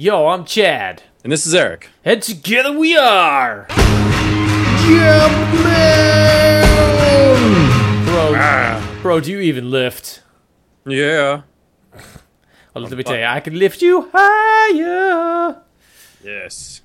Yo, 0.00 0.28
I'm 0.28 0.44
Chad. 0.44 1.02
And 1.24 1.32
this 1.32 1.44
is 1.44 1.52
Eric. 1.52 1.90
And 2.04 2.22
together 2.22 2.70
we 2.70 2.96
are. 2.96 3.66
Bro, 8.04 9.00
bro, 9.02 9.18
do 9.18 9.32
you 9.32 9.40
even 9.40 9.72
lift? 9.72 10.22
Yeah. 10.86 11.42
Well, 11.92 12.02
let 12.84 12.92
me 12.92 13.02
tell 13.02 13.18
you, 13.18 13.24
I 13.24 13.40
can 13.40 13.58
lift 13.58 13.82
you 13.82 14.08
higher. 14.14 15.62
Yes. 16.22 16.82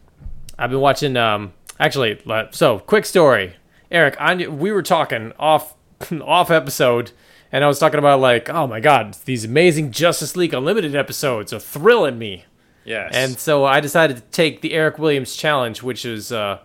I've 0.57 0.71
been 0.71 0.79
watching. 0.79 1.15
Um, 1.15 1.53
actually, 1.79 2.19
so 2.49 2.79
quick 2.79 3.05
story, 3.05 3.57
Eric. 3.91 4.15
I 4.19 4.47
we 4.47 4.71
were 4.71 4.81
talking 4.81 5.33
off 5.37 5.75
off 6.23 6.49
episode, 6.49 7.11
and 7.51 7.63
I 7.63 7.67
was 7.67 7.77
talking 7.77 7.99
about 7.99 8.21
like, 8.21 8.49
oh 8.49 8.65
my 8.65 8.79
god, 8.79 9.15
these 9.25 9.45
amazing 9.45 9.91
Justice 9.91 10.35
League 10.35 10.55
Unlimited 10.55 10.95
episodes 10.95 11.53
are 11.53 11.59
thrilling 11.59 12.17
me. 12.17 12.45
Yes. 12.85 13.11
And 13.13 13.37
so 13.39 13.65
I 13.65 13.79
decided 13.79 14.17
to 14.17 14.23
take 14.23 14.61
the 14.61 14.73
Eric 14.73 14.99
Williams 14.99 15.35
challenge, 15.35 15.81
which 15.83 16.05
is 16.05 16.31
uh, 16.31 16.59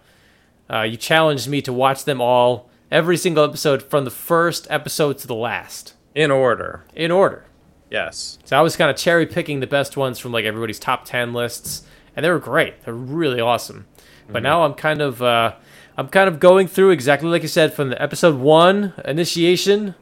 uh, 0.70 0.83
you 0.83 0.97
challenged 0.97 1.48
me 1.48 1.62
to 1.62 1.73
watch 1.73 2.05
them 2.05 2.20
all, 2.20 2.69
every 2.91 3.16
single 3.16 3.45
episode 3.45 3.83
from 3.83 4.05
the 4.05 4.11
first 4.11 4.66
episode 4.70 5.19
to 5.19 5.27
the 5.27 5.34
last, 5.34 5.95
in 6.15 6.30
order. 6.30 6.84
in 6.95 7.11
order. 7.11 7.45
Yes. 7.91 8.39
So 8.45 8.59
I 8.59 8.61
was 8.61 8.77
kind 8.77 8.91
of 8.91 8.97
cherry 8.97 9.27
picking 9.27 9.61
the 9.61 9.66
best 9.66 9.97
ones 9.97 10.19
from 10.19 10.33
like 10.33 10.45
everybody's 10.45 10.78
top 10.78 11.05
ten 11.05 11.33
lists, 11.33 11.84
and 12.15 12.25
they 12.25 12.30
were 12.30 12.39
great. 12.39 12.83
They're 12.84 12.95
really 12.95 13.41
awesome. 13.41 13.87
But 14.30 14.42
now 14.42 14.64
I'm 14.64 14.75
kind 14.75 15.00
of 15.00 15.23
uh, 15.23 15.55
I'm 15.97 16.09
kind 16.09 16.28
of 16.28 16.39
going 16.39 16.69
through 16.69 16.91
exactly 16.91 17.30
like 17.30 17.41
you 17.41 17.48
said 17.48 17.73
from 17.73 17.89
the 17.89 18.03
episode 18.03 18.34
one 18.39 18.92
initiation. 19.06 19.95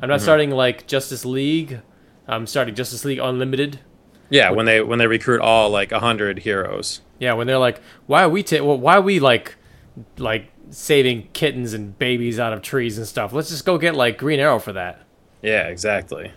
I'm 0.00 0.08
not 0.08 0.20
starting 0.20 0.50
like 0.50 0.88
Justice 0.88 1.24
League. 1.24 1.80
I'm 2.26 2.48
starting 2.48 2.74
Justice 2.74 3.04
League 3.04 3.20
Unlimited. 3.20 3.78
Yeah, 4.32 4.50
when 4.50 4.64
they 4.64 4.80
when 4.80 4.98
they 4.98 5.06
recruit 5.06 5.40
all 5.42 5.68
like 5.68 5.92
a 5.92 6.00
hundred 6.00 6.38
heroes. 6.40 7.02
Yeah, 7.18 7.34
when 7.34 7.46
they're 7.46 7.58
like, 7.58 7.80
"Why 8.06 8.22
are 8.24 8.28
we 8.30 8.42
ta- 8.42 8.64
well, 8.64 8.78
why 8.78 8.96
are 8.96 9.02
we 9.02 9.20
like 9.20 9.56
like 10.16 10.50
saving 10.70 11.28
kittens 11.34 11.74
and 11.74 11.98
babies 11.98 12.40
out 12.40 12.54
of 12.54 12.62
trees 12.62 12.96
and 12.96 13.06
stuff? 13.06 13.34
Let's 13.34 13.50
just 13.50 13.66
go 13.66 13.76
get 13.76 13.94
like 13.94 14.16
Green 14.16 14.40
Arrow 14.40 14.58
for 14.58 14.72
that." 14.72 15.02
Yeah, 15.42 15.68
exactly. 15.68 16.32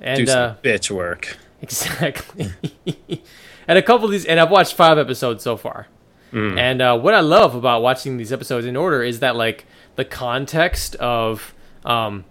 And 0.00 0.18
Do 0.18 0.26
some 0.26 0.50
uh, 0.50 0.54
bitch 0.62 0.90
work. 0.90 1.36
exactly. 1.60 2.52
and 3.66 3.76
a 3.78 3.82
couple 3.82 4.04
of 4.04 4.12
these, 4.12 4.24
and 4.24 4.38
I've 4.38 4.50
watched 4.50 4.74
five 4.74 4.96
episodes 4.98 5.42
so 5.42 5.56
far. 5.56 5.88
And 6.34 6.80
uh, 6.80 6.98
what 6.98 7.12
I 7.12 7.20
love 7.20 7.54
about 7.54 7.82
watching 7.82 8.16
these 8.16 8.32
episodes 8.32 8.64
in 8.64 8.74
order 8.74 9.02
is 9.02 9.20
that 9.20 9.36
like 9.36 9.66
the 9.96 10.04
context 10.06 10.94
of 10.94 11.52
um, 11.84 12.24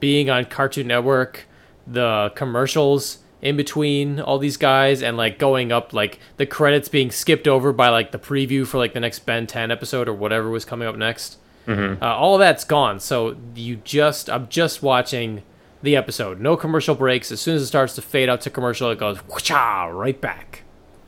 being 0.00 0.28
on 0.30 0.46
Cartoon 0.46 0.88
Network, 0.88 1.46
the 1.86 2.32
commercials 2.34 3.18
in 3.46 3.56
between 3.56 4.20
all 4.20 4.38
these 4.38 4.56
guys, 4.56 5.02
and 5.02 5.16
like 5.16 5.38
going 5.38 5.70
up 5.72 5.92
like 5.92 6.18
the 6.36 6.46
credits 6.46 6.88
being 6.88 7.10
skipped 7.10 7.46
over 7.46 7.72
by 7.72 7.88
like 7.88 8.12
the 8.12 8.18
preview 8.18 8.66
for 8.66 8.78
like 8.78 8.92
the 8.92 9.00
next 9.00 9.20
Ben 9.20 9.46
10 9.46 9.70
episode 9.70 10.08
or 10.08 10.12
whatever 10.12 10.50
was 10.50 10.64
coming 10.64 10.88
up 10.88 10.96
next. 10.96 11.38
Uh, 11.68 11.96
all 12.00 12.34
of 12.34 12.38
that's 12.40 12.64
gone. 12.64 13.00
So 13.00 13.36
you 13.54 13.76
just 13.76 14.30
I'm 14.30 14.48
just 14.48 14.82
watching 14.82 15.42
the 15.82 15.96
episode. 15.96 16.40
No 16.40 16.56
commercial 16.56 16.94
breaks. 16.94 17.32
As 17.32 17.40
soon 17.40 17.56
as 17.56 17.62
it 17.62 17.66
starts 17.66 17.94
to 17.94 18.02
fade 18.02 18.28
out 18.28 18.40
to 18.42 18.50
commercial, 18.50 18.90
it 18.90 18.98
goes 18.98 19.18
whoosh 19.18 19.50
right 19.50 20.20
back. 20.20 20.62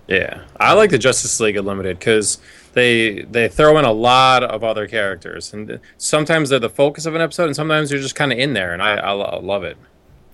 Yeah, 0.08 0.44
I 0.58 0.72
like 0.72 0.90
the 0.90 0.98
Justice 0.98 1.38
League 1.38 1.56
Unlimited 1.56 1.98
because 1.98 2.38
they 2.72 3.22
they 3.22 3.48
throw 3.48 3.78
in 3.78 3.84
a 3.84 3.92
lot 3.92 4.42
of 4.42 4.64
other 4.64 4.88
characters, 4.88 5.52
and 5.52 5.80
sometimes 5.98 6.48
they're 6.48 6.58
the 6.58 6.70
focus 6.70 7.04
of 7.04 7.14
an 7.14 7.20
episode, 7.20 7.46
and 7.46 7.56
sometimes 7.56 7.90
they're 7.90 7.98
just 7.98 8.14
kind 8.14 8.32
of 8.32 8.38
in 8.38 8.54
there, 8.54 8.72
and 8.72 8.82
I, 8.82 8.94
I, 8.94 9.12
I 9.12 9.40
love 9.40 9.64
it. 9.64 9.76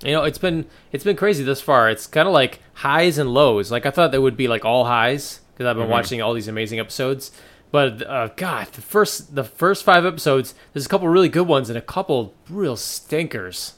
You 0.05 0.13
know, 0.13 0.25
it's 0.25 0.39
been 0.39 0.67
it's 0.93 1.05
been 1.05 1.17
crazy 1.17 1.43
thus 1.45 1.61
far. 1.61 1.89
It's 1.91 2.07
kind 2.07 2.29
of 2.29 2.35
like 2.35 2.61
highs 2.75 3.19
and 3.19 3.33
lows. 3.33 3.71
Like 3.73 3.87
I 3.87 3.91
thought 3.91 4.13
they 4.13 4.19
would 4.19 4.37
be 4.37 4.49
like 4.49 4.65
all 4.65 4.85
highs 4.85 5.41
because 5.55 5.67
I've 5.67 5.77
been 5.77 5.89
watching 5.89 6.21
all 6.21 6.35
these 6.35 6.49
amazing 6.49 6.79
episodes. 6.79 7.31
But 7.71 8.07
uh, 8.07 8.29
God, 8.37 8.69
the 8.69 8.81
first 8.83 9.35
the 9.35 9.45
first 9.45 9.83
five 9.83 10.05
episodes, 10.07 10.55
there's 10.73 10.87
a 10.87 10.89
couple 10.89 11.09
really 11.09 11.29
good 11.29 11.49
ones 11.49 11.69
and 11.71 11.77
a 11.79 11.83
couple 11.83 12.35
real 12.49 12.77
stinkers. 12.77 13.75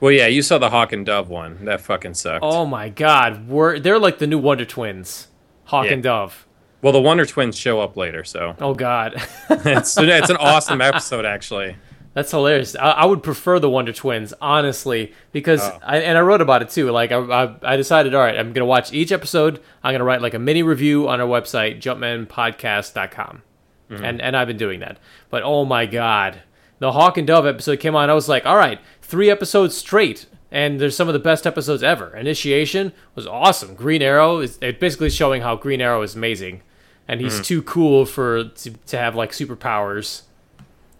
Well, 0.00 0.12
yeah, 0.12 0.26
you 0.28 0.42
saw 0.42 0.58
the 0.58 0.70
Hawk 0.70 0.92
and 0.92 1.04
Dove 1.04 1.28
one. 1.28 1.64
That 1.64 1.80
fucking 1.80 2.14
sucked. 2.14 2.44
Oh 2.44 2.64
my 2.64 2.88
God, 2.88 3.48
we're 3.48 3.78
they're 3.78 3.98
like 3.98 4.18
the 4.18 4.26
new 4.26 4.38
Wonder 4.38 4.64
Twins, 4.64 5.28
Hawk 5.64 5.86
Yeah. 5.86 5.92
and 5.94 6.02
Dove. 6.02 6.46
Well, 6.80 6.92
the 6.92 7.00
Wonder 7.00 7.26
Twins 7.26 7.56
show 7.58 7.80
up 7.80 7.96
later, 7.96 8.22
so 8.24 8.54
Oh 8.60 8.74
God, 8.74 9.14
it's 9.50 9.96
it's 9.98 10.30
an 10.30 10.36
awesome 10.36 10.80
episode 10.80 11.24
actually. 11.24 11.76
That's 12.18 12.32
hilarious. 12.32 12.74
I, 12.74 12.90
I 12.90 13.04
would 13.06 13.22
prefer 13.22 13.60
the 13.60 13.70
Wonder 13.70 13.92
Twins 13.92 14.34
honestly 14.40 15.12
because 15.30 15.60
Oh. 15.62 15.78
I, 15.84 15.98
and 15.98 16.18
I 16.18 16.20
wrote 16.20 16.40
about 16.40 16.62
it 16.62 16.70
too. 16.70 16.90
Like 16.90 17.12
I, 17.12 17.18
I 17.18 17.54
I 17.62 17.76
decided, 17.76 18.12
all 18.12 18.20
right, 18.20 18.36
I'm 18.36 18.52
gonna 18.52 18.66
watch 18.66 18.92
each 18.92 19.12
episode. 19.12 19.60
I'm 19.84 19.94
gonna 19.94 20.02
write 20.04 20.20
like 20.20 20.34
a 20.34 20.38
mini 20.38 20.64
review 20.64 21.08
on 21.08 21.20
our 21.20 21.28
website, 21.28 21.80
jumpmanpodcast.com. 21.80 23.42
Mm-hmm. 23.90 24.04
and 24.04 24.20
and 24.20 24.36
I've 24.36 24.48
been 24.48 24.56
doing 24.58 24.80
that. 24.80 24.98
But 25.30 25.44
oh 25.44 25.64
my 25.64 25.86
god, 25.86 26.42
the 26.78 26.92
Hawk 26.92 27.16
and 27.18 27.26
Dove 27.26 27.46
episode 27.46 27.80
came 27.80 27.94
on. 27.94 28.10
I 28.10 28.14
was 28.14 28.28
like, 28.28 28.44
all 28.44 28.56
right, 28.56 28.80
three 29.00 29.30
episodes 29.30 29.76
straight, 29.76 30.26
and 30.50 30.80
there's 30.80 30.96
some 30.96 31.08
of 31.08 31.14
the 31.14 31.20
best 31.20 31.46
episodes 31.46 31.82
ever. 31.82 32.16
Initiation 32.16 32.92
was 33.14 33.26
awesome. 33.26 33.74
Green 33.74 34.02
Arrow 34.02 34.40
is 34.40 34.58
it 34.60 34.80
basically 34.80 35.08
showing 35.08 35.42
how 35.42 35.56
Green 35.56 35.80
Arrow 35.80 36.02
is 36.02 36.16
amazing, 36.16 36.62
and 37.06 37.20
he's 37.20 37.34
mm-hmm. 37.34 37.42
too 37.42 37.62
cool 37.62 38.04
for 38.04 38.44
to, 38.44 38.70
to 38.72 38.98
have 38.98 39.14
like 39.14 39.30
superpowers. 39.30 40.22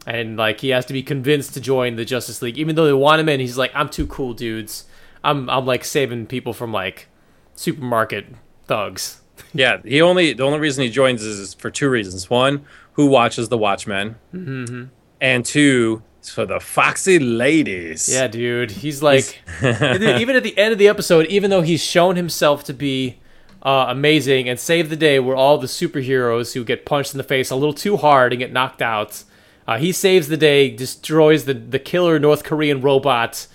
And 0.06 0.36
like 0.38 0.60
he 0.60 0.70
has 0.70 0.86
to 0.86 0.92
be 0.92 1.02
convinced 1.02 1.54
to 1.54 1.60
join 1.60 1.96
the 1.96 2.04
Justice 2.04 2.40
League, 2.40 2.56
even 2.56 2.76
though 2.76 2.86
they 2.86 2.92
want 2.94 3.20
him 3.20 3.28
in. 3.28 3.40
He's 3.40 3.58
like, 3.58 3.70
"I'm 3.74 3.88
too 3.90 4.06
cool, 4.06 4.32
dudes. 4.32 4.84
I'm 5.22 5.50
I'm 5.50 5.66
like 5.66 5.84
saving 5.84 6.26
people 6.26 6.52
from 6.52 6.72
like 6.72 7.08
supermarket 7.54 8.26
thugs." 8.66 9.20
Yeah, 9.54 9.78
he 9.84 10.02
only 10.02 10.32
the 10.32 10.42
only 10.42 10.58
reason 10.58 10.82
he 10.82 10.90
joins 10.90 11.22
is 11.22 11.54
for 11.54 11.70
two 11.70 11.88
reasons. 11.88 12.28
One, 12.28 12.64
who 12.94 13.06
watches 13.06 13.48
the 13.48 13.56
Watchmen, 13.56 14.16
Mm-hmm. 14.34 14.84
and 15.20 15.44
two, 15.44 16.02
for 16.22 16.44
the 16.44 16.58
foxy 16.58 17.20
ladies. 17.20 18.08
Yeah, 18.08 18.26
dude. 18.26 18.72
He's 18.72 19.00
like, 19.00 19.40
even 19.62 20.34
at 20.36 20.42
the 20.42 20.58
end 20.58 20.72
of 20.72 20.78
the 20.78 20.88
episode, 20.88 21.26
even 21.26 21.50
though 21.50 21.62
he's 21.62 21.80
shown 21.82 22.16
himself 22.16 22.64
to 22.64 22.74
be 22.74 23.20
uh, 23.62 23.86
amazing 23.88 24.48
and 24.48 24.58
save 24.58 24.90
the 24.90 24.96
day, 24.96 25.20
where 25.20 25.36
all 25.36 25.56
the 25.56 25.68
superheroes 25.68 26.52
who 26.54 26.64
get 26.64 26.84
punched 26.84 27.14
in 27.14 27.18
the 27.18 27.24
face 27.24 27.48
a 27.50 27.54
little 27.56 27.72
too 27.72 27.96
hard 27.96 28.32
and 28.32 28.40
get 28.40 28.52
knocked 28.52 28.82
out, 28.82 29.22
uh, 29.68 29.76
he 29.76 29.92
saves 29.92 30.28
the 30.28 30.36
day, 30.38 30.70
destroys 30.70 31.44
the 31.44 31.52
the 31.52 31.78
killer 31.78 32.18
North 32.18 32.42
Korean 32.42 32.80
robot. 32.80 33.46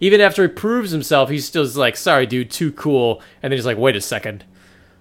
Even 0.00 0.20
after 0.20 0.42
he 0.42 0.48
proves 0.48 0.90
himself, 0.90 1.30
he's 1.30 1.46
still 1.46 1.66
like, 1.74 1.96
sorry, 1.96 2.26
dude, 2.26 2.50
too 2.50 2.72
cool. 2.72 3.22
And 3.42 3.50
then 3.50 3.56
he's 3.56 3.64
like, 3.64 3.78
wait 3.78 3.96
a 3.96 4.00
second. 4.00 4.44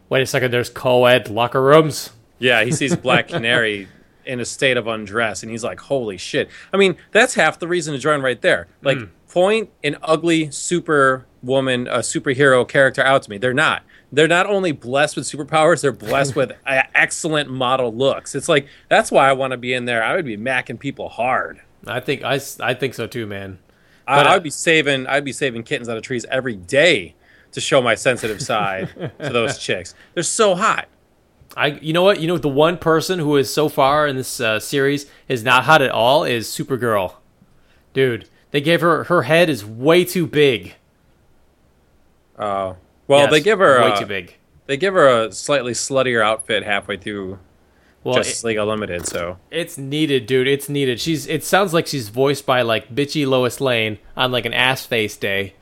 Wait 0.10 0.22
a 0.22 0.26
second, 0.26 0.52
there's 0.52 0.70
co 0.70 1.06
ed 1.06 1.30
locker 1.30 1.62
rooms. 1.62 2.12
yeah. 2.40 2.64
He 2.64 2.72
sees 2.72 2.96
Black 2.96 3.28
Canary 3.28 3.90
in 4.26 4.40
a 4.40 4.46
state 4.46 4.78
of 4.78 4.88
undress, 4.88 5.44
and 5.44 5.52
he's 5.52 5.64
like, 5.64 5.80
"Holy 5.80 6.18
shit!" 6.18 6.50
I 6.72 6.78
mean, 6.78 6.96
that's 7.12 7.34
half 7.34 7.60
the 7.60 7.68
reason 7.68 7.94
to 7.94 8.00
join 8.00 8.22
right 8.22 8.42
there. 8.42 8.68
Like, 8.82 8.98
point 9.28 9.70
an 9.84 9.98
ugly 10.04 10.52
super 10.52 11.26
woman, 11.42 11.88
a 11.88 12.00
superhero 12.00 12.68
character 12.68 13.02
out 13.02 13.24
to 13.24 13.30
me. 13.30 13.38
They're 13.38 13.54
not. 13.54 13.84
They're 14.12 14.28
not 14.28 14.46
only 14.46 14.72
blessed 14.72 15.16
with 15.16 15.26
superpowers; 15.26 15.82
they're 15.82 15.92
blessed 15.92 16.36
with 16.36 16.52
excellent 16.66 17.50
model 17.50 17.94
looks. 17.94 18.36
It's 18.36 18.50
like 18.50 18.68
that's 18.90 19.12
why 19.12 19.30
I 19.30 19.34
want 19.34 19.52
to 19.52 19.58
be 19.58 19.74
in 19.74 19.86
there. 19.86 20.04
I 20.04 20.16
would 20.16 20.26
be 20.26 20.38
macking 20.38 20.80
people 20.80 21.10
hard. 21.10 21.62
I 21.88 22.00
think 22.00 22.24
I, 22.24 22.40
I 22.60 22.74
think 22.74 22.94
so 22.94 23.08
too, 23.08 23.26
man. 23.26 23.60
I, 24.08 24.18
But, 24.18 24.28
uh, 24.28 24.30
I'd 24.32 24.44
be 24.44 24.50
saving 24.50 25.08
I'd 25.08 25.26
be 25.26 25.32
saving 25.32 25.64
kittens 25.64 25.88
out 25.90 25.98
of 25.98 26.04
trees 26.04 26.26
every 26.30 26.56
day 26.56 27.16
to 27.54 27.62
show 27.62 27.82
my 27.82 27.96
sensitive 27.96 28.42
side 28.42 28.90
to 29.20 29.30
those 29.30 29.58
chicks. 29.60 29.94
They're 30.14 30.24
so 30.24 30.56
hot. 30.56 30.88
I, 31.58 31.68
you 31.68 31.92
know 31.92 32.04
what? 32.04 32.20
You 32.22 32.28
know 32.28 32.38
the 32.38 32.48
one 32.48 32.78
person 32.78 33.20
who 33.20 33.36
is 33.36 33.54
so 33.54 33.68
far 33.68 34.08
in 34.08 34.16
this 34.16 34.40
uh, 34.40 34.60
series 34.60 35.06
is 35.28 35.44
not 35.44 35.66
hot 35.66 35.82
at 35.82 35.92
all 35.92 36.24
is 36.24 36.48
Supergirl, 36.48 37.16
dude. 37.94 38.30
They 38.52 38.62
gave 38.62 38.82
her 38.82 39.06
her 39.06 39.24
head 39.24 39.50
is 39.50 39.66
way 39.66 40.06
too 40.06 40.28
big. 40.28 40.76
Uh, 42.38 42.76
well, 43.12 43.22
Yes, 43.22 43.32
they 43.32 43.42
give 43.42 43.60
her 43.60 43.82
way 43.82 43.92
uh, 43.92 44.00
too 44.00 44.06
big. 44.06 44.36
they 44.68 44.78
give 44.78 44.94
her 44.94 45.26
a 45.26 45.32
slightly 45.32 45.74
sluttier 45.74 46.24
outfit 46.24 46.64
halfway 46.64 46.98
through 46.98 47.40
Well, 48.04 48.16
Justice 48.16 48.44
it- 48.44 48.48
League 48.48 48.58
Unlimited. 48.58 49.06
So 49.06 49.38
it's 49.52 49.78
needed, 49.78 50.26
dude. 50.26 50.48
It's 50.48 50.70
needed. 50.70 51.00
She's. 51.00 51.28
It 51.28 51.44
sounds 51.44 51.74
like 51.74 51.88
she's 51.88 52.10
voiced 52.10 52.46
by 52.46 52.62
like 52.64 52.94
bitchy 52.94 53.28
Lois 53.28 53.62
Lane 53.62 53.98
on 54.18 54.32
like 54.32 54.46
an 54.46 54.54
ass 54.54 54.86
face 54.86 55.16
day, 55.18 55.54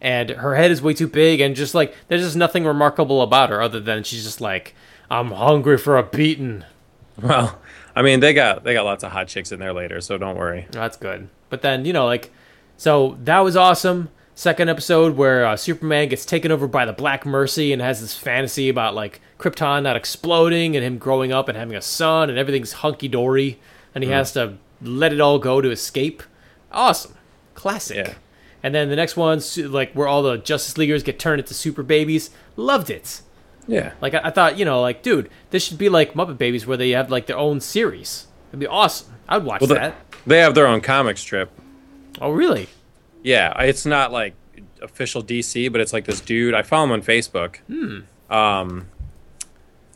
and 0.00 0.30
her 0.30 0.54
head 0.56 0.70
is 0.70 0.82
way 0.82 0.94
too 0.94 1.06
big, 1.08 1.40
and 1.40 1.54
just 1.54 1.74
like 1.74 1.94
there's 2.08 2.22
just 2.22 2.36
nothing 2.36 2.64
remarkable 2.64 3.22
about 3.22 3.50
her 3.50 3.60
other 3.62 3.78
than 3.80 4.02
she's 4.02 4.24
just 4.24 4.40
like 4.40 4.74
I'm 5.10 5.30
hungry 5.30 5.78
for 5.78 5.96
a 5.98 6.02
beating. 6.02 6.64
well, 7.22 7.60
I 7.94 8.02
mean 8.02 8.18
they 8.20 8.34
got 8.34 8.64
they 8.64 8.74
got 8.74 8.84
lots 8.84 9.04
of 9.04 9.12
hot 9.12 9.28
chicks 9.28 9.52
in 9.52 9.60
there 9.60 9.72
later, 9.72 10.00
so 10.00 10.18
don't 10.18 10.36
worry. 10.36 10.66
That's 10.72 10.96
good. 10.96 11.28
But 11.48 11.62
then, 11.62 11.84
you 11.84 11.92
know, 11.92 12.06
like, 12.06 12.32
so 12.76 13.16
that 13.22 13.38
was 13.40 13.56
awesome. 13.56 14.08
Second 14.36 14.68
episode 14.68 15.16
where 15.16 15.46
uh, 15.46 15.56
Superman 15.56 16.08
gets 16.08 16.24
taken 16.24 16.50
over 16.50 16.66
by 16.66 16.84
the 16.84 16.92
Black 16.92 17.24
Mercy 17.24 17.72
and 17.72 17.80
has 17.80 18.00
this 18.00 18.16
fantasy 18.16 18.68
about, 18.68 18.94
like, 18.94 19.20
Krypton 19.38 19.84
not 19.84 19.94
exploding 19.96 20.74
and 20.74 20.84
him 20.84 20.98
growing 20.98 21.32
up 21.32 21.48
and 21.48 21.56
having 21.56 21.76
a 21.76 21.80
son 21.80 22.28
and 22.30 22.38
everything's 22.38 22.72
hunky 22.72 23.06
dory 23.06 23.60
and 23.94 24.02
he 24.02 24.10
has 24.10 24.32
to 24.32 24.54
let 24.82 25.12
it 25.12 25.20
all 25.20 25.38
go 25.38 25.60
to 25.60 25.70
escape. 25.70 26.22
Awesome. 26.72 27.14
Classic. 27.54 27.96
Yeah. 27.96 28.14
And 28.62 28.74
then 28.74 28.88
the 28.88 28.96
next 28.96 29.16
one, 29.16 29.40
like, 29.56 29.92
where 29.92 30.08
all 30.08 30.22
the 30.24 30.36
Justice 30.38 30.76
Leaguers 30.76 31.04
get 31.04 31.18
turned 31.20 31.38
into 31.40 31.54
super 31.54 31.84
babies. 31.84 32.30
Loved 32.56 32.90
it. 32.90 33.20
Yeah. 33.68 33.92
Like 34.00 34.14
I, 34.14 34.22
I 34.24 34.30
thought, 34.30 34.58
you 34.58 34.64
know, 34.64 34.80
like 34.80 35.02
dude, 35.02 35.30
this 35.50 35.64
should 35.64 35.78
be 35.78 35.88
like 35.88 36.14
Muppet 36.14 36.36
Babies 36.38 36.66
where 36.66 36.76
they 36.76 36.90
have 36.90 37.10
like 37.10 37.26
their 37.26 37.38
own 37.38 37.60
series. 37.60 38.26
It'd 38.50 38.60
be 38.60 38.66
awesome. 38.66 39.14
I'd 39.28 39.44
watch 39.44 39.60
Well, 39.62 39.68
that. 39.70 39.94
They 40.26 40.40
have 40.40 40.54
their 40.54 40.66
own 40.66 40.80
comic 40.80 41.16
strip. 41.18 41.50
Oh 42.20 42.30
really? 42.30 42.68
Yeah, 43.24 43.58
it's 43.62 43.86
not 43.86 44.12
like 44.12 44.34
official 44.82 45.24
DC, 45.24 45.72
but 45.72 45.80
it's 45.80 45.92
like 45.92 46.04
this 46.04 46.20
dude. 46.20 46.54
I 46.54 46.62
follow 46.62 46.84
him 46.84 46.92
on 46.92 47.02
Facebook. 47.02 47.56
Hmm. 47.66 48.00
Um, 48.32 48.86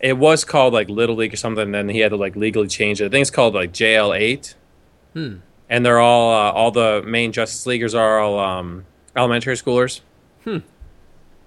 it 0.01 0.17
was 0.17 0.45
called 0.45 0.73
like 0.73 0.89
Little 0.89 1.15
League 1.15 1.35
or 1.35 1.37
something, 1.37 1.63
and 1.63 1.75
then 1.75 1.89
he 1.91 2.01
had 2.01 2.09
to 2.09 2.17
like 2.17 2.35
legally 2.35 2.69
change 2.69 3.01
it. 3.01 3.07
I 3.07 3.09
think 3.11 3.23
it's 3.23 3.31
called 3.31 3.55
like 3.55 3.73
JL8. 3.73 4.55
Hmm. 5.13 5.37
And 5.69 5.85
they're 5.85 6.01
all 6.01 6.33
uh, 6.33 6.53
all 6.53 6.71
the 6.71 7.03
main 7.07 7.31
Justice 7.31 7.67
Leaguers 7.67 7.95
are 7.95 8.19
all 8.19 8.39
um, 8.39 8.87
elementary 9.15 9.55
schoolers. 9.55 10.01
Hmm. 10.45 10.59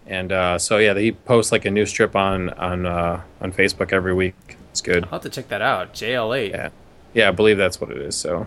And 0.06 0.31
uh, 0.31 0.60
so 0.60 0.78
yeah, 0.78 0.94
he 0.94 1.12
posts 1.12 1.51
like 1.51 1.66
a 1.66 1.72
new 1.72 1.88
strip 1.88 2.16
on 2.16 2.51
on 2.51 2.86
uh, 2.86 3.22
on 3.42 3.51
Facebook 3.51 3.92
every 3.92 4.13
week. 4.13 4.57
It's 4.69 4.81
good. 4.81 5.06
I'll 5.06 5.12
have 5.13 5.22
to 5.24 5.30
check 5.30 5.48
that 5.48 5.62
out. 5.63 5.94
JL8. 5.94 6.50
Yeah, 6.51 6.69
yeah, 7.13 7.30
I 7.30 7.31
believe 7.31 7.57
that's 7.57 7.81
what 7.81 7.89
it 7.89 7.98
is. 7.98 8.16
So, 8.16 8.45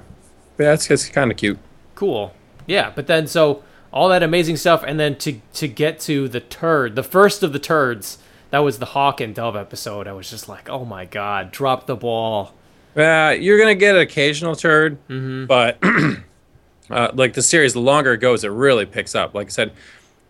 but 0.56 0.64
yeah, 0.64 0.72
it's, 0.74 0.88
it's 0.88 1.08
kind 1.08 1.32
of 1.32 1.36
cute. 1.36 1.58
Cool. 1.96 2.32
Yeah, 2.66 2.92
but 2.94 3.06
then 3.06 3.26
so 3.26 3.62
all 3.92 4.08
that 4.08 4.22
amazing 4.22 4.56
stuff, 4.56 4.82
and 4.86 4.98
then 4.98 5.16
to 5.18 5.40
to 5.54 5.68
get 5.68 6.00
to 6.00 6.28
the 6.28 6.40
turd, 6.40 6.96
the 6.96 7.02
first 7.02 7.42
of 7.42 7.52
the 7.52 7.58
turds, 7.58 8.18
that 8.50 8.58
was 8.58 8.78
the 8.78 8.86
Hawk 8.86 9.20
and 9.20 9.34
Dove 9.34 9.56
episode. 9.56 10.06
I 10.08 10.12
was 10.12 10.28
just 10.30 10.48
like, 10.48 10.68
oh 10.68 10.84
my 10.84 11.04
god, 11.04 11.52
drop 11.52 11.86
the 11.86 11.96
ball. 11.96 12.54
Uh, 12.96 13.34
you're 13.38 13.58
gonna 13.58 13.74
get 13.74 13.94
an 13.94 14.02
occasional 14.02 14.56
turd, 14.56 14.98
but 15.46 15.78
uh, 16.90 17.10
like 17.14 17.34
the 17.34 17.42
series, 17.42 17.72
the 17.72 17.80
longer 17.80 18.14
it 18.14 18.18
goes, 18.18 18.44
it 18.44 18.48
really 18.48 18.86
picks 18.86 19.14
up. 19.14 19.34
Like 19.34 19.46
I 19.48 19.50
said, 19.50 19.72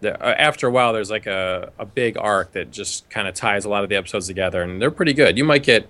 the, 0.00 0.22
uh, 0.22 0.34
after 0.38 0.66
a 0.66 0.70
while, 0.70 0.92
there's 0.92 1.10
like 1.10 1.26
a, 1.26 1.72
a 1.78 1.86
big 1.86 2.16
arc 2.18 2.52
that 2.52 2.70
just 2.70 3.08
kind 3.10 3.26
of 3.28 3.34
ties 3.34 3.64
a 3.64 3.68
lot 3.68 3.82
of 3.82 3.88
the 3.90 3.96
episodes 3.96 4.26
together, 4.26 4.62
and 4.62 4.80
they're 4.80 4.90
pretty 4.90 5.12
good. 5.12 5.36
You 5.38 5.44
might 5.44 5.62
get, 5.62 5.88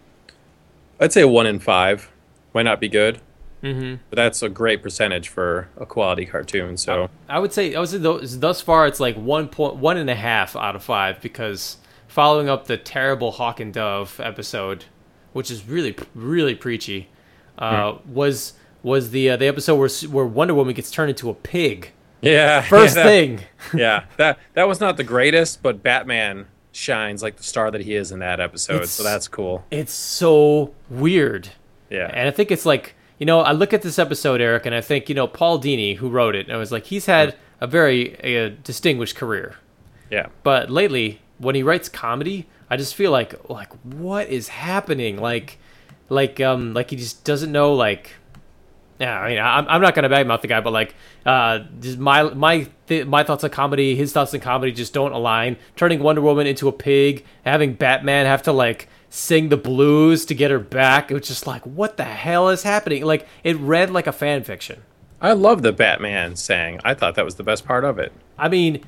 I'd 1.01 1.13
say 1.13 1.25
one 1.25 1.47
in 1.47 1.59
five, 1.59 2.11
might 2.55 2.63
not 2.63 2.81
be 2.81 2.89
good, 2.89 3.21
mm-hmm. 3.65 3.95
but 4.11 4.17
that's 4.17 4.43
a 4.43 4.49
great 4.49 4.83
percentage 4.83 5.29
for 5.29 5.69
a 5.77 5.87
quality 5.87 6.27
cartoon. 6.27 6.77
So 6.77 7.09
I 7.29 7.39
would 7.39 7.53
say 7.53 7.75
I 7.75 7.81
would 7.81 7.89
say 7.89 7.99
those, 7.99 8.39
thus 8.39 8.61
far 8.61 8.87
it's 8.87 9.01
like 9.01 9.17
one 9.17 9.49
point 9.49 9.77
one 9.77 9.97
and 9.97 10.09
a 10.11 10.15
half 10.15 10.55
out 10.57 10.77
of 10.77 10.83
five 10.85 11.21
because 11.21 11.79
following 12.07 12.49
up 12.49 12.67
the 12.67 12.77
terrible 12.77 13.33
Hawk 13.33 13.61
and 13.61 13.73
Dove 13.73 14.21
episode, 14.23 14.85
which 15.33 15.51
is 15.51 15.67
really 15.67 15.97
really 16.15 16.55
preachy, 16.55 17.09
uh, 17.59 17.97
was 18.07 18.53
was 18.83 19.11
the 19.11 19.31
uh, 19.31 19.37
the 19.37 19.47
episode 19.47 19.77
where 19.77 19.89
where 20.11 20.27
Wonder 20.27 20.55
Woman 20.55 20.75
gets 20.75 20.91
turned 20.91 21.11
into 21.11 21.31
a 21.31 21.35
pig. 21.35 21.91
yeah, 22.23 22.61
First 22.69 22.97
yeah, 22.97 23.03
that- 23.03 23.09
thing. 23.09 23.41
yeah, 23.75 24.05
that 24.19 24.39
that 24.53 24.69
was 24.69 24.81
not 24.81 24.97
the 24.97 25.05
greatest, 25.05 25.63
but 25.63 25.83
Batman 25.83 26.47
shines 26.73 27.23
like 27.23 27.37
the 27.37 27.43
star 27.45 27.71
that 27.71 27.83
he 27.83 27.95
is 27.95 28.11
in 28.11 28.19
that 28.19 28.41
episode, 28.41 28.75
It's- 28.77 28.91
so 28.91 29.03
that's 29.05 29.29
cool. 29.29 29.65
It's 29.71 29.93
so 29.93 30.75
weird. 30.91 31.51
Yeah, 31.91 32.11
And 32.13 32.27
I 32.27 32.33
think 32.33 32.51
it's 32.51 32.67
like, 32.67 32.97
you 33.19 33.27
know, 33.27 33.41
I 33.41 33.53
look 33.53 33.73
at 33.73 33.83
this 33.83 33.99
episode, 33.99 34.41
Eric, 34.41 34.67
and 34.67 34.75
I 34.75 34.81
think, 34.81 35.09
you 35.09 35.15
know, 35.15 35.27
Paul 35.27 35.61
Dini, 35.61 35.97
who 35.97 36.09
wrote 36.09 36.35
it, 36.35 36.47
and 36.47 36.55
I 36.55 36.59
was 36.59 36.73
like, 36.73 36.87
he's 36.87 37.07
had 37.07 37.37
a 37.61 37.67
very 37.67 38.19
uh, 38.23 38.51
distinguished 38.63 39.17
career. 39.17 39.57
yeah. 40.11 40.27
But 40.43 40.71
lately, 40.71 41.21
when 41.39 41.55
he 41.55 41.63
writes 41.63 41.89
comedy, 41.89 42.47
I 42.69 42.77
just 42.77 42.95
feel 42.95 43.11
like, 43.11 43.49
like, 43.49 43.73
what 43.85 44.29
is 44.29 44.49
happening? 44.49 45.17
Like, 45.19 45.59
like, 46.09 46.41
um, 46.41 46.75
like 46.75 46.91
he 46.91 46.97
just 46.97 47.25
doesn't 47.25 47.53
know, 47.53 47.75
like, 47.75 48.11
yeah, 48.99 49.19
I 49.19 49.29
mean, 49.29 49.39
I'm, 49.41 49.67
I'm 49.69 49.81
not 49.81 49.95
gonna 49.95 50.09
badmouth 50.09 50.41
the 50.41 50.47
guy, 50.47 50.61
but 50.61 50.73
like, 50.73 50.95
uh, 51.27 51.61
just 51.81 51.99
my 51.99 52.23
my 52.23 52.69
th- 52.87 53.07
my 53.07 53.25
thoughts 53.25 53.43
on 53.43 53.51
comedy, 53.51 53.97
his 53.97 54.13
thoughts 54.13 54.33
on 54.35 54.41
comedy 54.41 54.71
just 54.71 54.95
don't 54.95 55.13
align. 55.13 55.57
Turning 55.75 56.01
Wonder 56.01 56.21
Woman 56.21 56.47
into 56.47 56.69
a 56.69 56.73
pig, 56.73 57.25
having 57.45 57.75
Batman 57.75 58.27
have 58.27 58.43
to 58.45 58.53
like 58.53 58.89
sing 59.15 59.49
the 59.49 59.57
blues 59.57 60.25
to 60.27 60.35
get 60.35 60.51
her 60.51 60.59
back, 60.59 61.09
it 61.11 61.15
was 61.15 61.29
just 61.29 61.47
like, 61.47 61.65
what 61.65 61.97
the 61.97 62.05
hell 62.05 62.49
is 62.49 62.65
happening? 62.65 63.05
Like, 63.05 63.27
it 63.45 63.57
read 63.59 63.91
like 63.91 64.09
a 64.09 64.13
fan 64.13 64.43
fiction. 64.43 64.83
I 65.21 65.33
love 65.33 65.63
the 65.63 65.73
Batman 65.73 66.35
saying. 66.35 66.81
I 66.85 66.95
thought 66.95 67.15
that 67.15 67.25
was 67.25 67.37
the 67.37 67.45
best 67.45 67.65
part 67.65 67.85
of 67.85 67.99
it. 67.99 68.13
I 68.37 68.49
mean, 68.49 68.85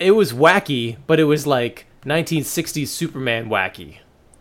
it 0.00 0.10
was 0.10 0.32
wacky, 0.32 0.96
but 1.06 1.20
it 1.20 1.24
was 1.24 1.46
like 1.46 1.86
1960s 2.04 2.88
Superman 2.88 3.48
wacky. 3.48 3.98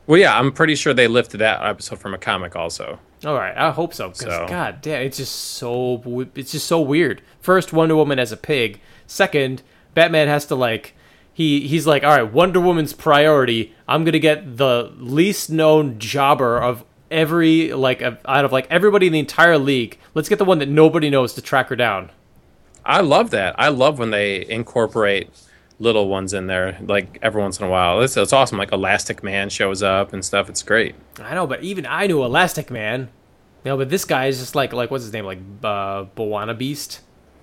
Well, 0.08 0.20
yeah, 0.20 0.38
I'm 0.38 0.52
pretty 0.52 0.74
sure 0.74 0.96
they 0.96 1.08
lifted 1.08 1.38
that 1.38 1.62
episode 1.64 2.00
from 2.00 2.16
a 2.16 2.18
comic 2.18 2.56
also. 2.56 3.00
All 3.24 3.36
right, 3.36 3.56
I 3.56 3.70
hope 3.70 3.94
so. 3.94 4.10
Because 4.10 4.34
So- 4.34 4.48
God 4.50 4.82
damn, 4.82 5.04
it's 5.04 5.18
just 5.18 5.36
so 5.36 6.02
it's 6.34 6.52
just 6.54 6.66
so 6.66 6.82
weird. 6.82 7.22
First, 7.40 7.72
Wonder 7.72 7.96
Woman 7.96 8.18
as 8.18 8.32
a 8.32 8.38
pig. 8.38 8.82
Second, 9.06 9.62
Batman 9.94 10.28
has 10.28 10.46
to 10.48 10.56
like 10.56 10.96
he 11.40 11.66
he's 11.66 11.88
like, 11.88 12.04
all 12.04 12.10
right, 12.10 12.34
Wonder 12.34 12.60
Woman's 12.60 12.92
priority. 12.92 13.74
I'm 13.88 14.04
gonna 14.04 14.20
get 14.20 14.58
the 14.58 14.92
least 14.98 15.50
known 15.50 15.98
jobber 15.98 16.62
of 16.62 16.84
every 17.10 17.72
like 17.72 18.02
of- 18.02 18.18
out 18.26 18.44
of 18.44 18.52
like 18.52 18.68
everybody 18.70 19.08
in 19.08 19.14
the 19.14 19.20
entire 19.20 19.58
league. 19.58 19.98
Let's 20.14 20.28
get 20.28 20.38
the 20.38 20.44
one 20.44 20.60
that 20.60 20.68
nobody 20.68 21.10
knows 21.10 21.34
to 21.36 21.42
track 21.42 21.70
her 21.70 21.78
down. 21.78 22.12
I 22.84 23.00
love 23.00 23.30
that. 23.30 23.56
I 23.58 23.70
love 23.70 24.00
when 24.00 24.12
they 24.12 24.46
incorporate 24.50 25.30
little 25.80 26.10
ones 26.10 26.34
in 26.34 26.48
there, 26.48 26.78
like 26.82 27.18
every 27.22 27.42
once 27.42 27.58
in 27.58 27.66
a 27.66 27.70
while. 27.70 28.02
It's, 28.02 28.18
it's 28.18 28.34
awesome. 28.34 28.58
Like 28.58 28.74
Elastic 28.74 29.24
Man 29.24 29.48
shows 29.48 29.82
up 29.82 30.12
and 30.12 30.26
stuff. 30.26 30.50
It's 30.50 30.62
great. 30.62 30.94
I 31.22 31.36
know, 31.36 31.48
but 31.48 31.64
even 31.64 31.86
I 31.86 32.08
knew 32.08 32.22
Elastic 32.22 32.70
Man. 32.70 33.08
You 33.64 33.72
know, 33.72 33.78
but 33.78 33.90
this 33.90 34.04
guy 34.04 34.26
is 34.26 34.40
just 34.40 34.56
like 34.56 34.74
like 34.74 34.92
what's 34.92 35.06
his 35.06 35.14
name 35.14 35.24
like 35.24 35.40
uh, 35.64 36.04
B'wana 36.18 36.58
Beast. 36.58 37.00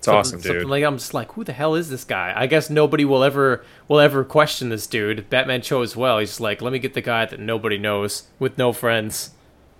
It's 0.06 0.14
Something- 0.14 0.18
awesome, 0.20 0.40
dude. 0.40 0.52
Something 0.52 0.68
like 0.68 0.84
I'm 0.84 0.98
just 0.98 1.14
like, 1.14 1.32
who 1.32 1.44
the 1.44 1.52
hell 1.52 1.74
is 1.74 1.88
this 1.90 2.04
guy? 2.04 2.32
I 2.36 2.46
guess 2.46 2.70
nobody 2.70 3.04
will 3.04 3.22
ever 3.24 3.64
will 3.88 4.00
ever 4.00 4.24
question 4.24 4.68
this 4.68 4.86
dude. 4.86 5.28
Batman 5.30 5.62
chose 5.62 5.96
well. 5.96 6.18
He's 6.18 6.40
like, 6.40 6.62
let 6.62 6.72
me 6.72 6.78
get 6.78 6.94
the 6.94 7.00
guy 7.02 7.24
that 7.26 7.40
nobody 7.40 7.78
knows 7.78 8.24
with 8.38 8.56
no 8.58 8.72
friends. 8.72 9.30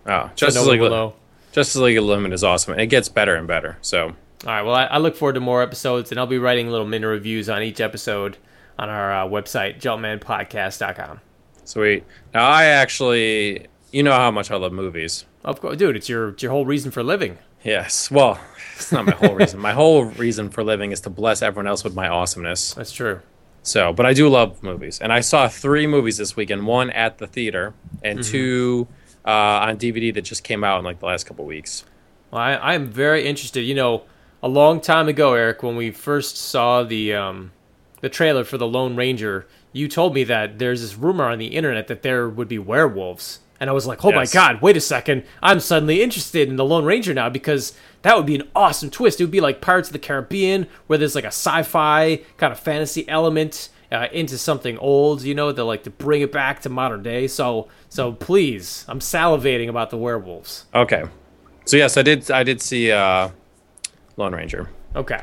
oh, 0.06 0.25
So 0.34 0.46
Justice 0.46 0.55
nobody 0.62 0.81
League, 0.82 0.90
will. 0.90 1.17
Justice 1.52 1.76
League 1.76 1.96
Unlimited 1.96 2.34
is 2.34 2.44
awesome. 2.44 2.73
And 2.73 2.81
it 2.82 2.87
gets 2.88 3.08
better 3.08 3.34
and 3.34 3.46
better. 3.46 3.78
So 3.81 4.06
All 4.08 4.14
right. 4.44 4.62
Well, 4.62 4.75
I, 4.75 4.84
I 4.84 4.99
look 4.99 5.17
forward 5.17 5.34
to 5.34 5.40
more 5.40 5.62
episodes, 5.62 6.11
and 6.11 6.20
I'll 6.20 6.26
be 6.26 6.38
writing 6.38 6.69
little 6.70 6.87
mini 6.87 7.05
reviews 7.06 7.49
on 7.49 7.62
each 7.62 7.81
episode 7.81 8.37
on 8.79 8.88
our 8.90 9.12
uh, 9.12 9.26
website, 9.26 9.81
jumpmanpodcast.com. 9.81 11.20
sweet. 11.64 12.05
Now 12.34 12.46
I 12.49 12.64
actually, 12.64 13.67
you 13.93 14.02
know 14.02 14.12
how 14.12 14.31
much 14.31 14.50
I 14.50 14.56
love 14.56 14.72
movies. 14.72 15.25
Of 15.44 15.61
course, 15.61 15.76
dude, 15.76 15.96
it's 15.96 16.08
your 16.08 16.31
it's 16.31 16.43
your 16.43 16.52
whole 16.52 16.67
reason 16.67 16.90
for 16.90 17.02
living. 17.02 17.38
Yes. 17.66 18.10
Well, 18.10 18.38
it's 18.76 18.92
not 18.92 19.06
my 19.06 19.12
whole 19.12 19.34
reason. 19.42 19.60
My 19.60 19.72
whole 19.72 20.04
reason 20.04 20.50
for 20.50 20.62
living 20.62 20.92
is 20.92 21.00
to 21.02 21.10
bless 21.10 21.42
everyone 21.42 21.66
else 21.66 21.82
with 21.84 21.94
my 21.94 22.08
awesomeness. 22.08 22.74
That's 22.74 22.92
true. 22.92 23.20
So, 23.62 23.92
but 23.92 24.06
I 24.06 24.12
do 24.12 24.28
love 24.28 24.62
movies, 24.62 25.00
and 25.00 25.12
I 25.12 25.20
saw 25.20 25.48
three 25.48 25.88
movies 25.88 26.16
this 26.18 26.36
weekend. 26.36 26.66
One 26.66 26.90
at 26.90 27.18
the 27.18 27.26
theater, 27.26 27.74
and 28.04 28.20
Mm-hmm. 28.20 28.30
two 28.30 28.86
uh, 29.24 29.31
on 29.67 29.76
DVD 29.76 30.14
that 30.14 30.22
just 30.22 30.44
came 30.44 30.62
out 30.62 30.79
in 30.79 30.84
like 30.84 31.00
the 31.00 31.06
last 31.06 31.24
couple 31.26 31.44
weeks. 31.44 31.84
Well, 32.31 32.41
I, 32.41 32.74
I'm 32.74 32.86
very 32.86 33.26
interested. 33.26 33.62
You 33.62 33.74
know, 33.74 34.05
a 34.41 34.48
long 34.48 34.81
time 34.81 35.08
ago, 35.08 35.34
Eric, 35.34 35.64
when 35.64 35.74
we 35.74 35.91
first 35.91 36.36
saw 36.36 36.84
the 36.84 37.14
um, 37.14 37.50
the 38.02 38.08
trailer 38.08 38.44
for 38.44 38.56
the 38.56 38.69
Lone 38.69 38.94
Ranger, 38.94 39.48
you 39.72 39.88
told 39.88 40.14
me 40.14 40.22
that 40.24 40.60
there's 40.60 40.81
this 40.82 40.94
rumor 40.96 41.24
on 41.24 41.38
the 41.38 41.46
internet 41.48 41.88
that 41.88 42.02
there 42.02 42.29
would 42.29 42.46
be 42.46 42.60
werewolves, 42.60 43.41
and 43.60 43.70
I 43.70 43.72
was 43.72 43.86
like, 43.86 44.05
oh 44.05 44.10
my 44.13 44.27
god, 44.27 44.60
wait 44.63 44.77
a 44.77 44.81
second, 44.81 45.25
I'm 45.43 45.60
suddenly 45.60 46.03
interested 46.03 46.48
in 46.48 46.56
the 46.56 46.65
Lone 46.65 46.84
Ranger 46.84 47.15
now 47.15 47.29
because 47.29 47.72
that 48.03 48.17
would 48.17 48.27
be 48.27 48.36
an 48.36 48.48
awesome 48.55 48.91
twist. 48.91 49.20
It 49.20 49.25
would 49.25 49.31
be 49.31 49.41
like 49.41 49.60
Pirates 49.60 49.89
of 49.89 49.93
the 49.93 49.98
Caribbean, 49.98 50.67
where 50.86 50.98
there's 50.98 51.15
like 51.15 51.25
a 51.25 51.29
sci-fi 51.29 52.20
kind 52.36 52.53
of 52.53 52.58
fantasy 52.60 53.08
element. 53.08 53.69
Uh, 53.93 54.08
into 54.13 54.36
something 54.36 54.77
old, 54.79 55.22
you 55.22 55.32
know, 55.32 55.53
they 55.53 55.63
like 55.63 55.84
to 55.84 55.91
bring 55.91 56.20
it 56.20 56.32
back 56.32 56.60
to 56.60 56.69
modern 56.69 57.05
day. 57.05 57.29
So, 57.29 57.69
so 57.89 58.10
please, 58.15 58.84
I'm 58.89 58.98
salivating 58.98 59.69
about 59.69 59.91
the 59.91 59.96
werewolves. 59.96 60.65
Okay, 60.75 61.05
so 61.67 61.77
yes, 61.77 61.96
I 61.96 62.03
did. 62.03 62.29
I 62.29 62.43
did 62.43 62.60
see 62.60 62.91
uh, 62.91 63.29
Lone 64.17 64.34
Ranger. 64.34 64.69
Okay, 64.96 65.22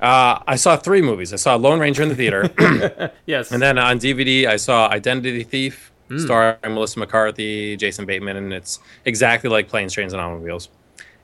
Uh, 0.00 0.42
I 0.48 0.56
saw 0.56 0.76
three 0.76 1.00
movies. 1.00 1.32
I 1.32 1.36
saw 1.36 1.54
Lone 1.54 1.78
Ranger 1.78 2.02
in 2.02 2.08
the 2.08 2.16
theater, 2.16 2.50
yes, 3.26 3.52
and 3.52 3.62
then 3.62 3.78
on 3.78 4.00
DVD 4.00 4.46
I 4.46 4.56
saw 4.56 4.88
Identity 4.88 5.44
Thief, 5.44 5.91
Hmm. 6.12 6.18
starring 6.18 6.58
Melissa 6.74 6.98
McCarthy, 6.98 7.74
Jason 7.76 8.04
Bateman, 8.04 8.36
and 8.36 8.52
it's 8.52 8.80
exactly 9.06 9.48
like 9.48 9.68
Planes, 9.68 9.94
Trains, 9.94 10.12
and 10.12 10.20
Automobiles. 10.20 10.68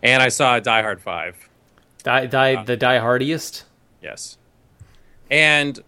And 0.02 0.22
I 0.22 0.28
saw 0.28 0.58
Die 0.58 0.82
Hard 0.82 1.00
Five. 1.02 1.48
Die, 2.04 2.26
die, 2.26 2.62
the 2.62 2.76
die 2.76 2.98
hardiest. 2.98 3.64
Yes. 4.02 4.38
And 5.30 5.78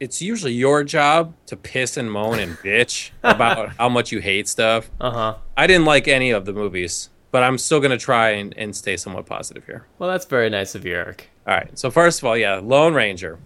it's 0.00 0.22
usually 0.22 0.54
your 0.54 0.82
job 0.82 1.34
to 1.46 1.56
piss 1.56 1.98
and 1.98 2.10
moan 2.10 2.38
and 2.38 2.56
bitch 2.58 3.10
about 3.22 3.76
how 3.76 3.90
much 3.90 4.12
you 4.12 4.20
hate 4.20 4.48
stuff. 4.48 4.90
Uh 4.98 5.10
huh. 5.10 5.34
I 5.56 5.66
didn't 5.66 5.84
like 5.84 6.08
any 6.08 6.30
of 6.30 6.46
the 6.46 6.54
movies, 6.54 7.10
but 7.32 7.42
I'm 7.42 7.58
still 7.58 7.80
going 7.80 7.90
to 7.90 7.98
try 7.98 8.30
and, 8.30 8.56
and 8.56 8.74
stay 8.74 8.96
somewhat 8.96 9.26
positive 9.26 9.66
here. 9.66 9.86
Well, 9.98 10.08
that's 10.08 10.24
very 10.24 10.48
nice 10.48 10.74
of 10.74 10.86
you, 10.86 10.94
Eric. 10.94 11.28
All 11.46 11.54
right. 11.54 11.78
So, 11.78 11.90
first 11.90 12.20
of 12.20 12.24
all, 12.24 12.36
yeah, 12.36 12.60
Lone 12.62 12.94
Ranger. 12.94 13.38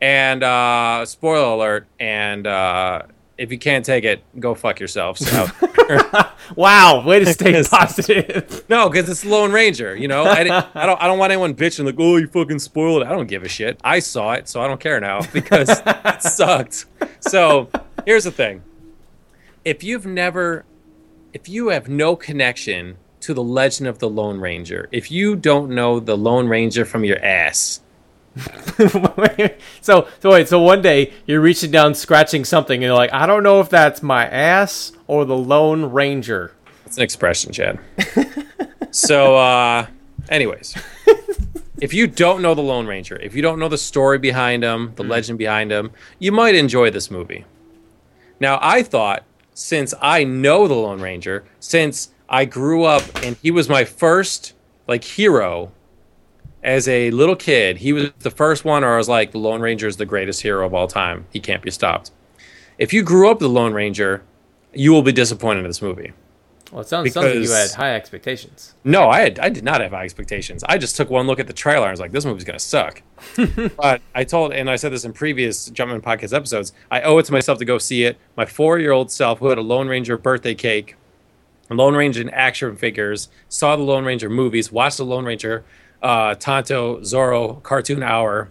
And 0.00 0.42
uh, 0.42 1.04
spoiler 1.06 1.54
alert, 1.54 1.86
and 1.98 2.46
uh, 2.46 3.02
if 3.36 3.50
you 3.50 3.58
can't 3.58 3.84
take 3.84 4.04
it, 4.04 4.22
go 4.38 4.54
fuck 4.54 4.78
yourself. 4.80 5.18
So, 5.18 5.46
Wow, 6.56 7.04
way 7.04 7.18
to 7.20 7.32
stay 7.32 7.62
positive. 7.70 8.64
no, 8.68 8.88
because 8.88 9.08
it's 9.08 9.24
Lone 9.24 9.50
Ranger. 9.52 9.96
You 9.96 10.08
know, 10.08 10.24
I, 10.24 10.40
I 10.74 10.86
don't. 10.86 11.02
I 11.02 11.06
don't 11.06 11.18
want 11.18 11.32
anyone 11.32 11.54
bitching 11.54 11.84
like, 11.84 11.96
"Oh, 11.98 12.16
you 12.16 12.26
fucking 12.28 12.58
spoiled 12.58 13.02
it." 13.02 13.08
I 13.08 13.10
don't 13.12 13.26
give 13.26 13.42
a 13.42 13.48
shit. 13.48 13.80
I 13.82 13.98
saw 13.98 14.32
it, 14.32 14.48
so 14.48 14.60
I 14.62 14.68
don't 14.68 14.80
care 14.80 15.00
now 15.00 15.22
because 15.32 15.68
it 15.70 16.22
sucked. 16.22 16.86
So, 17.20 17.68
Here's 18.06 18.24
the 18.24 18.30
thing. 18.30 18.62
If 19.64 19.82
you've 19.82 20.06
never 20.06 20.64
if 21.32 21.48
you 21.48 21.68
have 21.68 21.88
no 21.88 22.14
connection 22.16 22.96
to 23.20 23.32
the 23.34 23.42
legend 23.42 23.88
of 23.88 23.98
the 23.98 24.08
Lone 24.08 24.38
Ranger, 24.38 24.88
if 24.92 25.10
you 25.10 25.34
don't 25.34 25.70
know 25.74 25.98
the 25.98 26.16
Lone 26.16 26.46
Ranger 26.46 26.84
from 26.84 27.04
your 27.04 27.18
ass, 27.24 27.80
so 29.80 30.08
so 30.20 30.30
wait, 30.30 30.48
so 30.48 30.60
one 30.60 30.82
day 30.82 31.12
you're 31.26 31.40
reaching 31.40 31.70
down 31.70 31.94
scratching 31.94 32.44
something 32.44 32.76
and 32.76 32.82
you're 32.82 32.94
like, 32.94 33.12
I 33.12 33.26
don't 33.26 33.42
know 33.42 33.60
if 33.60 33.68
that's 33.68 34.02
my 34.02 34.26
ass 34.26 34.92
or 35.06 35.24
the 35.24 35.36
Lone 35.36 35.92
Ranger. 35.92 36.52
It's 36.86 36.96
an 36.96 37.02
expression, 37.02 37.52
Chad. 37.52 37.78
so 38.90 39.36
uh 39.36 39.86
anyways. 40.28 40.74
if 41.80 41.92
you 41.92 42.06
don't 42.06 42.40
know 42.42 42.54
the 42.54 42.62
Lone 42.62 42.86
Ranger, 42.86 43.16
if 43.16 43.34
you 43.34 43.42
don't 43.42 43.58
know 43.58 43.68
the 43.68 43.78
story 43.78 44.18
behind 44.18 44.64
him, 44.64 44.92
the 44.96 45.04
legend 45.04 45.38
behind 45.38 45.70
him, 45.70 45.90
you 46.18 46.32
might 46.32 46.54
enjoy 46.54 46.90
this 46.90 47.10
movie. 47.10 47.44
Now, 48.40 48.58
I 48.62 48.82
thought 48.82 49.24
since 49.54 49.94
I 50.00 50.24
know 50.24 50.66
the 50.66 50.74
Lone 50.74 51.00
Ranger, 51.00 51.44
since 51.60 52.10
I 52.28 52.44
grew 52.44 52.84
up 52.84 53.02
and 53.22 53.36
he 53.42 53.50
was 53.50 53.68
my 53.68 53.84
first 53.84 54.54
like 54.86 55.04
hero 55.04 55.72
as 56.64 56.88
a 56.88 57.10
little 57.10 57.36
kid, 57.36 57.76
he 57.76 57.92
was 57.92 58.10
the 58.20 58.30
first 58.30 58.64
one, 58.64 58.82
or 58.82 58.94
I 58.94 58.96
was 58.96 59.08
like, 59.08 59.32
the 59.32 59.38
Lone 59.38 59.60
Ranger 59.60 59.86
is 59.86 59.98
the 59.98 60.06
greatest 60.06 60.40
hero 60.40 60.66
of 60.66 60.74
all 60.74 60.88
time. 60.88 61.26
He 61.30 61.38
can't 61.38 61.62
be 61.62 61.70
stopped. 61.70 62.10
If 62.78 62.92
you 62.92 63.02
grew 63.02 63.30
up 63.30 63.38
the 63.38 63.48
Lone 63.48 63.74
Ranger, 63.74 64.22
you 64.72 64.92
will 64.92 65.02
be 65.02 65.12
disappointed 65.12 65.60
in 65.60 65.66
this 65.66 65.82
movie. 65.82 66.12
Well, 66.72 66.80
it 66.80 66.88
sounds, 66.88 67.12
sounds 67.12 67.26
like 67.26 67.34
you 67.34 67.50
had 67.50 67.70
high 67.70 67.94
expectations. 67.94 68.74
No, 68.82 69.08
I 69.08 69.20
had, 69.20 69.38
I 69.38 69.50
did 69.50 69.62
not 69.62 69.80
have 69.80 69.92
high 69.92 70.04
expectations. 70.04 70.64
I 70.64 70.78
just 70.78 70.96
took 70.96 71.10
one 71.10 71.26
look 71.26 71.38
at 71.38 71.46
the 71.46 71.52
trailer 71.52 71.82
and 71.82 71.88
I 71.88 71.92
was 71.92 72.00
like, 72.00 72.10
this 72.10 72.24
movie's 72.24 72.42
gonna 72.42 72.58
suck. 72.58 73.02
but 73.76 74.00
I 74.14 74.24
told, 74.24 74.52
and 74.52 74.68
I 74.68 74.76
said 74.76 74.90
this 74.90 75.04
in 75.04 75.12
previous 75.12 75.70
Jumpman 75.70 76.00
podcast 76.00 76.34
episodes, 76.34 76.72
I 76.90 77.02
owe 77.02 77.18
it 77.18 77.26
to 77.26 77.32
myself 77.32 77.58
to 77.58 77.64
go 77.64 77.78
see 77.78 78.04
it. 78.04 78.18
My 78.36 78.46
four-year-old 78.46 79.12
self, 79.12 79.38
who 79.38 79.50
had 79.50 79.58
a 79.58 79.62
Lone 79.62 79.86
Ranger 79.86 80.18
birthday 80.18 80.54
cake, 80.54 80.96
Lone 81.70 81.94
Ranger 81.94 82.28
action 82.32 82.74
figures, 82.76 83.28
saw 83.48 83.76
the 83.76 83.82
Lone 83.82 84.04
Ranger 84.04 84.28
movies, 84.28 84.72
watched 84.72 84.96
the 84.96 85.04
Lone 85.04 85.24
Ranger, 85.24 85.64
uh, 86.04 86.34
Tonto, 86.34 87.00
Zorro 87.00 87.62
cartoon 87.62 88.02
hour, 88.02 88.50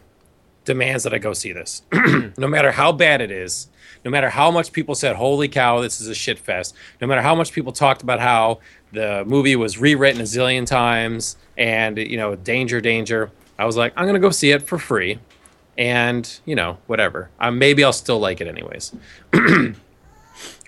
demands 0.66 1.04
that 1.04 1.14
I 1.14 1.20
go 1.20 1.34
see 1.34 1.54
this. 1.54 1.84
no 2.38 2.48
matter 2.48 2.72
how 2.72 2.92
bad 2.92 3.22
it 3.22 3.32
is, 3.32 3.68
no 4.04 4.12
matter 4.12 4.30
how 4.30 4.50
much 4.50 4.74
people 4.74 4.96
said, 4.96 5.16
holy 5.16 5.48
cow, 5.48 5.80
this 5.80 6.02
is 6.02 6.08
a 6.08 6.16
shit 6.16 6.40
fest, 6.40 6.76
no 7.00 7.08
matter 7.08 7.22
how 7.22 7.36
much 7.36 7.54
people 7.54 7.72
talked 7.72 8.02
about 8.02 8.20
how 8.20 8.60
the 8.92 9.24
movie 9.26 9.56
was 9.56 9.78
rewritten 9.78 10.20
a 10.20 10.24
zillion 10.24 10.66
times 10.66 11.38
and, 11.58 11.98
you 11.98 12.18
know, 12.18 12.36
danger, 12.36 12.82
danger, 12.82 13.32
I 13.58 13.66
was 13.66 13.78
like, 13.78 13.94
I'm 13.96 14.06
going 14.06 14.16
to 14.16 14.20
go 14.20 14.32
see 14.32 14.52
it 14.52 14.64
for 14.64 14.80
free. 14.80 15.20
And, 15.78 16.40
you 16.46 16.56
know, 16.56 16.78
whatever. 16.88 17.30
Um, 17.40 17.58
maybe 17.58 17.84
I'll 17.84 17.94
still 17.94 18.20
like 18.20 18.42
it 18.42 18.48
anyways. 18.48 18.94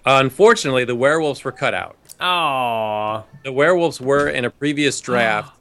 Unfortunately, 0.05 0.83
the 0.83 0.95
werewolves 0.95 1.43
were 1.43 1.51
cut 1.51 1.73
out 1.73 1.95
Oh, 2.19 3.25
the 3.43 3.51
werewolves 3.51 3.99
were 3.99 4.29
in 4.29 4.45
a 4.45 4.49
previous 4.49 5.01
draft, 5.01 5.54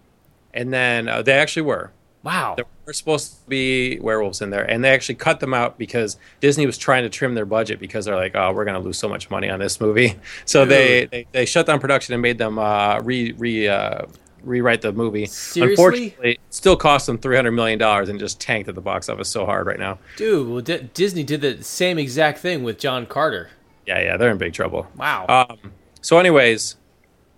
and 0.55 0.73
then 0.73 1.09
uh, 1.09 1.21
they 1.21 1.33
actually 1.33 1.63
were. 1.63 1.93
wow. 2.23 2.55
There 2.57 2.65
were 2.87 2.93
supposed 2.95 3.43
to 3.43 3.49
be 3.49 3.99
werewolves 4.01 4.41
in 4.41 4.51
there, 4.51 4.65
and 4.71 4.83
they 4.83 4.91
actually 4.91 5.17
cut 5.17 5.41
them 5.41 5.53
out 5.55 5.77
because 5.79 6.17
Disney 6.41 6.65
was 6.67 6.79
trying 6.79 7.03
to 7.03 7.09
trim 7.11 7.35
their 7.35 7.45
budget 7.47 7.81
because 7.81 8.05
they're 8.05 8.17
like, 8.17 8.35
oh, 8.35 8.53
we're 8.53 8.65
going 8.65 8.81
to 8.81 8.81
lose 8.81 8.99
so 8.99 9.09
much 9.09 9.31
money 9.31 9.51
on 9.51 9.59
this 9.59 9.81
movie. 9.81 10.15
So 10.47 10.65
they, 10.65 11.07
they 11.07 11.27
they 11.33 11.45
shut 11.47 11.67
down 11.67 11.81
production 11.81 12.15
and 12.15 12.23
made 12.23 12.39
them 12.39 12.59
uh, 12.59 13.01
re 13.01 13.33
re 13.33 13.69
uh, 13.69 14.03
rewrite 14.43 14.83
the 14.83 14.93
movie. 14.93 15.27
Seriously? 15.27 15.73
Unfortunately, 15.73 16.31
it 16.33 16.41
still 16.51 16.77
cost 16.77 17.07
them 17.07 17.19
three 17.19 17.37
hundred 17.37 17.53
million 17.53 17.79
dollars 17.79 18.09
and 18.11 18.19
just 18.21 18.41
tanked 18.41 18.69
at 18.69 18.75
the 18.75 18.81
box 18.81 19.09
office 19.09 19.29
so 19.29 19.47
hard 19.47 19.67
right 19.67 19.79
now. 19.79 19.99
Dude, 20.17 20.49
well, 20.49 20.61
D- 20.61 20.89
Disney 20.95 21.23
did 21.25 21.41
the 21.41 21.63
same 21.63 21.99
exact 21.99 22.39
thing 22.41 22.63
with 22.63 22.79
John 22.79 23.07
Carter. 23.07 23.49
Yeah, 23.87 24.01
yeah, 24.01 24.17
they're 24.17 24.31
in 24.31 24.39
big 24.39 24.53
trouble. 24.53 24.87
Wow. 24.97 25.27
Um, 25.29 25.73
so, 26.03 26.19
anyways, 26.19 26.77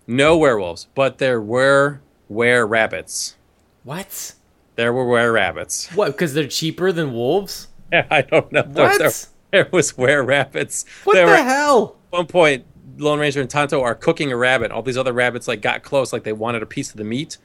no 0.07 0.37
werewolves, 0.37 0.89
but 0.95 1.19
there 1.19 1.41
were 1.41 2.01
were 2.29 2.67
rabbits. 2.67 3.37
what? 3.85 4.35
There 4.77 4.93
were 4.93 5.07
were 5.07 5.33
rabbits. 5.33 5.89
What? 5.95 6.13
Because 6.13 6.35
they're 6.35 6.49
cheaper 6.49 6.93
than 6.93 7.15
wolves? 7.15 7.69
Yeah, 7.91 8.07
I 8.11 8.23
don't 8.23 8.53
know. 8.53 8.63
What? 8.63 8.99
There, 8.99 9.11
there 9.53 9.69
was 9.73 9.97
were 9.97 10.23
rabbits. 10.23 10.85
What 11.05 11.15
there 11.15 11.27
the 11.27 11.33
were, 11.33 11.39
hell? 11.39 11.97
At 12.13 12.19
one 12.19 12.27
point, 12.27 12.65
Lone 12.99 13.19
Ranger 13.19 13.41
and 13.41 13.49
Tonto 13.49 13.81
are 13.83 13.95
cooking 13.95 14.33
a 14.33 14.37
rabbit. 14.37 14.71
All 14.71 14.83
these 14.83 14.99
other 14.99 15.13
rabbits 15.13 15.49
like 15.49 15.63
got 15.63 15.83
close, 15.83 16.13
like 16.13 16.25
they 16.25 16.33
wanted 16.33 16.63
a 16.63 16.67
piece 16.67 16.91
of 16.91 16.97
the 16.97 17.05
meat, 17.05 17.39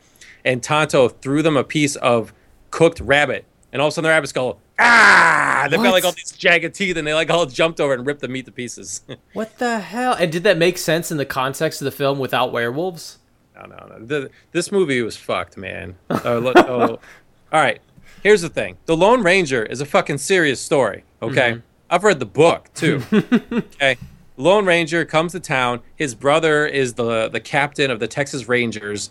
and 0.44 0.62
Tonto 0.62 1.08
threw 1.10 1.42
them 1.42 1.56
a 1.56 1.64
piece 1.64 1.96
of 1.98 2.34
cooked 2.70 3.00
rabbit, 3.00 3.46
and 3.72 3.82
all 3.82 3.88
of 3.88 3.92
a 3.92 3.96
sudden 3.96 4.10
the 4.10 4.14
rabbits 4.14 4.34
go 4.34 4.58
ah! 4.82 5.68
They've 5.70 5.82
got 5.82 5.92
like 5.92 6.06
all 6.06 6.12
these 6.12 6.32
jagged 6.32 6.74
teeth, 6.74 6.98
and 6.98 7.08
they 7.08 7.14
like 7.14 7.30
all 7.30 7.46
jumped 7.46 7.80
over 7.80 7.94
and 7.94 8.06
ripped 8.06 8.22
the 8.22 8.28
meat 8.28 8.46
to 8.46 8.52
pieces. 8.52 9.02
What 9.34 9.58
the 9.60 9.80
hell? 9.80 10.14
And 10.14 10.32
did 10.32 10.44
that 10.44 10.58
make 10.58 10.78
sense 10.78 11.12
in 11.12 11.18
the 11.18 11.26
context 11.26 11.82
of 11.82 11.86
the 11.86 11.92
film 11.92 12.20
without 12.20 12.52
werewolves? 12.52 13.20
No, 13.68 13.76
no, 13.76 13.98
no. 13.98 14.06
The, 14.06 14.30
this 14.52 14.72
movie 14.72 15.02
was 15.02 15.18
fucked, 15.18 15.58
man. 15.58 15.96
Uh, 16.10 16.38
Look, 16.38 16.58
oh. 16.58 17.00
All 17.52 17.62
right. 17.62 17.80
Here's 18.24 18.42
the 18.42 18.50
thing: 18.50 18.78
The 18.86 18.96
Lone 18.96 19.24
Ranger 19.24 19.64
is 19.64 19.82
a 19.82 19.86
fucking 19.86 20.20
serious 20.20 20.62
story. 20.62 21.04
Okay, 21.22 21.54
mm-hmm. 21.54 21.60
I've 21.90 22.04
read 22.04 22.20
the 22.20 22.26
book 22.26 22.70
too. 22.74 23.02
okay, 23.52 23.98
Lone 24.38 24.66
Ranger 24.66 25.06
comes 25.06 25.32
to 25.32 25.40
town. 25.40 25.82
His 25.96 26.14
brother 26.14 26.66
is 26.66 26.94
the 26.94 27.30
the 27.30 27.40
captain 27.40 27.90
of 27.90 28.00
the 28.00 28.08
Texas 28.08 28.48
Rangers, 28.48 29.10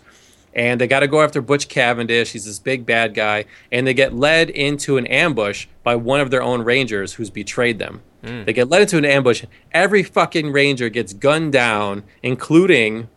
and 0.53 0.79
they 0.79 0.87
got 0.87 1.01
to 1.01 1.07
go 1.07 1.21
after 1.21 1.41
Butch 1.41 1.67
Cavendish. 1.67 2.31
He's 2.31 2.45
this 2.45 2.59
big 2.59 2.85
bad 2.85 3.13
guy, 3.13 3.45
and 3.71 3.85
they 3.85 3.93
get 3.93 4.13
led 4.13 4.49
into 4.49 4.97
an 4.97 5.07
ambush 5.07 5.67
by 5.83 5.95
one 5.95 6.21
of 6.21 6.31
their 6.31 6.43
own 6.43 6.61
Rangers 6.61 7.13
who's 7.13 7.29
betrayed 7.29 7.79
them. 7.79 8.01
Mm. 8.23 8.45
They 8.45 8.53
get 8.53 8.69
led 8.69 8.81
into 8.81 8.97
an 8.97 9.05
ambush. 9.05 9.43
Every 9.73 10.03
fucking 10.03 10.51
Ranger 10.51 10.89
gets 10.89 11.13
gunned 11.13 11.51
down, 11.51 12.03
including 12.23 13.09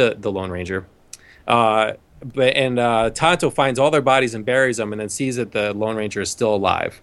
the 0.00 0.16
the 0.18 0.32
Lone 0.32 0.50
Ranger. 0.50 0.86
Uh, 1.46 1.92
but 2.22 2.56
and 2.56 2.78
uh, 2.78 3.10
Tonto 3.10 3.50
finds 3.50 3.78
all 3.78 3.90
their 3.90 4.02
bodies 4.02 4.34
and 4.34 4.44
buries 4.44 4.76
them, 4.78 4.92
and 4.92 5.00
then 5.00 5.08
sees 5.08 5.36
that 5.36 5.52
the 5.52 5.72
Lone 5.74 5.96
Ranger 5.96 6.20
is 6.20 6.30
still 6.30 6.54
alive. 6.54 7.00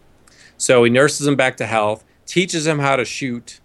So 0.58 0.84
he 0.84 0.90
nurses 0.90 1.28
him 1.28 1.36
back 1.36 1.58
to 1.58 1.66
health, 1.66 2.04
teaches 2.26 2.66
him 2.66 2.80
how 2.80 2.96
to 2.96 3.06
shoot, 3.06 3.60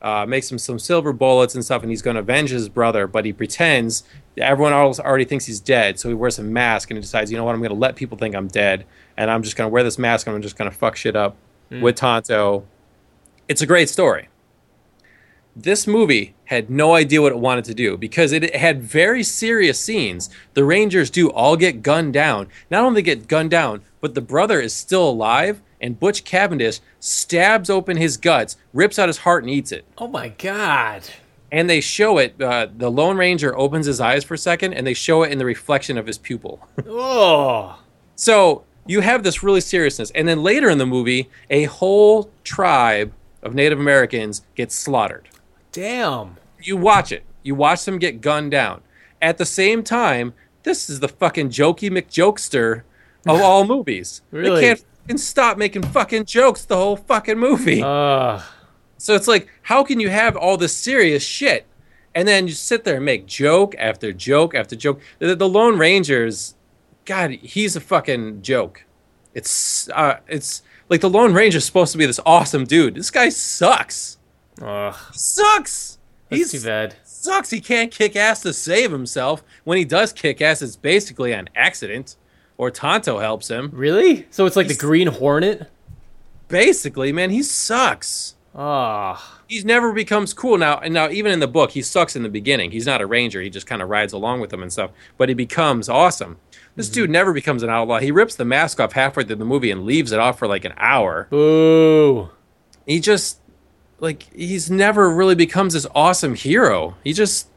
uh, 0.00 0.26
makes 0.26 0.50
him 0.50 0.58
some 0.58 0.78
silver 0.78 1.12
bullets 1.12 1.54
and 1.54 1.64
stuff, 1.64 1.82
and 1.82 1.90
he's 1.90 2.02
going 2.02 2.14
to 2.14 2.20
avenge 2.20 2.50
his 2.50 2.68
brother. 2.68 3.06
But 3.06 3.24
he 3.24 3.32
pretends 3.32 4.04
everyone 4.36 4.72
else 4.72 5.00
already 5.00 5.24
thinks 5.24 5.46
he's 5.46 5.60
dead, 5.60 5.98
so 5.98 6.08
he 6.08 6.14
wears 6.14 6.38
a 6.38 6.42
mask 6.42 6.90
and 6.90 6.98
he 6.98 7.02
decides, 7.02 7.30
you 7.30 7.36
know 7.36 7.44
what, 7.44 7.54
I'm 7.54 7.60
going 7.60 7.70
to 7.70 7.76
let 7.76 7.96
people 7.96 8.18
think 8.18 8.34
I'm 8.34 8.48
dead, 8.48 8.84
and 9.16 9.30
I'm 9.30 9.42
just 9.42 9.56
going 9.56 9.68
to 9.68 9.72
wear 9.72 9.82
this 9.82 9.98
mask 9.98 10.26
and 10.26 10.36
I'm 10.36 10.42
just 10.42 10.56
going 10.56 10.70
to 10.70 10.76
fuck 10.76 10.96
shit 10.96 11.16
up 11.16 11.36
with 11.82 11.96
Tonto. 11.96 12.64
It's 13.48 13.62
a 13.62 13.66
great 13.66 13.88
story 13.88 14.28
this 15.56 15.86
movie 15.86 16.34
had 16.44 16.68
no 16.68 16.94
idea 16.94 17.22
what 17.22 17.32
it 17.32 17.38
wanted 17.38 17.64
to 17.64 17.74
do 17.74 17.96
because 17.96 18.30
it 18.30 18.54
had 18.54 18.82
very 18.82 19.22
serious 19.22 19.80
scenes. 19.80 20.28
The 20.52 20.64
Rangers 20.64 21.08
do 21.08 21.30
all 21.30 21.56
get 21.56 21.82
gunned 21.82 22.12
down. 22.12 22.48
Not 22.70 22.84
only 22.84 23.00
get 23.00 23.26
gunned 23.26 23.50
down, 23.50 23.80
but 24.02 24.14
the 24.14 24.20
brother 24.20 24.60
is 24.60 24.74
still 24.74 25.08
alive, 25.08 25.62
and 25.80 25.98
Butch 25.98 26.24
Cavendish 26.24 26.80
stabs 27.00 27.70
open 27.70 27.96
his 27.96 28.18
guts, 28.18 28.56
rips 28.74 28.98
out 28.98 29.08
his 29.08 29.18
heart, 29.18 29.44
and 29.44 29.50
eats 29.50 29.72
it. 29.72 29.86
Oh 29.96 30.08
my 30.08 30.28
god. 30.28 31.04
And 31.50 31.70
they 31.70 31.80
show 31.80 32.18
it. 32.18 32.40
Uh, 32.40 32.66
the 32.76 32.90
Lone 32.90 33.16
Ranger 33.16 33.56
opens 33.56 33.86
his 33.86 34.00
eyes 34.00 34.24
for 34.24 34.34
a 34.34 34.38
second, 34.38 34.74
and 34.74 34.86
they 34.86 34.94
show 34.94 35.22
it 35.22 35.32
in 35.32 35.38
the 35.38 35.44
reflection 35.46 35.96
of 35.96 36.06
his 36.06 36.18
pupil. 36.18 36.66
Oh. 36.86 37.78
So 38.14 38.64
you 38.86 39.00
have 39.00 39.22
this 39.22 39.42
really 39.42 39.60
seriousness, 39.60 40.10
and 40.14 40.28
then 40.28 40.42
later 40.42 40.68
in 40.70 40.78
the 40.78 40.86
movie, 40.86 41.28
a 41.50 41.64
whole 41.64 42.30
tribe 42.44 43.12
of 43.42 43.54
Native 43.54 43.78
Americans 43.78 44.42
gets 44.54 44.74
slaughtered 44.74 45.28
Damn. 45.76 46.36
you 46.62 46.76
watch 46.76 47.12
it. 47.12 47.24
You 47.42 47.54
watch 47.54 47.84
them 47.84 47.98
get 47.98 48.22
gunned 48.22 48.50
down. 48.50 48.80
At 49.20 49.36
the 49.36 49.44
same 49.44 49.82
time, 49.82 50.32
this 50.62 50.88
is 50.88 51.00
the 51.00 51.08
fucking 51.08 51.50
jokey 51.50 51.90
McJokester 51.90 52.82
of 53.26 53.40
all 53.40 53.64
movies. 53.74 54.22
Really? 54.30 54.60
They 54.62 54.66
can't 54.68 54.84
fucking 55.02 55.18
stop 55.18 55.58
making 55.58 55.82
fucking 55.82 56.24
jokes 56.24 56.64
the 56.64 56.76
whole 56.76 56.96
fucking 56.96 57.38
movie. 57.38 57.82
Uh, 57.82 58.40
so 58.96 59.14
it's 59.14 59.28
like, 59.28 59.48
how 59.62 59.84
can 59.84 60.00
you 60.00 60.08
have 60.08 60.34
all 60.34 60.56
this 60.56 60.74
serious 60.74 61.22
shit 61.22 61.66
and 62.14 62.26
then 62.26 62.46
you 62.48 62.54
sit 62.54 62.84
there 62.84 62.96
and 62.96 63.04
make 63.04 63.26
joke 63.26 63.74
after 63.78 64.12
joke 64.14 64.54
after 64.54 64.74
joke? 64.76 65.00
The, 65.18 65.36
the 65.36 65.48
Lone 65.48 65.78
Rangers, 65.78 66.54
God, 67.04 67.32
he's 67.32 67.76
a 67.76 67.80
fucking 67.80 68.40
joke. 68.40 68.84
It's 69.34 69.90
uh, 69.90 70.20
it's 70.26 70.62
like 70.88 71.02
the 71.02 71.10
Lone 71.10 71.34
Ranger's 71.34 71.66
supposed 71.66 71.92
to 71.92 71.98
be 71.98 72.06
this 72.06 72.18
awesome 72.24 72.64
dude. 72.64 72.94
This 72.94 73.10
guy 73.10 73.28
sucks. 73.28 74.15
Ugh. 74.62 74.94
Sucks. 75.12 75.98
That's 76.28 76.52
He's 76.52 76.52
too 76.62 76.66
bad. 76.66 76.96
sucks. 77.04 77.50
He 77.50 77.60
can't 77.60 77.92
kick 77.92 78.16
ass 78.16 78.42
to 78.42 78.52
save 78.52 78.90
himself. 78.90 79.44
When 79.64 79.78
he 79.78 79.84
does 79.84 80.12
kick 80.12 80.40
ass, 80.40 80.60
it's 80.62 80.74
basically 80.76 81.32
an 81.32 81.48
accident, 81.54 82.16
or 82.58 82.70
Tonto 82.70 83.18
helps 83.20 83.48
him. 83.48 83.70
Really? 83.72 84.26
So 84.30 84.44
it's 84.46 84.56
like 84.56 84.68
the 84.68 84.74
Green 84.74 85.06
Hornet? 85.08 85.70
Basically, 86.48 87.12
man, 87.12 87.30
he 87.30 87.42
sucks. 87.42 88.34
Ah. 88.54 89.40
He 89.48 89.62
never 89.62 89.92
becomes 89.92 90.32
cool 90.32 90.56
now. 90.58 90.78
And 90.78 90.94
now, 90.94 91.10
even 91.10 91.30
in 91.30 91.40
the 91.40 91.46
book, 91.46 91.72
he 91.72 91.82
sucks 91.82 92.16
in 92.16 92.22
the 92.22 92.28
beginning. 92.28 92.70
He's 92.70 92.86
not 92.86 93.00
a 93.00 93.06
ranger. 93.06 93.40
He 93.42 93.50
just 93.50 93.66
kind 93.66 93.82
of 93.82 93.88
rides 93.88 94.12
along 94.12 94.40
with 94.40 94.50
them 94.50 94.62
and 94.62 94.72
stuff. 94.72 94.90
But 95.18 95.28
he 95.28 95.34
becomes 95.34 95.88
awesome. 95.88 96.38
This 96.74 96.88
dude 96.88 97.10
never 97.10 97.32
becomes 97.32 97.62
an 97.62 97.70
outlaw. 97.70 97.98
He 97.98 98.10
rips 98.10 98.34
the 98.34 98.44
mask 98.44 98.80
off 98.80 98.92
halfway 98.92 99.24
through 99.24 99.36
the 99.36 99.44
movie 99.44 99.70
and 99.70 99.84
leaves 99.84 100.10
it 100.12 100.18
off 100.18 100.38
for 100.38 100.48
like 100.48 100.64
an 100.64 100.74
hour. 100.78 101.26
Boo. 101.30 102.30
He 102.86 102.98
just 103.00 103.40
like 104.00 104.24
he's 104.34 104.70
never 104.70 105.10
really 105.10 105.34
becomes 105.34 105.74
this 105.74 105.86
awesome 105.94 106.34
hero. 106.34 106.96
He 107.02 107.12
just 107.12 107.48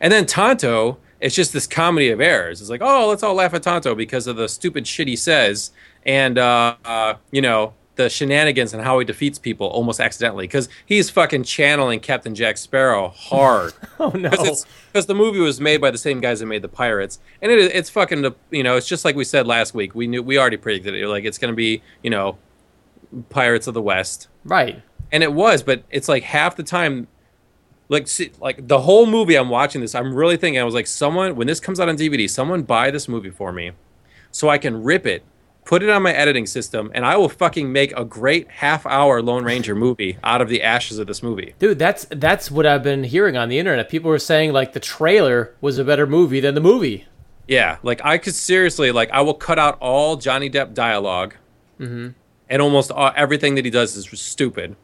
and 0.00 0.12
then 0.12 0.26
Tonto, 0.26 0.98
it's 1.20 1.34
just 1.34 1.52
this 1.52 1.66
comedy 1.66 2.08
of 2.08 2.20
errors. 2.20 2.60
It's 2.60 2.70
like, 2.70 2.80
oh, 2.82 3.08
let's 3.08 3.22
all 3.22 3.34
laugh 3.34 3.52
at 3.54 3.62
Tonto 3.62 3.94
because 3.94 4.26
of 4.26 4.36
the 4.36 4.48
stupid 4.48 4.86
shit 4.86 5.06
he 5.06 5.16
says, 5.16 5.70
and 6.04 6.38
uh, 6.38 6.76
uh, 6.84 7.14
you 7.30 7.42
know 7.42 7.74
the 7.96 8.08
shenanigans 8.08 8.72
and 8.72 8.82
how 8.82 8.98
he 8.98 9.04
defeats 9.04 9.38
people 9.38 9.66
almost 9.66 10.00
accidentally 10.00 10.44
because 10.44 10.70
he's 10.86 11.10
fucking 11.10 11.44
channeling 11.44 12.00
Captain 12.00 12.34
Jack 12.34 12.56
Sparrow 12.56 13.08
hard. 13.08 13.72
Oh 14.00 14.08
no! 14.12 14.30
Because 14.30 15.04
the 15.04 15.14
movie 15.14 15.40
was 15.40 15.60
made 15.60 15.78
by 15.78 15.90
the 15.90 15.98
same 15.98 16.22
guys 16.22 16.40
that 16.40 16.46
made 16.46 16.62
the 16.62 16.68
Pirates, 16.68 17.18
and 17.42 17.52
it, 17.52 17.58
it's 17.74 17.90
fucking 17.90 18.22
the 18.22 18.32
you 18.50 18.62
know 18.62 18.76
it's 18.76 18.88
just 18.88 19.04
like 19.04 19.14
we 19.14 19.24
said 19.24 19.46
last 19.46 19.74
week. 19.74 19.94
We 19.94 20.06
knew 20.06 20.22
we 20.22 20.38
already 20.38 20.56
predicted 20.56 20.94
it. 20.94 21.06
Like 21.06 21.24
it's 21.24 21.36
gonna 21.36 21.52
be 21.52 21.82
you 22.02 22.08
know 22.08 22.38
Pirates 23.28 23.66
of 23.66 23.74
the 23.74 23.82
West, 23.82 24.28
right? 24.42 24.82
And 25.12 25.22
it 25.22 25.32
was, 25.32 25.62
but 25.62 25.84
it's 25.90 26.08
like 26.08 26.22
half 26.22 26.56
the 26.56 26.62
time 26.62 27.08
like 27.90 28.06
see, 28.06 28.30
like 28.40 28.68
the 28.68 28.80
whole 28.80 29.04
movie 29.04 29.36
i'm 29.36 29.48
watching 29.48 29.80
this 29.80 29.94
i'm 29.94 30.14
really 30.14 30.36
thinking 30.36 30.60
i 30.60 30.64
was 30.64 30.74
like 30.74 30.86
someone 30.86 31.34
when 31.34 31.46
this 31.46 31.60
comes 31.60 31.78
out 31.78 31.88
on 31.88 31.96
dvd 31.96 32.30
someone 32.30 32.62
buy 32.62 32.90
this 32.90 33.08
movie 33.08 33.30
for 33.30 33.52
me 33.52 33.72
so 34.30 34.48
i 34.48 34.56
can 34.56 34.82
rip 34.82 35.04
it 35.06 35.24
put 35.64 35.82
it 35.82 35.90
on 35.90 36.02
my 36.02 36.12
editing 36.12 36.46
system 36.46 36.90
and 36.94 37.04
i 37.04 37.16
will 37.16 37.28
fucking 37.28 37.70
make 37.70 37.92
a 37.96 38.04
great 38.04 38.50
half 38.50 38.86
hour 38.86 39.20
lone 39.20 39.44
ranger 39.44 39.74
movie 39.86 40.18
out 40.24 40.40
of 40.40 40.48
the 40.48 40.62
ashes 40.62 40.98
of 40.98 41.06
this 41.06 41.22
movie. 41.22 41.54
Dude 41.58 41.78
that's 41.78 42.06
that's 42.10 42.50
what 42.50 42.66
i've 42.66 42.82
been 42.82 43.04
hearing 43.04 43.36
on 43.36 43.48
the 43.48 43.58
internet. 43.58 43.88
People 43.88 44.10
were 44.10 44.18
saying 44.18 44.52
like 44.52 44.72
the 44.72 44.80
trailer 44.80 45.54
was 45.60 45.78
a 45.78 45.84
better 45.84 46.06
movie 46.06 46.40
than 46.40 46.54
the 46.54 46.60
movie. 46.60 47.06
Yeah 47.46 47.78
like 47.82 48.00
i 48.04 48.18
could 48.18 48.34
seriously 48.34 48.92
like 48.92 49.10
i 49.10 49.20
will 49.20 49.34
cut 49.34 49.58
out 49.58 49.76
all 49.80 50.16
johnny 50.16 50.48
depp 50.48 50.72
dialog 50.72 51.34
mm-hmm. 51.78 52.10
and 52.48 52.62
almost 52.62 52.90
all, 52.90 53.12
everything 53.16 53.56
that 53.56 53.64
he 53.64 53.70
does 53.70 53.96
is 53.96 54.08
stupid 54.20 54.76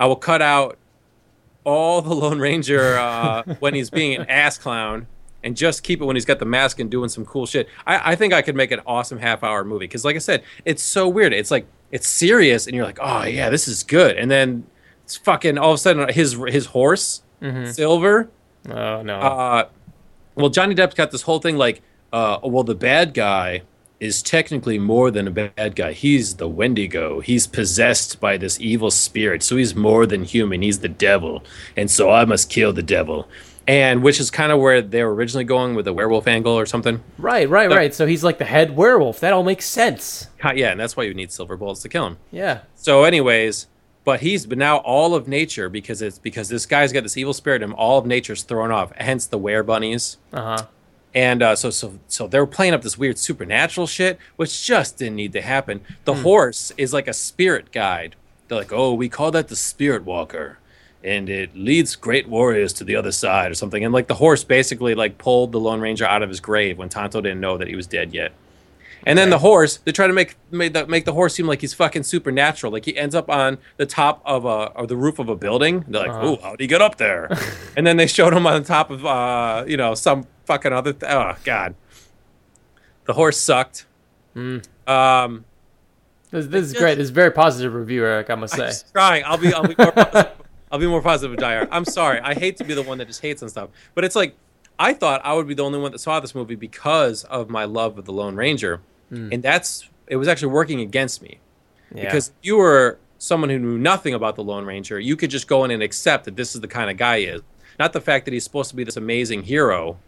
i 0.00 0.06
will 0.06 0.16
cut 0.16 0.42
out 0.42 0.76
all 1.64 2.02
the 2.02 2.14
Lone 2.14 2.38
Ranger 2.38 2.96
uh, 2.96 3.42
when 3.60 3.74
he's 3.74 3.90
being 3.90 4.16
an 4.16 4.26
ass 4.28 4.58
clown 4.58 5.06
and 5.42 5.56
just 5.56 5.82
keep 5.82 6.00
it 6.00 6.04
when 6.04 6.16
he's 6.16 6.24
got 6.24 6.38
the 6.38 6.44
mask 6.44 6.80
and 6.80 6.90
doing 6.90 7.08
some 7.08 7.24
cool 7.24 7.46
shit. 7.46 7.68
I, 7.86 8.12
I 8.12 8.16
think 8.16 8.32
I 8.32 8.42
could 8.42 8.56
make 8.56 8.70
an 8.70 8.80
awesome 8.86 9.18
half 9.18 9.42
hour 9.42 9.64
movie 9.64 9.84
because, 9.84 10.04
like 10.04 10.16
I 10.16 10.20
said, 10.20 10.42
it's 10.64 10.82
so 10.82 11.08
weird. 11.08 11.32
It's 11.32 11.50
like 11.50 11.66
it's 11.90 12.06
serious, 12.06 12.66
and 12.66 12.74
you're 12.74 12.84
like, 12.84 12.98
oh 13.00 13.24
yeah, 13.24 13.50
this 13.50 13.68
is 13.68 13.82
good, 13.82 14.16
and 14.16 14.30
then 14.30 14.66
it's 15.04 15.16
fucking 15.16 15.58
all 15.58 15.70
of 15.70 15.74
a 15.76 15.78
sudden 15.78 16.08
his 16.12 16.36
his 16.48 16.66
horse 16.66 17.22
mm-hmm. 17.40 17.70
Silver. 17.70 18.30
Oh 18.68 19.02
no. 19.02 19.18
Uh, 19.18 19.68
well, 20.34 20.50
Johnny 20.50 20.74
Depp's 20.74 20.94
got 20.94 21.10
this 21.10 21.22
whole 21.22 21.40
thing 21.40 21.56
like, 21.56 21.82
uh, 22.12 22.38
well, 22.42 22.64
the 22.64 22.74
bad 22.74 23.14
guy 23.14 23.62
is 24.00 24.22
technically 24.22 24.78
more 24.78 25.10
than 25.10 25.28
a 25.28 25.30
bad 25.30 25.76
guy. 25.76 25.92
He's 25.92 26.36
the 26.36 26.48
Wendigo. 26.48 27.20
He's 27.20 27.46
possessed 27.46 28.18
by 28.18 28.38
this 28.38 28.58
evil 28.58 28.90
spirit. 28.90 29.42
So 29.42 29.56
he's 29.56 29.74
more 29.74 30.06
than 30.06 30.24
human. 30.24 30.62
He's 30.62 30.78
the 30.78 30.88
devil. 30.88 31.44
And 31.76 31.90
so 31.90 32.10
I 32.10 32.24
must 32.24 32.48
kill 32.48 32.72
the 32.72 32.82
devil. 32.82 33.28
And 33.68 34.02
which 34.02 34.18
is 34.18 34.30
kind 34.30 34.50
of 34.50 34.58
where 34.58 34.80
they 34.80 35.04
were 35.04 35.14
originally 35.14 35.44
going 35.44 35.74
with 35.74 35.84
the 35.84 35.92
werewolf 35.92 36.26
angle 36.26 36.54
or 36.54 36.64
something. 36.64 37.04
Right, 37.18 37.48
right, 37.48 37.70
so, 37.70 37.76
right. 37.76 37.94
So 37.94 38.06
he's 38.06 38.24
like 38.24 38.38
the 38.38 38.46
head 38.46 38.74
werewolf. 38.74 39.20
That 39.20 39.34
all 39.34 39.44
makes 39.44 39.66
sense. 39.66 40.28
Yeah, 40.42 40.70
and 40.70 40.80
that's 40.80 40.96
why 40.96 41.04
you 41.04 41.14
need 41.14 41.30
silver 41.30 41.56
bullets 41.56 41.82
to 41.82 41.88
kill 41.88 42.06
him. 42.06 42.16
Yeah. 42.32 42.62
So, 42.74 43.04
anyways, 43.04 43.68
but 44.02 44.20
he's 44.20 44.46
but 44.46 44.58
now 44.58 44.78
all 44.78 45.14
of 45.14 45.28
nature 45.28 45.68
because 45.68 46.02
it's 46.02 46.18
because 46.18 46.48
this 46.48 46.66
guy's 46.66 46.90
got 46.92 47.02
this 47.02 47.18
evil 47.18 47.34
spirit 47.34 47.62
and 47.62 47.74
all 47.74 47.98
of 47.98 48.06
nature's 48.06 48.42
thrown 48.42 48.72
off. 48.72 48.92
Hence 48.96 49.26
the 49.26 49.38
were 49.38 49.62
bunnies. 49.62 50.16
Uh 50.32 50.56
huh 50.56 50.66
and 51.14 51.42
uh, 51.42 51.56
so 51.56 51.70
so 51.70 51.98
so 52.06 52.26
they 52.28 52.38
were 52.38 52.46
playing 52.46 52.74
up 52.74 52.82
this 52.82 52.96
weird 52.96 53.18
supernatural 53.18 53.86
shit, 53.86 54.18
which 54.36 54.64
just 54.64 54.98
didn't 54.98 55.16
need 55.16 55.32
to 55.32 55.42
happen. 55.42 55.80
The 56.04 56.14
hmm. 56.14 56.22
horse 56.22 56.72
is 56.76 56.92
like 56.92 57.08
a 57.08 57.12
spirit 57.12 57.72
guide. 57.72 58.16
They're 58.48 58.58
like, 58.58 58.72
oh, 58.72 58.94
we 58.94 59.08
call 59.08 59.30
that 59.32 59.48
the 59.48 59.56
spirit 59.56 60.04
walker, 60.04 60.58
and 61.02 61.28
it 61.28 61.56
leads 61.56 61.96
great 61.96 62.28
warriors 62.28 62.72
to 62.74 62.84
the 62.84 62.96
other 62.96 63.12
side 63.12 63.50
or 63.50 63.54
something. 63.54 63.84
And 63.84 63.92
like 63.92 64.08
the 64.08 64.14
horse 64.14 64.44
basically 64.44 64.94
like 64.94 65.18
pulled 65.18 65.52
the 65.52 65.60
Lone 65.60 65.80
Ranger 65.80 66.06
out 66.06 66.22
of 66.22 66.28
his 66.28 66.40
grave 66.40 66.78
when 66.78 66.88
Tonto 66.88 67.20
didn't 67.20 67.40
know 67.40 67.58
that 67.58 67.68
he 67.68 67.76
was 67.76 67.86
dead 67.86 68.14
yet. 68.14 68.32
And 69.06 69.18
then 69.18 69.30
the 69.30 69.38
horse, 69.38 69.78
they 69.78 69.92
try 69.92 70.06
to 70.06 70.12
make 70.12 70.36
make 70.50 70.72
the, 70.74 70.86
make 70.86 71.04
the 71.04 71.12
horse 71.12 71.34
seem 71.34 71.46
like 71.46 71.60
he's 71.60 71.72
fucking 71.72 72.02
supernatural. 72.02 72.72
Like 72.72 72.84
he 72.84 72.96
ends 72.96 73.14
up 73.14 73.30
on 73.30 73.58
the 73.76 73.86
top 73.86 74.20
of 74.24 74.44
a 74.44 74.72
or 74.76 74.86
the 74.86 74.96
roof 74.96 75.18
of 75.18 75.28
a 75.28 75.36
building. 75.36 75.84
They're 75.88 76.02
like, 76.02 76.10
uh-huh. 76.10 76.20
"Oh, 76.22 76.38
how 76.42 76.50
did 76.50 76.60
he 76.60 76.66
get 76.66 76.82
up 76.82 76.98
there?" 76.98 77.30
and 77.76 77.86
then 77.86 77.96
they 77.96 78.06
showed 78.06 78.34
him 78.34 78.46
on 78.46 78.60
the 78.60 78.66
top 78.66 78.90
of 78.90 79.06
uh, 79.06 79.64
you 79.66 79.76
know 79.76 79.94
some 79.94 80.26
fucking 80.50 80.72
other. 80.72 80.92
Th- 80.92 81.10
oh 81.10 81.36
God, 81.44 81.74
the 83.04 83.12
horse 83.12 83.38
sucked. 83.38 83.86
Mm. 84.34 84.66
Um, 84.88 85.44
this, 86.30 86.46
this 86.46 86.66
is 86.66 86.72
great. 86.74 86.96
This 86.96 87.04
is 87.04 87.10
very 87.10 87.30
positive 87.30 87.74
review, 87.74 88.04
Eric. 88.04 88.30
I 88.30 88.34
must 88.34 88.54
say. 88.54 88.68
I'm 88.68 88.92
trying. 88.92 89.24
I'll 89.24 89.38
be. 89.38 89.52
I'll 89.52 89.66
be 89.66 89.74
more 89.78 89.92
positive. 89.92 90.32
I'll 90.72 90.78
be 90.78 90.86
more 90.86 91.02
positive 91.02 91.32
with 91.32 91.40
Dire. 91.40 91.66
I'm 91.72 91.84
sorry. 91.84 92.20
I 92.20 92.34
hate 92.34 92.56
to 92.58 92.64
be 92.64 92.74
the 92.74 92.82
one 92.82 92.98
that 92.98 93.08
just 93.08 93.20
hates 93.20 93.42
and 93.42 93.50
stuff, 93.50 93.70
but 93.94 94.04
it's 94.04 94.14
like 94.14 94.36
I 94.78 94.94
thought 94.94 95.20
I 95.24 95.34
would 95.34 95.48
be 95.48 95.54
the 95.54 95.64
only 95.64 95.80
one 95.80 95.92
that 95.92 95.98
saw 95.98 96.20
this 96.20 96.34
movie 96.34 96.54
because 96.54 97.24
of 97.24 97.50
my 97.50 97.64
love 97.64 97.98
of 97.98 98.04
the 98.04 98.12
Lone 98.12 98.36
Ranger 98.36 98.80
mm. 99.12 99.32
and 99.32 99.42
that's 99.42 99.88
it 100.06 100.16
was 100.16 100.28
actually 100.28 100.52
working 100.52 100.80
against 100.80 101.22
me 101.22 101.38
yeah. 101.94 102.04
because 102.04 102.32
you 102.42 102.56
were 102.56 102.98
someone 103.18 103.50
who 103.50 103.58
knew 103.58 103.78
nothing 103.78 104.14
about 104.14 104.36
the 104.36 104.42
Lone 104.42 104.64
Ranger. 104.64 104.98
You 104.98 105.16
could 105.16 105.30
just 105.30 105.46
go 105.46 105.64
in 105.64 105.70
and 105.70 105.82
accept 105.82 106.24
that 106.24 106.36
this 106.36 106.54
is 106.54 106.60
the 106.60 106.68
kind 106.68 106.90
of 106.90 106.96
guy 106.96 107.20
he 107.20 107.24
is, 107.26 107.42
not 107.78 107.92
the 107.92 108.00
fact 108.00 108.24
that 108.24 108.32
he's 108.32 108.44
supposed 108.44 108.70
to 108.70 108.76
be 108.76 108.84
this 108.84 108.96
amazing 108.96 109.42
hero. 109.42 109.98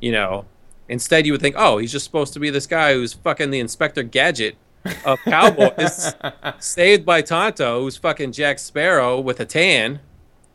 You 0.00 0.12
know, 0.12 0.44
instead 0.88 1.26
you 1.26 1.32
would 1.32 1.40
think, 1.40 1.56
oh, 1.58 1.78
he's 1.78 1.92
just 1.92 2.04
supposed 2.04 2.32
to 2.34 2.40
be 2.40 2.50
this 2.50 2.66
guy 2.66 2.94
who's 2.94 3.12
fucking 3.12 3.50
the 3.50 3.60
Inspector 3.60 4.02
Gadget 4.04 4.56
of 5.04 5.18
Cowboys, 5.24 6.14
saved 6.58 7.04
by 7.04 7.22
Tonto, 7.22 7.80
who's 7.80 7.96
fucking 7.96 8.32
Jack 8.32 8.58
Sparrow 8.58 9.20
with 9.20 9.40
a 9.40 9.44
tan. 9.44 10.00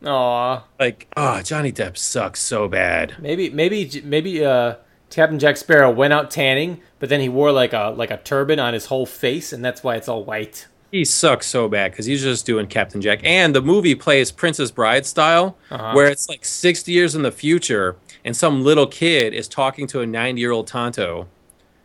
Aw. 0.06 0.64
Like, 0.80 1.08
oh, 1.16 1.42
Johnny 1.42 1.72
Depp 1.72 1.98
sucks 1.98 2.42
so 2.42 2.68
bad. 2.68 3.16
Maybe, 3.20 3.50
maybe, 3.50 4.02
maybe, 4.04 4.44
uh, 4.44 4.76
Captain 5.10 5.38
Jack 5.38 5.58
Sparrow 5.58 5.92
went 5.92 6.12
out 6.12 6.32
tanning, 6.32 6.82
but 6.98 7.08
then 7.08 7.22
he 7.22 7.30
wore 7.30 7.52
like 7.52 7.72
a 7.72 7.94
like 7.96 8.10
a 8.10 8.18
turban 8.18 8.60
on 8.60 8.74
his 8.74 8.88
whole 8.88 9.06
face, 9.06 9.54
and 9.54 9.64
that's 9.64 9.84
why 9.84 9.96
it's 9.96 10.10
all 10.10 10.24
white. 10.24 10.68
He 10.94 11.06
sucks 11.06 11.48
so 11.48 11.68
bad 11.68 11.90
because 11.90 12.06
he's 12.06 12.22
just 12.22 12.46
doing 12.46 12.68
Captain 12.68 13.02
Jack, 13.02 13.22
and 13.24 13.56
the 13.56 13.64
movie 13.64 13.96
plays 13.96 14.30
Princess 14.30 14.70
Bride 14.70 15.08
style, 15.08 15.58
uh-huh. 15.72 15.94
where 15.94 16.06
it's 16.06 16.30
like 16.30 16.46
sixty 16.46 16.92
years 16.92 17.16
in 17.16 17.24
the 17.24 17.32
future, 17.32 17.96
and 18.24 18.38
some 18.38 18.64
little 18.64 18.86
kid 18.86 19.34
is 19.34 19.48
talking 19.48 19.88
to 19.88 20.02
a 20.02 20.06
ninety-year-old 20.06 20.68
Tonto 20.68 21.28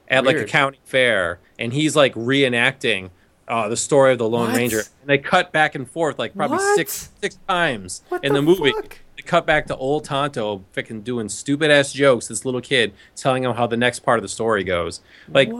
at 0.09 0.25
Weird. 0.25 0.37
like 0.37 0.47
a 0.47 0.47
county 0.47 0.79
fair, 0.85 1.38
and 1.59 1.73
he's 1.73 1.97
like 1.97 2.12
reenacting 2.16 3.09
uh, 3.49 3.66
the 3.71 3.79
story 3.79 4.12
of 4.12 4.18
the 4.18 4.29
Lone 4.29 4.49
what? 4.49 4.57
Ranger, 4.59 4.81
and 4.81 5.09
they 5.09 5.16
cut 5.16 5.53
back 5.53 5.75
and 5.75 5.90
forth 5.90 6.18
like 6.18 6.37
probably 6.37 6.59
what? 6.59 6.77
six 6.77 7.09
six 7.23 7.38
times 7.49 8.03
what 8.11 8.23
in 8.23 8.35
the, 8.35 8.40
the 8.40 8.42
movie. 8.42 8.73
Fuck? 8.73 8.99
cut 9.25 9.47
back 9.47 9.66
to 9.66 9.77
old 9.77 10.05
Tonto 10.05 10.64
freaking 10.75 11.05
doing 11.05 11.29
stupid 11.29 11.71
ass 11.71 11.92
jokes. 11.92 12.29
This 12.29 12.44
little 12.44 12.61
kid 12.61 12.92
telling 13.14 13.44
him 13.44 13.55
how 13.55 13.66
the 13.66 13.77
next 13.77 14.01
part 14.01 14.18
of 14.18 14.23
the 14.23 14.29
story 14.29 14.64
goes. 14.64 15.01
Like? 15.29 15.51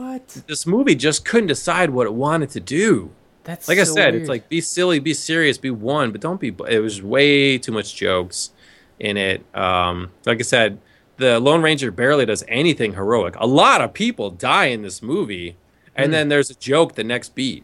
This 0.47 0.65
movie 0.65 0.95
just 0.95 1.23
couldn't 1.23 1.47
decide 1.47 1.91
what 1.91 2.07
it 2.07 2.13
wanted 2.13 2.49
to 2.51 2.59
do. 2.59 3.11
That's 3.49 3.67
like 3.67 3.77
so 3.77 3.81
I 3.81 3.85
said. 3.85 4.13
weird. 4.13 4.21
It's 4.21 4.29
like 4.29 4.47
be 4.47 4.61
silly, 4.61 4.99
be 4.99 5.15
serious, 5.15 5.57
be 5.57 5.71
one, 5.71 6.11
but 6.11 6.21
don't 6.21 6.39
be. 6.39 6.53
It 6.69 6.83
was 6.83 7.01
way 7.01 7.57
too 7.57 7.71
much 7.71 7.95
jokes 7.95 8.51
in 8.99 9.17
it. 9.17 9.43
Um, 9.55 10.11
like 10.27 10.37
I 10.37 10.43
said, 10.43 10.79
the 11.17 11.39
Lone 11.39 11.63
Ranger 11.63 11.89
barely 11.89 12.27
does 12.27 12.43
anything 12.47 12.93
heroic. 12.93 13.35
A 13.39 13.47
lot 13.47 13.81
of 13.81 13.91
people 13.91 14.29
die 14.29 14.65
in 14.65 14.83
this 14.83 15.01
movie, 15.01 15.55
and 15.95 16.09
mm. 16.09 16.11
then 16.11 16.29
there's 16.29 16.51
a 16.51 16.53
joke 16.53 16.93
the 16.93 17.03
next 17.03 17.33
beat, 17.33 17.63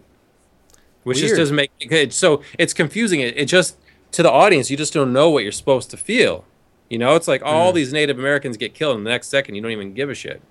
which 1.04 1.18
Weird. 1.18 1.30
just 1.30 1.38
doesn't 1.38 1.56
make 1.56 1.70
it. 1.80 1.86
good. 1.86 2.14
So 2.14 2.42
it's 2.58 2.74
confusing. 2.74 3.20
It, 3.20 3.38
it 3.38 3.46
just 3.46 3.78
to 4.14 4.24
the 4.24 4.32
audience, 4.32 4.72
you 4.72 4.78
just 4.78 4.92
don't 4.92 5.14
know 5.14 5.30
what 5.30 5.44
you're 5.44 5.52
supposed 5.52 5.92
to 5.92 5.98
feel. 5.98 6.46
You 6.90 6.98
know, 6.98 7.14
it's 7.14 7.28
like 7.28 7.44
all 7.44 7.72
mm. 7.72 7.76
these 7.76 7.94
Native 7.94 8.18
Americans 8.18 8.58
get 8.58 8.74
killed, 8.74 8.98
and 8.98 9.06
the 9.06 9.12
next 9.12 9.28
second 9.28 9.54
you 9.54 9.62
don't 9.62 9.70
even 9.70 9.94
give 9.94 10.10
a 10.10 10.16
shit. 10.16 10.42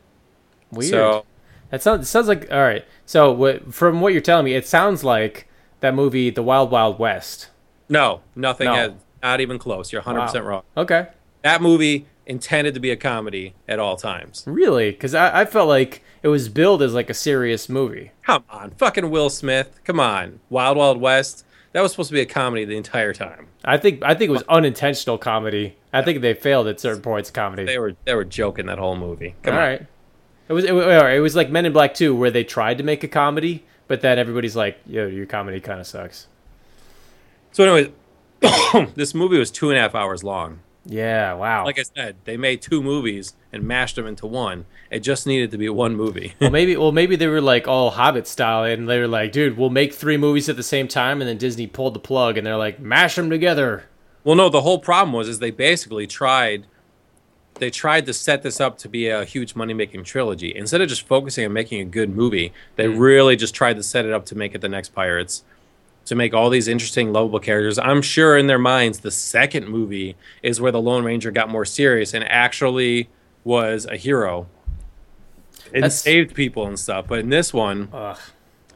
Weird. 0.70 0.90
So, 0.90 1.27
that 1.70 1.83
sounds 1.83 2.09
sounds 2.09 2.29
like 2.29 2.47
all 2.53 2.62
right. 2.62 2.85
So 3.07 3.33
what, 3.33 3.75
from 3.75 4.01
what 4.01 4.12
you're 4.12 4.23
telling 4.23 4.45
me, 4.45 4.55
it 4.55 4.67
sounds 4.67 5.05
like 5.05 5.49
that 5.81 5.95
movie, 5.95 6.31
The 6.31 6.43
Wild 6.43 6.71
Wild 6.71 6.99
West. 6.99 7.51
No, 7.88 8.23
nothing. 8.35 8.67
No. 8.67 8.75
Has, 8.75 8.93
not 9.23 9.40
even 9.40 9.59
close. 9.59 9.93
You're 9.93 10.03
100 10.03 10.19
wow. 10.19 10.27
percent 10.27 10.45
wrong. 10.45 10.62
Okay. 10.77 11.09
That 11.43 11.62
movie 11.62 12.07
intended 12.27 12.75
to 12.75 12.81
be 12.81 12.90
a 12.90 12.97
comedy 12.97 13.55
at 13.69 13.79
all 13.79 13.97
times. 13.97 14.45
Really? 14.47 14.90
Because 14.90 15.14
I, 15.14 15.43
I 15.43 15.45
felt 15.45 15.69
like 15.69 16.03
it 16.23 16.29
was 16.29 16.49
billed 16.49 16.83
as 16.83 16.95
like 16.95 17.11
a 17.11 17.14
serious 17.14 17.69
movie. 17.69 18.12
Come 18.23 18.45
on, 18.49 18.71
fucking 18.73 19.11
Will 19.11 19.31
Smith. 19.31 19.81
Come 19.85 20.01
on, 20.01 20.40
Wild 20.49 20.77
Wild 20.77 21.01
West. 21.01 21.45
That 21.73 21.83
was 21.83 21.90
supposed 21.90 22.11
to 22.11 22.14
be 22.14 22.21
a 22.21 22.27
comedy 22.27 22.64
the 22.64 22.77
entire 22.77 23.12
time. 23.12 23.49
I 23.64 23.79
think 23.79 24.03
I 24.03 24.14
think 24.14 24.29
it 24.29 24.33
was 24.33 24.45
unintentional 24.49 25.19
comedy. 25.19 25.77
I 25.93 26.03
think 26.03 26.21
they 26.21 26.35
failed 26.35 26.67
at 26.67 26.81
certain 26.81 27.03
points. 27.03 27.31
Comedy. 27.31 27.64
They 27.64 27.79
were 27.79 27.97
they 28.05 28.14
were 28.14 28.25
joking 28.25 28.67
that 28.67 28.79
whole 28.79 28.97
movie. 28.97 29.35
Come 29.43 29.55
All 29.55 29.61
on. 29.61 29.67
right. 29.67 29.87
It 30.49 30.53
was 30.53 30.65
it, 30.65 30.75
it 30.75 31.21
was 31.21 31.35
like 31.37 31.51
Men 31.51 31.67
in 31.67 31.73
Black 31.73 31.95
2 31.95 32.15
where 32.15 32.31
they 32.31 32.45
tried 32.45 32.79
to 32.79 32.85
make 32.85 33.03
a 33.03 33.09
comedy, 33.09 33.65
but 33.89 34.01
then 34.01 34.19
everybody's 34.19 34.57
like, 34.57 34.79
"Yo, 34.87 35.07
your 35.07 35.27
comedy 35.27 35.61
kind 35.61 35.81
of 35.81 35.87
sucks." 35.87 36.27
So, 37.53 37.65
anyways, 37.65 38.93
this 38.95 39.15
movie 39.15 39.39
was 39.39 39.51
two 39.51 39.71
and 39.71 39.79
a 39.79 39.81
half 39.81 39.95
hours 39.95 40.23
long. 40.25 40.61
Yeah, 40.87 41.33
wow. 41.33 41.65
Like 41.65 41.79
I 41.79 41.83
said, 41.83 42.17
they 42.25 42.37
made 42.37 42.61
two 42.61 42.83
movies 42.83 43.35
and 43.53 43.63
mashed 43.63 43.97
them 43.97 44.07
into 44.07 44.27
one. 44.27 44.67
It 44.91 45.01
just 45.01 45.27
needed 45.27 45.51
to 45.53 45.59
be 45.59 45.69
one 45.71 45.97
movie. 45.97 46.35
well, 46.41 46.51
maybe 46.51 46.77
well 46.79 46.93
maybe 46.93 47.17
they 47.17 47.27
were 47.27 47.41
like 47.41 47.67
all 47.67 47.93
Hobbit 47.93 48.27
style, 48.27 48.65
and 48.65 48.89
they 48.89 48.99
were 49.01 49.09
like, 49.09 49.33
dude, 49.33 49.57
we'll 49.57 49.71
make 49.71 49.95
three 49.95 50.19
movies 50.19 50.49
at 50.49 50.57
the 50.57 50.63
same 50.63 50.89
time, 50.89 51.23
and 51.23 51.29
then 51.29 51.39
Disney 51.39 51.67
pulled 51.67 51.95
the 51.95 52.01
plug, 52.01 52.37
and 52.37 52.47
they're 52.47 52.59
like, 52.59 52.81
mash 52.81 53.15
them 53.15 53.31
together. 53.31 53.85
well, 54.25 54.37
no, 54.37 54.51
the 54.51 54.61
whole 54.61 54.79
problem 54.79 55.15
was 55.15 55.27
is 55.29 55.39
they 55.39 55.51
basically 55.51 56.07
tried 56.07 56.67
they 57.57 57.71
tried 57.71 58.07
to 58.07 58.12
set 58.12 58.43
this 58.43 58.61
up 58.61 58.79
to 58.79 58.88
be 58.88 59.09
a 59.09 59.25
huge 59.25 59.55
money 59.55 59.75
making 59.75 60.05
trilogy. 60.05 60.55
Instead 60.55 60.81
of 60.81 60.88
just 60.88 61.07
focusing 61.07 61.45
on 61.45 61.53
making 61.53 61.81
a 61.81 61.85
good 61.85 62.11
movie, 62.11 62.53
they 62.77 62.87
mm. 62.87 62.99
really 62.99 63.37
just 63.37 63.55
tried 63.55 63.77
to 63.77 63.83
set 63.83 64.05
it 64.05 64.12
up 64.12 64.27
to 64.27 64.35
make 64.35 64.55
it 64.55 64.61
the 64.61 64.69
next 64.69 64.90
Pirates. 64.90 65.45
To 66.07 66.14
make 66.14 66.35
all 66.35 66.51
these 66.51 66.69
interesting, 66.69 67.14
lovable 67.14 67.40
characters. 67.40 67.79
I'm 67.79 68.03
sure 68.03 68.37
in 68.37 68.47
their 68.47 68.59
minds, 68.59 69.01
the 69.01 69.11
second 69.11 69.69
movie 69.69 70.17
is 70.43 70.61
where 70.61 70.71
the 70.71 70.81
Lone 70.81 71.03
Ranger 71.03 71.31
got 71.31 71.49
more 71.49 71.64
serious 71.64 72.12
and 72.12 72.23
actually 72.25 73.09
was 73.43 73.87
a 73.87 73.97
hero 73.97 74.47
and 75.73 75.83
That's- 75.83 76.01
saved 76.01 76.35
people 76.35 76.67
and 76.67 76.79
stuff. 76.79 77.07
But 77.09 77.21
in 77.21 77.31
this 77.31 77.55
one, 77.55 77.88
Ugh. 77.93 78.19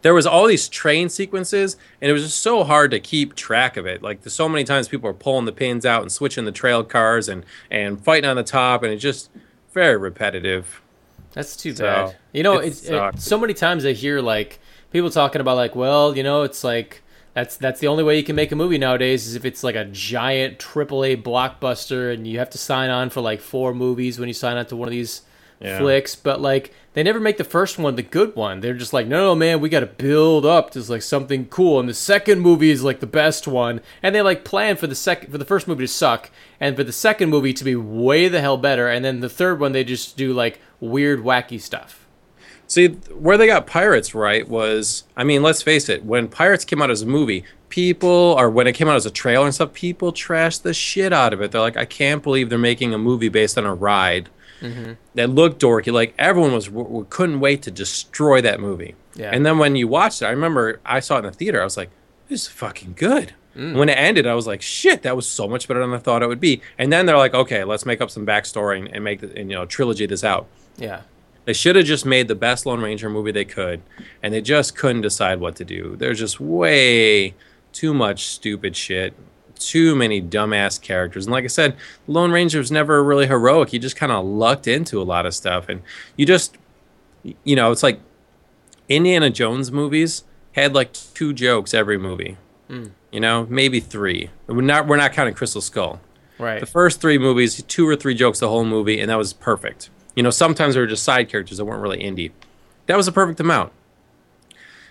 There 0.02 0.14
was 0.14 0.26
all 0.26 0.46
these 0.46 0.68
train 0.68 1.08
sequences 1.08 1.76
and 2.00 2.10
it 2.10 2.12
was 2.12 2.24
just 2.24 2.40
so 2.40 2.64
hard 2.64 2.90
to 2.92 3.00
keep 3.00 3.34
track 3.34 3.76
of 3.76 3.86
it. 3.86 4.02
Like 4.02 4.22
there's 4.22 4.34
so 4.34 4.48
many 4.48 4.64
times 4.64 4.88
people 4.88 5.08
are 5.10 5.14
pulling 5.14 5.44
the 5.44 5.52
pins 5.52 5.84
out 5.86 6.02
and 6.02 6.12
switching 6.12 6.44
the 6.44 6.52
trail 6.52 6.84
cars 6.84 7.28
and 7.28 7.44
and 7.70 8.02
fighting 8.02 8.28
on 8.28 8.36
the 8.36 8.42
top 8.44 8.82
and 8.82 8.92
it's 8.92 9.02
just 9.02 9.30
very 9.72 9.96
repetitive. 9.96 10.80
That's 11.32 11.56
too 11.56 11.74
So, 11.74 11.84
bad. 11.84 12.16
You 12.32 12.42
know, 12.42 12.58
it's 12.58 12.84
it, 12.88 13.20
so 13.20 13.38
many 13.38 13.54
times 13.54 13.84
I 13.84 13.92
hear 13.92 14.20
like 14.20 14.58
people 14.90 15.10
talking 15.10 15.40
about 15.40 15.56
like, 15.56 15.76
well, 15.76 16.16
you 16.16 16.22
know, 16.22 16.42
it's 16.42 16.64
like 16.64 17.02
that's 17.34 17.56
that's 17.56 17.80
the 17.80 17.86
only 17.88 18.02
way 18.02 18.16
you 18.16 18.24
can 18.24 18.34
make 18.36 18.50
a 18.52 18.56
movie 18.56 18.78
nowadays 18.78 19.26
is 19.26 19.34
if 19.34 19.44
it's 19.44 19.62
like 19.62 19.76
a 19.76 19.84
giant 19.84 20.58
AAA 20.58 21.16
blockbuster 21.16 22.12
and 22.12 22.26
you 22.26 22.38
have 22.38 22.50
to 22.50 22.58
sign 22.58 22.90
on 22.90 23.10
for 23.10 23.20
like 23.20 23.40
four 23.40 23.74
movies 23.74 24.18
when 24.18 24.28
you 24.28 24.34
sign 24.34 24.56
on 24.56 24.66
to 24.66 24.76
one 24.76 24.88
of 24.88 24.92
these 24.92 25.22
Yeah. 25.60 25.78
flicks. 25.78 26.14
But 26.14 26.40
like 26.40 26.72
they 26.94 27.02
never 27.02 27.20
make 27.20 27.36
the 27.36 27.44
first 27.44 27.78
one 27.78 27.94
the 27.96 28.02
good 28.02 28.34
one. 28.34 28.60
They're 28.60 28.74
just 28.74 28.92
like, 28.92 29.06
no, 29.06 29.18
no, 29.18 29.34
man, 29.34 29.60
we 29.60 29.68
got 29.68 29.80
to 29.80 29.86
build 29.86 30.44
up 30.44 30.70
to 30.70 30.80
like 30.90 31.02
something 31.02 31.46
cool, 31.46 31.78
and 31.78 31.88
the 31.88 31.94
second 31.94 32.40
movie 32.40 32.70
is 32.70 32.82
like 32.82 33.00
the 33.00 33.06
best 33.06 33.46
one. 33.46 33.80
And 34.02 34.14
they 34.14 34.22
like 34.22 34.44
plan 34.44 34.76
for 34.76 34.86
the 34.86 34.94
second 34.94 35.30
for 35.30 35.38
the 35.38 35.44
first 35.44 35.68
movie 35.68 35.84
to 35.84 35.88
suck, 35.88 36.30
and 36.58 36.76
for 36.76 36.84
the 36.84 36.92
second 36.92 37.30
movie 37.30 37.52
to 37.52 37.64
be 37.64 37.76
way 37.76 38.28
the 38.28 38.40
hell 38.40 38.56
better, 38.56 38.88
and 38.88 39.04
then 39.04 39.20
the 39.20 39.28
third 39.28 39.60
one 39.60 39.72
they 39.72 39.84
just 39.84 40.16
do 40.16 40.32
like 40.32 40.60
weird, 40.80 41.20
wacky 41.22 41.60
stuff. 41.60 42.06
see 42.66 42.88
where 42.88 43.36
they 43.38 43.46
got 43.46 43.66
pirates 43.66 44.14
right 44.14 44.46
was 44.48 45.04
i 45.16 45.24
mean 45.24 45.42
let's 45.42 45.62
face 45.62 45.88
it 45.88 46.04
when 46.04 46.28
pirates 46.28 46.64
came 46.64 46.82
out 46.82 46.90
as 46.90 47.02
a 47.02 47.06
movie 47.06 47.42
people 47.68 48.36
or 48.38 48.50
when 48.50 48.66
it 48.66 48.74
came 48.74 48.86
out 48.88 48.94
as 48.96 49.06
a 49.06 49.10
trailer 49.10 49.44
and 49.46 49.54
stuff 49.54 49.72
people 49.72 50.12
trashed 50.12 50.62
the 50.62 50.74
shit 50.74 51.12
out 51.12 51.32
of 51.32 51.40
it 51.40 51.50
they're 51.50 51.60
like 51.62 51.76
i 51.78 51.84
can't 51.84 52.22
believe 52.22 52.48
they're 52.50 52.58
making 52.58 52.92
a 52.94 52.98
movie 52.98 53.28
based 53.30 53.56
on 53.58 53.64
a 53.64 53.74
ride 53.74 54.28
Mm-hmm. 54.60 54.92
that 55.14 55.30
looked 55.30 55.62
dorky 55.62 55.92
like 55.92 56.14
everyone 56.18 56.52
was 56.52 56.66
w- 56.66 56.84
w- 56.86 57.06
couldn't 57.10 57.40
wait 57.40 57.62
to 57.62 57.70
destroy 57.70 58.40
that 58.40 58.58
movie. 58.60 58.94
Yeah. 59.14 59.30
and 59.32 59.44
then 59.46 59.58
when 59.58 59.74
you 59.76 59.88
watched 59.88 60.22
it 60.22 60.26
i 60.26 60.30
remember 60.30 60.80
i 60.84 61.00
saw 61.00 61.16
it 61.16 61.18
in 61.20 61.24
the 61.26 61.32
theater. 61.32 61.60
I 61.60 61.64
was 61.64 61.76
like 61.76 61.90
this 62.28 62.42
is 62.42 62.48
fucking 62.48 62.94
good. 62.96 63.32
Mm. 63.56 63.76
When 63.76 63.88
it 63.88 63.94
ended 63.98 64.26
i 64.26 64.34
was 64.34 64.46
like 64.46 64.62
shit 64.62 65.02
that 65.02 65.16
was 65.16 65.26
so 65.28 65.48
much 65.48 65.66
better 65.68 65.80
than 65.80 65.92
i 65.94 65.98
thought 65.98 66.22
it 66.22 66.28
would 66.28 66.40
be. 66.40 66.60
And 66.78 66.92
then 66.92 67.06
they're 67.06 67.16
like 67.16 67.34
okay 67.34 67.64
let's 67.64 67.86
make 67.86 68.00
up 68.00 68.10
some 68.10 68.26
backstory 68.26 68.78
and, 68.78 68.88
and 68.94 69.02
make 69.04 69.20
the, 69.20 69.28
and, 69.38 69.50
you 69.50 69.56
know 69.56 69.64
trilogy 69.66 70.06
this 70.06 70.22
out. 70.24 70.46
Yeah. 70.76 71.02
they 71.44 71.52
should 71.52 71.76
have 71.76 71.86
just 71.86 72.04
made 72.06 72.28
the 72.28 72.34
best 72.34 72.66
Lone 72.66 72.80
Ranger 72.80 73.08
movie 73.10 73.32
they 73.32 73.44
could, 73.44 73.80
and 74.22 74.32
they 74.34 74.40
just 74.40 74.76
couldn't 74.76 75.02
decide 75.02 75.40
what 75.40 75.56
to 75.56 75.64
do. 75.64 75.96
There's 75.96 76.18
just 76.18 76.38
way 76.38 77.34
too 77.72 77.92
much 77.94 78.26
stupid 78.26 78.76
shit, 78.76 79.14
too 79.58 79.94
many 79.94 80.22
dumbass 80.22 80.80
characters. 80.80 81.26
And 81.26 81.32
like 81.32 81.44
I 81.44 81.48
said, 81.48 81.76
Lone 82.06 82.30
Ranger 82.30 82.58
was 82.58 82.70
never 82.70 83.02
really 83.02 83.26
heroic. 83.26 83.70
He 83.70 83.78
just 83.78 83.96
kind 83.96 84.12
of 84.12 84.24
lucked 84.24 84.66
into 84.66 85.00
a 85.00 85.04
lot 85.04 85.26
of 85.26 85.34
stuff, 85.34 85.68
and 85.68 85.82
you 86.16 86.24
just, 86.24 86.56
you 87.44 87.56
know, 87.56 87.70
it's 87.72 87.82
like 87.82 88.00
Indiana 88.88 89.30
Jones 89.30 89.70
movies 89.70 90.24
had 90.52 90.74
like 90.74 90.92
two 90.92 91.32
jokes 91.32 91.74
every 91.74 91.98
movie. 91.98 92.36
Hmm. 92.68 92.86
You 93.10 93.20
know, 93.20 93.46
maybe 93.48 93.80
three. 93.80 94.30
We're 94.46 94.60
not 94.60 94.86
we're 94.86 94.96
not 94.96 95.12
counting 95.12 95.34
Crystal 95.34 95.60
Skull. 95.60 96.00
Right. 96.38 96.60
The 96.60 96.66
first 96.66 97.00
three 97.00 97.18
movies, 97.18 97.62
two 97.62 97.88
or 97.88 97.96
three 97.96 98.14
jokes 98.14 98.40
the 98.40 98.48
whole 98.48 98.64
movie, 98.64 99.00
and 99.00 99.10
that 99.10 99.18
was 99.18 99.32
perfect. 99.32 99.90
You 100.14 100.22
know, 100.22 100.30
sometimes 100.30 100.74
they 100.74 100.80
were 100.80 100.86
just 100.86 101.04
side 101.04 101.28
characters 101.28 101.58
that 101.58 101.64
weren't 101.64 101.82
really 101.82 102.00
Indy. 102.00 102.32
That 102.86 102.96
was 102.96 103.08
a 103.08 103.12
perfect 103.12 103.40
amount. 103.40 103.72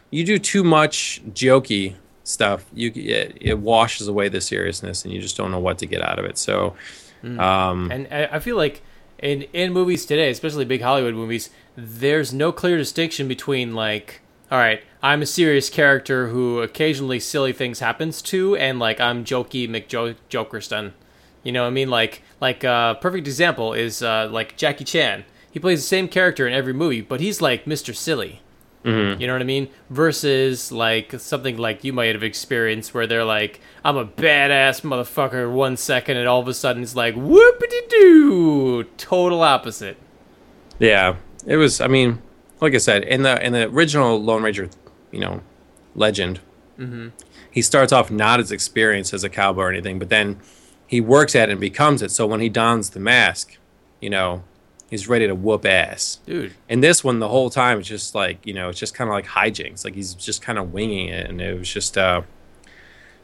You 0.09 0.23
do 0.23 0.39
too 0.39 0.63
much 0.63 1.21
jokey 1.33 1.95
stuff, 2.27 2.65
you 2.73 2.91
it, 2.93 3.37
it 3.39 3.59
washes 3.59 4.07
away 4.07 4.29
the 4.29 4.41
seriousness, 4.41 5.03
and 5.05 5.13
you 5.13 5.21
just 5.21 5.37
don't 5.37 5.51
know 5.51 5.59
what 5.59 5.77
to 5.79 5.85
get 5.85 6.01
out 6.01 6.19
of 6.19 6.25
it. 6.25 6.37
So, 6.37 6.75
um, 7.23 7.91
And 7.91 8.07
I 8.11 8.29
I 8.33 8.39
feel 8.39 8.57
like 8.57 8.81
in 9.19 9.43
in 9.53 9.73
movies 9.73 10.05
today, 10.05 10.29
especially 10.29 10.65
big 10.65 10.81
Hollywood 10.81 11.15
movies, 11.15 11.49
there's 11.75 12.33
no 12.33 12.51
clear 12.51 12.77
distinction 12.77 13.27
between 13.27 13.73
like, 13.73 14.21
all 14.51 14.57
right, 14.57 14.81
I'm 15.01 15.21
a 15.21 15.25
serious 15.25 15.69
character 15.69 16.27
who 16.27 16.61
occasionally 16.61 17.19
silly 17.19 17.53
things 17.53 17.79
happens 17.79 18.21
to, 18.23 18.55
and 18.55 18.79
like 18.79 18.99
I'm 18.99 19.23
jokey 19.23 19.67
McJokerston. 19.69 20.91
You 21.43 21.51
know 21.53 21.63
what 21.63 21.69
I 21.69 21.71
mean? 21.71 21.89
Like 21.89 22.21
like 22.41 22.63
uh, 22.63 22.95
perfect 22.95 23.27
example 23.27 23.73
is 23.73 24.01
uh, 24.01 24.27
like 24.31 24.57
Jackie 24.57 24.83
Chan. 24.83 25.23
He 25.49 25.59
plays 25.59 25.79
the 25.81 25.87
same 25.87 26.07
character 26.07 26.45
in 26.45 26.53
every 26.53 26.73
movie, 26.73 27.01
but 27.01 27.19
he's 27.19 27.41
like 27.41 27.65
Mr. 27.65 27.95
Silly. 27.95 28.41
Mm-hmm. 28.83 29.19
You 29.19 29.27
know 29.27 29.33
what 29.33 29.41
I 29.41 29.45
mean? 29.45 29.69
Versus 29.89 30.71
like 30.71 31.19
something 31.19 31.57
like 31.57 31.83
you 31.83 31.91
might 31.91 32.15
have 32.15 32.23
experienced 32.23 32.93
where 32.93 33.07
they're 33.07 33.25
like, 33.25 33.59
I'm 33.83 33.97
a 33.97 34.05
badass 34.05 34.81
motherfucker 34.81 35.51
one 35.51 35.75
second 35.77 36.17
and 36.17 36.27
all 36.27 36.39
of 36.39 36.47
a 36.47 36.53
sudden 36.53 36.83
it's 36.83 36.95
like 36.95 37.15
whoopity 37.15 37.89
doo. 37.89 38.83
Total 38.97 39.41
opposite. 39.41 39.97
yeah, 40.79 41.15
it 41.45 41.57
was. 41.57 41.81
I 41.81 41.87
mean, 41.87 42.21
like 42.61 42.73
I 42.73 42.77
said, 42.77 43.03
in 43.03 43.23
the 43.23 43.43
in 43.45 43.53
the 43.53 43.67
original 43.67 44.21
Lone 44.21 44.43
Ranger, 44.43 44.69
you 45.11 45.19
know, 45.19 45.41
legend, 45.95 46.39
mm-hmm. 46.77 47.09
he 47.51 47.61
starts 47.61 47.91
off 47.91 48.09
not 48.11 48.39
as 48.39 48.51
experienced 48.51 49.13
as 49.13 49.23
a 49.23 49.29
cowboy 49.29 49.63
or 49.63 49.71
anything, 49.71 49.99
but 49.99 50.09
then 50.09 50.39
he 50.85 51.01
works 51.01 51.35
at 51.35 51.49
it 51.49 51.53
and 51.53 51.61
becomes 51.61 52.01
it. 52.01 52.11
So 52.11 52.25
when 52.25 52.39
he 52.39 52.49
dons 52.49 52.91
the 52.91 52.99
mask, 52.99 53.57
you 53.99 54.09
know, 54.09 54.43
he's 54.89 55.07
ready 55.07 55.27
to 55.27 55.35
whoop 55.35 55.65
ass. 55.65 56.19
Dude. 56.25 56.53
And 56.69 56.83
this 56.83 57.03
one, 57.03 57.19
the 57.19 57.27
whole 57.27 57.49
time, 57.49 57.79
it's 57.79 57.87
just 57.87 58.15
like 58.15 58.45
you 58.45 58.53
know, 58.53 58.69
it's 58.69 58.79
just 58.79 58.93
kind 58.93 59.09
of 59.09 59.13
like 59.13 59.25
hijinks. 59.25 59.83
Like 59.85 59.95
he's 59.95 60.13
just 60.13 60.41
kind 60.41 60.57
of 60.57 60.73
winging 60.73 61.09
it, 61.09 61.29
and 61.29 61.41
it 61.41 61.57
was 61.57 61.71
just, 61.71 61.97
uh, 61.97 62.21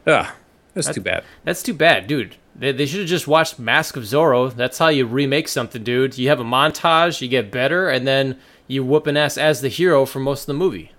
uh 0.06 0.32
that's 0.74 0.90
too 0.90 1.02
bad. 1.02 1.24
That's 1.44 1.62
too 1.62 1.74
bad, 1.74 2.08
dude. 2.08 2.36
They, 2.56 2.72
they 2.72 2.86
should 2.86 3.02
have 3.02 3.10
just 3.10 3.28
watched 3.28 3.60
Mask 3.60 3.96
of 3.96 4.04
Zorro. 4.04 4.54
That's 4.54 4.78
how 4.78 4.88
you 4.88 5.06
remake 5.06 5.48
something, 5.48 5.84
dude. 5.84 6.18
You 6.18 6.30
have 6.30 6.40
a 6.40 6.44
montage, 6.44 7.22
you 7.22 7.28
get 7.28 7.52
better, 7.52 7.90
and 7.90 8.08
then 8.08 8.40
you 8.68 8.84
whoop 8.84 9.08
an 9.08 9.18
ass 9.18 9.38
as 9.38 9.62
the 9.62 9.70
hero 9.70 10.06
for 10.06 10.20
most 10.20 10.42
of 10.42 10.48
the 10.48 10.54
movie. 10.56 10.92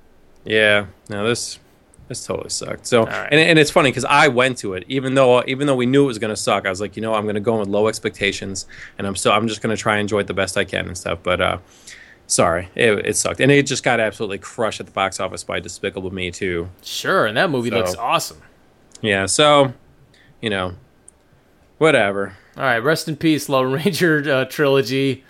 Yeah, 0.45 0.87
Now 1.09 1.25
this 1.25 1.59
this 2.09 2.27
totally 2.27 2.51
sucked. 2.51 2.87
So, 2.87 3.07
right. 3.07 3.29
and, 3.31 3.41
and 3.41 3.59
it's 3.59 3.71
funny 3.71 3.91
because 3.91 4.05
I 4.05 4.29
went 4.29 4.59
to 4.59 4.75
it, 4.75 4.85
even 4.89 5.15
though 5.15 5.43
even 5.47 5.67
though 5.67 5.75
we 5.77 5.87
knew 5.87 6.05
it 6.05 6.09
was 6.09 6.19
gonna 6.19 6.37
suck. 6.37 6.67
I 6.67 6.71
was 6.71 6.81
like, 6.81 6.97
you 6.97 7.03
know, 7.03 7.15
I'm 7.15 7.27
gonna 7.27 7.41
go 7.41 7.55
in 7.55 7.61
with 7.61 7.69
low 7.69 7.89
expectations, 7.89 8.67
and 8.99 9.07
I'm 9.07 9.17
still 9.17 9.33
I'm 9.33 9.49
just 9.49 9.63
gonna 9.63 9.77
try 9.77 9.95
and 9.95 10.03
enjoy 10.03 10.21
it 10.21 10.27
the 10.27 10.35
best 10.35 10.57
I 10.57 10.65
can 10.65 10.87
and 10.87 10.99
stuff. 10.99 11.21
But 11.23 11.41
uh, 11.41 11.59
sorry, 12.27 12.69
it, 12.75 12.93
it 13.07 13.17
sucked, 13.17 13.41
and 13.41 13.51
it 13.51 13.67
just 13.67 13.83
got 13.83 14.01
absolutely 14.01 14.39
crushed 14.39 14.81
at 14.81 14.87
the 14.87 14.93
box 14.93 15.19
office 15.21 15.45
by 15.45 15.61
Despicable 15.61 16.13
Me 16.13 16.31
2. 16.31 16.69
Sure, 16.83 17.27
and 17.27 17.37
that 17.37 17.49
movie 17.51 17.71
So- 17.71 17.77
looks 17.79 17.95
awesome. 17.97 18.43
Yeah, 19.01 19.27
so 19.27 19.73
you 20.43 20.51
know, 20.51 20.75
whatever. 21.79 22.35
All 22.57 22.63
right, 22.63 22.79
rest 22.79 23.09
in 23.09 23.17
peace, 23.17 23.49
Lone 23.49 23.73
Ranger 23.73 24.23
uh, 24.31 24.45
trilogy. 24.45 25.25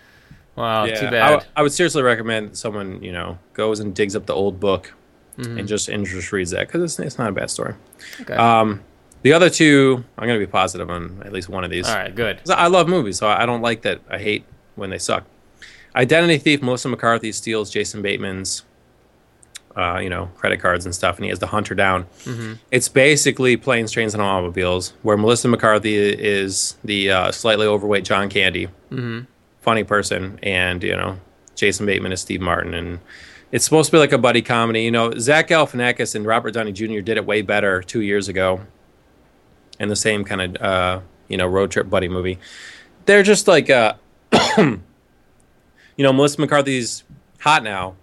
Wow, 0.57 0.85
yeah, 0.85 0.95
too 1.01 1.07
I, 1.07 1.11
bad. 1.11 1.29
w- 1.31 1.51
I 1.57 1.63
would 1.63 1.73
seriously 1.73 2.03
recommend 2.03 2.57
someone 2.57 3.03
you 3.03 3.13
know 3.13 3.39
goes 3.55 3.81
and 3.81 3.95
digs 3.95 4.15
up 4.15 4.27
the 4.27 4.35
old 4.35 4.61
book 4.61 4.93
and 5.37 5.66
just 5.66 5.88
and 5.88 6.07
just 6.07 6.33
reads 6.33 6.51
that 6.53 6.68
because 6.68 6.83
it's 6.83 6.99
it's 6.99 7.18
not 7.18 7.29
a 7.29 7.33
bad 7.33 7.51
story. 7.51 7.75
okay. 8.20 8.35
Um, 8.35 8.83
the 9.23 9.33
other 9.33 9.49
two, 9.49 10.05
I'm 10.18 10.27
going 10.29 10.38
to 10.38 10.47
be 10.47 10.51
positive 10.51 10.90
on 10.90 11.23
at 11.25 11.33
least 11.33 11.49
one 11.49 11.64
of 11.64 11.70
these. 11.70 11.88
All 11.88 11.94
right, 11.97 12.14
good. 12.14 12.40
I 12.51 12.66
love 12.66 12.88
movies, 12.88 13.18
so 13.18 13.27
I 13.27 13.47
don't 13.47 13.62
like 13.62 13.83
that. 13.83 14.01
I 14.11 14.18
hate 14.18 14.44
when 14.77 14.90
they 14.90 14.99
suck. 14.99 15.25
Identity 15.97 16.38
Thief, 16.38 16.61
Melissa 16.62 16.88
McCarthy 16.88 17.33
steals 17.33 17.70
Jason 17.70 18.03
Bateman's, 18.03 18.64
uh, 19.77 19.99
you 19.99 20.11
know, 20.11 20.27
credit 20.37 20.61
cards 20.61 20.85
and 20.85 20.94
stuff, 20.94 21.16
and 21.16 21.25
he 21.25 21.31
has 21.31 21.38
to 21.38 21.47
hunt 21.47 21.68
her 21.68 21.75
down. 21.75 22.07
It's 22.70 22.88
basically 22.88 23.57
planes, 23.57 23.90
trains, 23.92 24.12
and 24.12 24.23
automobiles, 24.23 24.92
where 25.03 25.16
Melissa 25.16 25.49
McCarthy 25.49 25.97
is 25.97 26.77
the 26.85 27.11
uh, 27.11 27.33
slightly 27.33 27.66
overweight 27.66 28.05
John 28.05 28.29
Candy, 28.29 28.68
funny 29.62 29.85
person, 29.85 30.38
and 30.42 30.83
you 30.83 30.94
know, 30.97 31.18
Jason 31.57 31.87
Bateman 31.87 32.12
is 32.12 32.20
Steve 32.20 32.40
Martin, 32.42 32.75
and 32.75 32.99
it's 33.55 33.64
supposed 33.64 33.87
to 33.87 33.93
be 33.93 34.01
like 34.01 34.11
a 34.11 34.19
buddy 34.19 34.43
comedy. 34.43 34.83
You 34.83 34.90
know, 34.90 35.17
Zach 35.17 35.47
Galifianakis 35.47 36.17
and 36.17 36.27
Robert 36.27 36.55
Downey 36.55 36.73
Jr. 36.73 36.99
did 36.99 37.17
it 37.17 37.25
way 37.25 37.40
better 37.40 37.83
two 37.83 38.01
years 38.01 38.27
ago 38.27 38.62
in 39.79 39.88
the 39.88 39.95
same 39.95 40.25
kind 40.25 40.40
of 40.40 40.57
uh, 40.61 41.01
you 41.29 41.37
know 41.37 41.47
road 41.47 41.71
trip 41.71 41.88
buddy 41.88 42.09
movie. 42.09 42.40
They're 43.07 43.23
just 43.23 43.47
like 43.47 43.71
uh, 43.71 43.95
you 44.59 44.83
know 45.99 46.12
Melissa 46.12 46.40
McCarthy's 46.40 47.05
hot 47.38 47.62
now, 47.62 47.95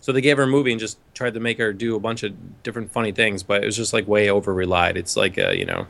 so 0.00 0.12
they 0.12 0.20
gave 0.20 0.36
her 0.36 0.44
a 0.44 0.46
movie 0.46 0.70
and 0.70 0.78
just 0.78 0.96
tried 1.12 1.34
to 1.34 1.40
make 1.40 1.58
her 1.58 1.72
do 1.72 1.96
a 1.96 2.00
bunch 2.00 2.22
of 2.22 2.62
different 2.62 2.92
funny 2.92 3.10
things, 3.10 3.42
but 3.42 3.64
it 3.64 3.66
was 3.66 3.76
just 3.76 3.92
like 3.92 4.06
way 4.06 4.30
over 4.30 4.54
relied. 4.54 4.96
It's 4.96 5.16
like 5.16 5.36
uh, 5.40 5.50
you 5.50 5.64
know, 5.64 5.88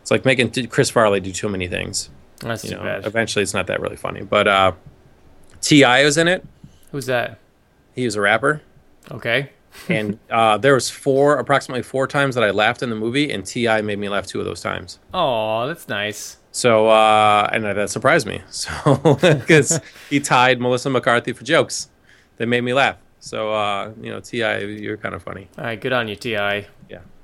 it's 0.00 0.10
like 0.10 0.24
making 0.24 0.52
t- 0.52 0.66
Chris 0.66 0.88
Farley 0.88 1.20
do 1.20 1.30
too 1.30 1.50
many 1.50 1.68
things. 1.68 2.08
That's 2.38 2.64
you 2.64 2.70
too 2.70 2.76
know, 2.76 2.84
bad. 2.84 3.06
eventually 3.06 3.42
it's 3.42 3.52
not 3.52 3.66
that 3.66 3.82
really 3.82 3.96
funny. 3.96 4.22
But 4.22 4.48
uh, 4.48 4.72
T.I. 5.60 6.04
was 6.06 6.16
in 6.16 6.26
it. 6.26 6.42
Who's 6.90 7.04
that? 7.04 7.38
He 7.94 8.04
was 8.04 8.16
a 8.16 8.20
rapper, 8.20 8.62
Okay. 9.10 9.50
and 9.88 10.18
uh, 10.30 10.56
there 10.58 10.74
was 10.74 10.88
four, 10.90 11.38
approximately 11.38 11.82
four 11.82 12.06
times 12.06 12.34
that 12.34 12.44
I 12.44 12.50
laughed 12.50 12.82
in 12.82 12.90
the 12.90 12.96
movie, 12.96 13.30
and 13.32 13.44
T.I. 13.44 13.82
made 13.82 13.98
me 13.98 14.08
laugh 14.08 14.26
two 14.26 14.38
of 14.40 14.44
those 14.46 14.60
times. 14.60 14.98
Oh, 15.14 15.66
that's 15.66 15.88
nice. 15.88 16.38
So, 16.52 16.88
uh, 16.88 17.48
and 17.52 17.64
that 17.64 17.90
surprised 17.90 18.26
me. 18.26 18.42
So, 18.50 19.18
because 19.22 19.80
he 20.08 20.18
tied 20.20 20.60
Melissa 20.60 20.90
McCarthy 20.90 21.32
for 21.32 21.44
jokes 21.44 21.88
that 22.38 22.46
made 22.46 22.62
me 22.62 22.72
laugh. 22.72 22.96
So, 23.20 23.52
uh, 23.52 23.92
you 24.00 24.10
know, 24.10 24.20
T.I., 24.20 24.58
you're 24.60 24.96
kind 24.96 25.14
of 25.14 25.22
funny. 25.22 25.48
All 25.58 25.64
right, 25.64 25.80
good 25.80 25.92
on 25.92 26.08
you, 26.08 26.16
Ti. 26.16 26.30
Yeah, 26.32 26.64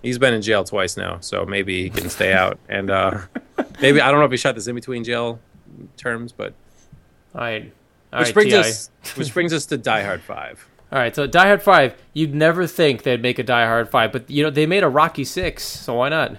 he's 0.02 0.18
been 0.18 0.34
in 0.34 0.42
jail 0.42 0.62
twice 0.62 0.96
now, 0.96 1.18
so 1.20 1.44
maybe 1.46 1.82
he 1.84 1.90
can 1.90 2.10
stay 2.10 2.32
out. 2.32 2.58
And 2.68 2.90
uh, 2.90 3.20
maybe 3.80 4.00
I 4.00 4.10
don't 4.10 4.20
know 4.20 4.26
if 4.26 4.30
he 4.30 4.36
shot 4.36 4.54
this 4.56 4.66
in 4.66 4.74
between 4.74 5.04
jail 5.04 5.40
terms, 5.96 6.32
but 6.32 6.52
All 7.34 7.40
right. 7.40 7.72
Which 8.18 8.28
right, 8.28 8.34
brings 8.34 8.54
us 8.54 8.90
which 9.14 9.34
brings 9.34 9.52
us 9.52 9.66
to 9.66 9.76
Die 9.76 10.02
Hard 10.02 10.22
Five. 10.22 10.68
All 10.92 10.98
right, 10.98 11.14
so 11.14 11.26
Die 11.26 11.46
Hard 11.46 11.62
Five. 11.62 11.94
You'd 12.12 12.34
never 12.34 12.66
think 12.66 13.02
they'd 13.02 13.20
make 13.20 13.38
a 13.38 13.42
Die 13.42 13.66
Hard 13.66 13.90
Five, 13.90 14.12
but 14.12 14.30
you 14.30 14.42
know 14.42 14.50
they 14.50 14.66
made 14.66 14.82
a 14.82 14.88
Rocky 14.88 15.24
Six, 15.24 15.64
so 15.64 15.94
why 15.94 16.08
not? 16.08 16.36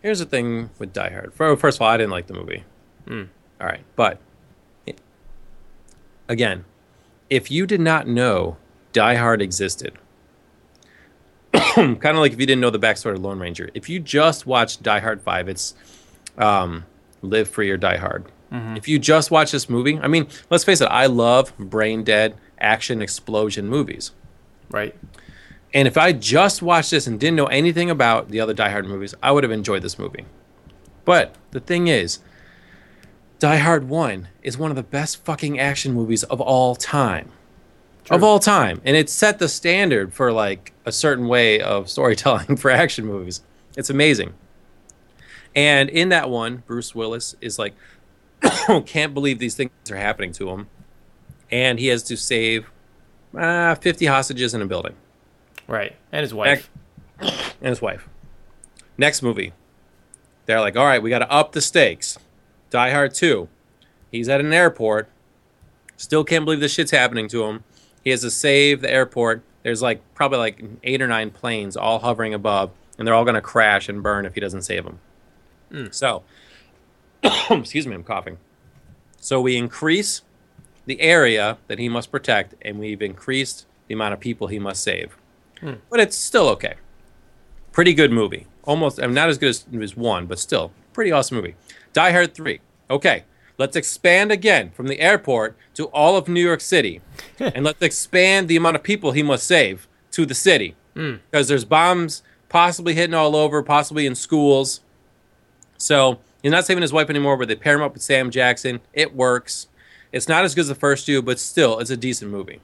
Here's 0.00 0.20
the 0.20 0.24
thing 0.24 0.70
with 0.78 0.92
Die 0.92 1.10
Hard. 1.10 1.34
First 1.34 1.78
of 1.78 1.82
all, 1.82 1.88
I 1.88 1.96
didn't 1.96 2.12
like 2.12 2.28
the 2.28 2.34
movie. 2.34 2.64
All 3.60 3.66
right, 3.66 3.82
but 3.96 4.20
again, 6.28 6.64
if 7.30 7.50
you 7.50 7.66
did 7.66 7.80
not 7.80 8.06
know 8.06 8.56
Die 8.92 9.14
Hard 9.16 9.42
existed, 9.42 9.98
kind 11.52 12.04
of 12.04 12.16
like 12.16 12.32
if 12.32 12.40
you 12.40 12.46
didn't 12.46 12.60
know 12.60 12.70
the 12.70 12.78
backstory 12.78 13.14
of 13.14 13.22
Lone 13.22 13.38
Ranger, 13.38 13.70
if 13.74 13.88
you 13.88 14.00
just 14.00 14.46
watched 14.46 14.82
Die 14.82 15.00
Hard 15.00 15.20
Five, 15.22 15.48
it's 15.48 15.74
um, 16.38 16.84
Live 17.22 17.48
Free 17.48 17.70
or 17.70 17.76
Die 17.76 17.96
Hard. 17.96 18.26
If 18.50 18.88
you 18.88 18.98
just 18.98 19.30
watch 19.30 19.50
this 19.50 19.68
movie, 19.68 19.98
I 19.98 20.08
mean, 20.08 20.28
let's 20.50 20.64
face 20.64 20.80
it, 20.80 20.86
I 20.86 21.06
love 21.06 21.56
brain 21.58 22.04
dead 22.04 22.36
action 22.58 23.02
explosion 23.02 23.68
movies. 23.68 24.12
Right. 24.70 24.94
And 25.74 25.86
if 25.86 25.98
I 25.98 26.12
just 26.12 26.62
watched 26.62 26.90
this 26.90 27.06
and 27.06 27.20
didn't 27.20 27.36
know 27.36 27.46
anything 27.46 27.90
about 27.90 28.30
the 28.30 28.40
other 28.40 28.54
Die 28.54 28.70
Hard 28.70 28.86
movies, 28.86 29.14
I 29.22 29.32
would 29.32 29.44
have 29.44 29.50
enjoyed 29.50 29.82
this 29.82 29.98
movie. 29.98 30.24
But 31.04 31.34
the 31.50 31.60
thing 31.60 31.88
is, 31.88 32.20
Die 33.38 33.56
Hard 33.56 33.88
1 33.88 34.28
is 34.42 34.56
one 34.56 34.70
of 34.70 34.76
the 34.76 34.82
best 34.82 35.24
fucking 35.24 35.58
action 35.58 35.92
movies 35.92 36.22
of 36.24 36.40
all 36.40 36.74
time. 36.74 37.30
Of 38.08 38.22
all 38.22 38.38
time. 38.38 38.80
And 38.84 38.96
it 38.96 39.10
set 39.10 39.38
the 39.38 39.48
standard 39.48 40.14
for 40.14 40.32
like 40.32 40.72
a 40.84 40.92
certain 40.92 41.26
way 41.26 41.60
of 41.60 41.90
storytelling 41.90 42.56
for 42.56 42.70
action 42.70 43.04
movies. 43.04 43.42
It's 43.76 43.90
amazing. 43.90 44.32
And 45.54 45.90
in 45.90 46.10
that 46.10 46.30
one, 46.30 46.62
Bruce 46.66 46.94
Willis 46.94 47.34
is 47.40 47.58
like, 47.58 47.74
can't 48.86 49.14
believe 49.14 49.38
these 49.38 49.54
things 49.54 49.70
are 49.90 49.96
happening 49.96 50.32
to 50.32 50.50
him. 50.50 50.68
And 51.50 51.78
he 51.78 51.86
has 51.88 52.02
to 52.04 52.16
save 52.16 52.70
uh, 53.36 53.74
50 53.76 54.06
hostages 54.06 54.54
in 54.54 54.62
a 54.62 54.66
building 54.66 54.94
Right. 55.68 55.96
And 56.12 56.22
his 56.22 56.32
wife. 56.32 56.70
and 57.18 57.30
his 57.60 57.82
wife. 57.82 58.08
Next 58.98 59.22
movie, 59.22 59.52
they're 60.46 60.60
like, 60.60 60.76
all 60.76 60.86
right, 60.86 61.02
we 61.02 61.10
got 61.10 61.18
to 61.18 61.30
up 61.30 61.52
the 61.52 61.60
stakes. 61.60 62.18
Die 62.70 62.90
Hard 62.90 63.14
2. 63.14 63.48
He's 64.10 64.28
at 64.28 64.40
an 64.40 64.52
airport. 64.52 65.08
Still 65.96 66.24
can't 66.24 66.44
believe 66.44 66.60
this 66.60 66.72
shit's 66.72 66.90
happening 66.90 67.28
to 67.28 67.44
him. 67.44 67.64
He 68.04 68.10
has 68.10 68.20
to 68.20 68.30
save 68.30 68.80
the 68.80 68.92
airport. 68.92 69.42
There's 69.62 69.82
like 69.82 70.00
probably 70.14 70.38
like 70.38 70.62
eight 70.84 71.02
or 71.02 71.08
nine 71.08 71.30
planes 71.30 71.76
all 71.76 71.98
hovering 71.98 72.32
above, 72.32 72.70
and 72.98 73.06
they're 73.06 73.14
all 73.14 73.24
going 73.24 73.34
to 73.34 73.40
crash 73.40 73.88
and 73.88 74.02
burn 74.02 74.24
if 74.24 74.34
he 74.34 74.40
doesn't 74.40 74.62
save 74.62 74.84
them. 74.84 75.00
So, 75.90 76.22
excuse 77.50 77.86
me, 77.86 77.94
I'm 77.94 78.04
coughing. 78.04 78.38
So 79.20 79.40
we 79.40 79.56
increase 79.56 80.22
the 80.86 81.00
area 81.00 81.58
that 81.66 81.78
he 81.78 81.88
must 81.88 82.10
protect, 82.10 82.54
and 82.62 82.78
we've 82.78 83.02
increased 83.02 83.66
the 83.88 83.94
amount 83.94 84.14
of 84.14 84.20
people 84.20 84.46
he 84.46 84.58
must 84.58 84.82
save. 84.82 85.16
Hmm. 85.60 85.74
But 85.90 86.00
it's 86.00 86.16
still 86.16 86.48
okay. 86.50 86.74
Pretty 87.72 87.94
good 87.94 88.12
movie. 88.12 88.46
Almost, 88.64 88.98
I'm 88.98 89.14
not 89.14 89.28
as 89.28 89.38
good 89.38 89.50
as, 89.50 89.66
as 89.80 89.96
one, 89.96 90.26
but 90.26 90.38
still, 90.38 90.72
pretty 90.92 91.12
awesome 91.12 91.36
movie. 91.36 91.56
Die 91.92 92.10
Hard 92.12 92.34
3. 92.34 92.60
Okay, 92.90 93.24
let's 93.58 93.76
expand 93.76 94.30
again 94.30 94.70
from 94.70 94.86
the 94.86 95.00
airport 95.00 95.56
to 95.74 95.86
all 95.86 96.16
of 96.16 96.28
New 96.28 96.40
York 96.40 96.60
City. 96.60 97.00
and 97.38 97.64
let's 97.64 97.82
expand 97.82 98.48
the 98.48 98.56
amount 98.56 98.76
of 98.76 98.82
people 98.82 99.12
he 99.12 99.22
must 99.22 99.46
save 99.46 99.88
to 100.12 100.26
the 100.26 100.34
city. 100.34 100.76
Hmm. 100.94 101.16
Because 101.30 101.48
there's 101.48 101.64
bombs 101.64 102.22
possibly 102.48 102.94
hitting 102.94 103.14
all 103.14 103.34
over, 103.36 103.62
possibly 103.62 104.06
in 104.06 104.14
schools. 104.14 104.80
So 105.78 106.20
he's 106.42 106.52
not 106.52 106.66
saving 106.66 106.82
his 106.82 106.92
wife 106.92 107.10
anymore, 107.10 107.36
but 107.36 107.48
they 107.48 107.56
pair 107.56 107.74
him 107.76 107.82
up 107.82 107.94
with 107.94 108.02
Sam 108.02 108.30
Jackson. 108.30 108.80
It 108.92 109.14
works. 109.14 109.68
It's 110.12 110.28
not 110.28 110.44
as 110.44 110.54
good 110.54 110.62
as 110.62 110.68
the 110.68 110.74
first 110.74 111.06
two, 111.06 111.22
but 111.22 111.38
still, 111.38 111.78
it's 111.78 111.90
a 111.90 111.96
decent 111.96 112.30
movie. 112.30 112.60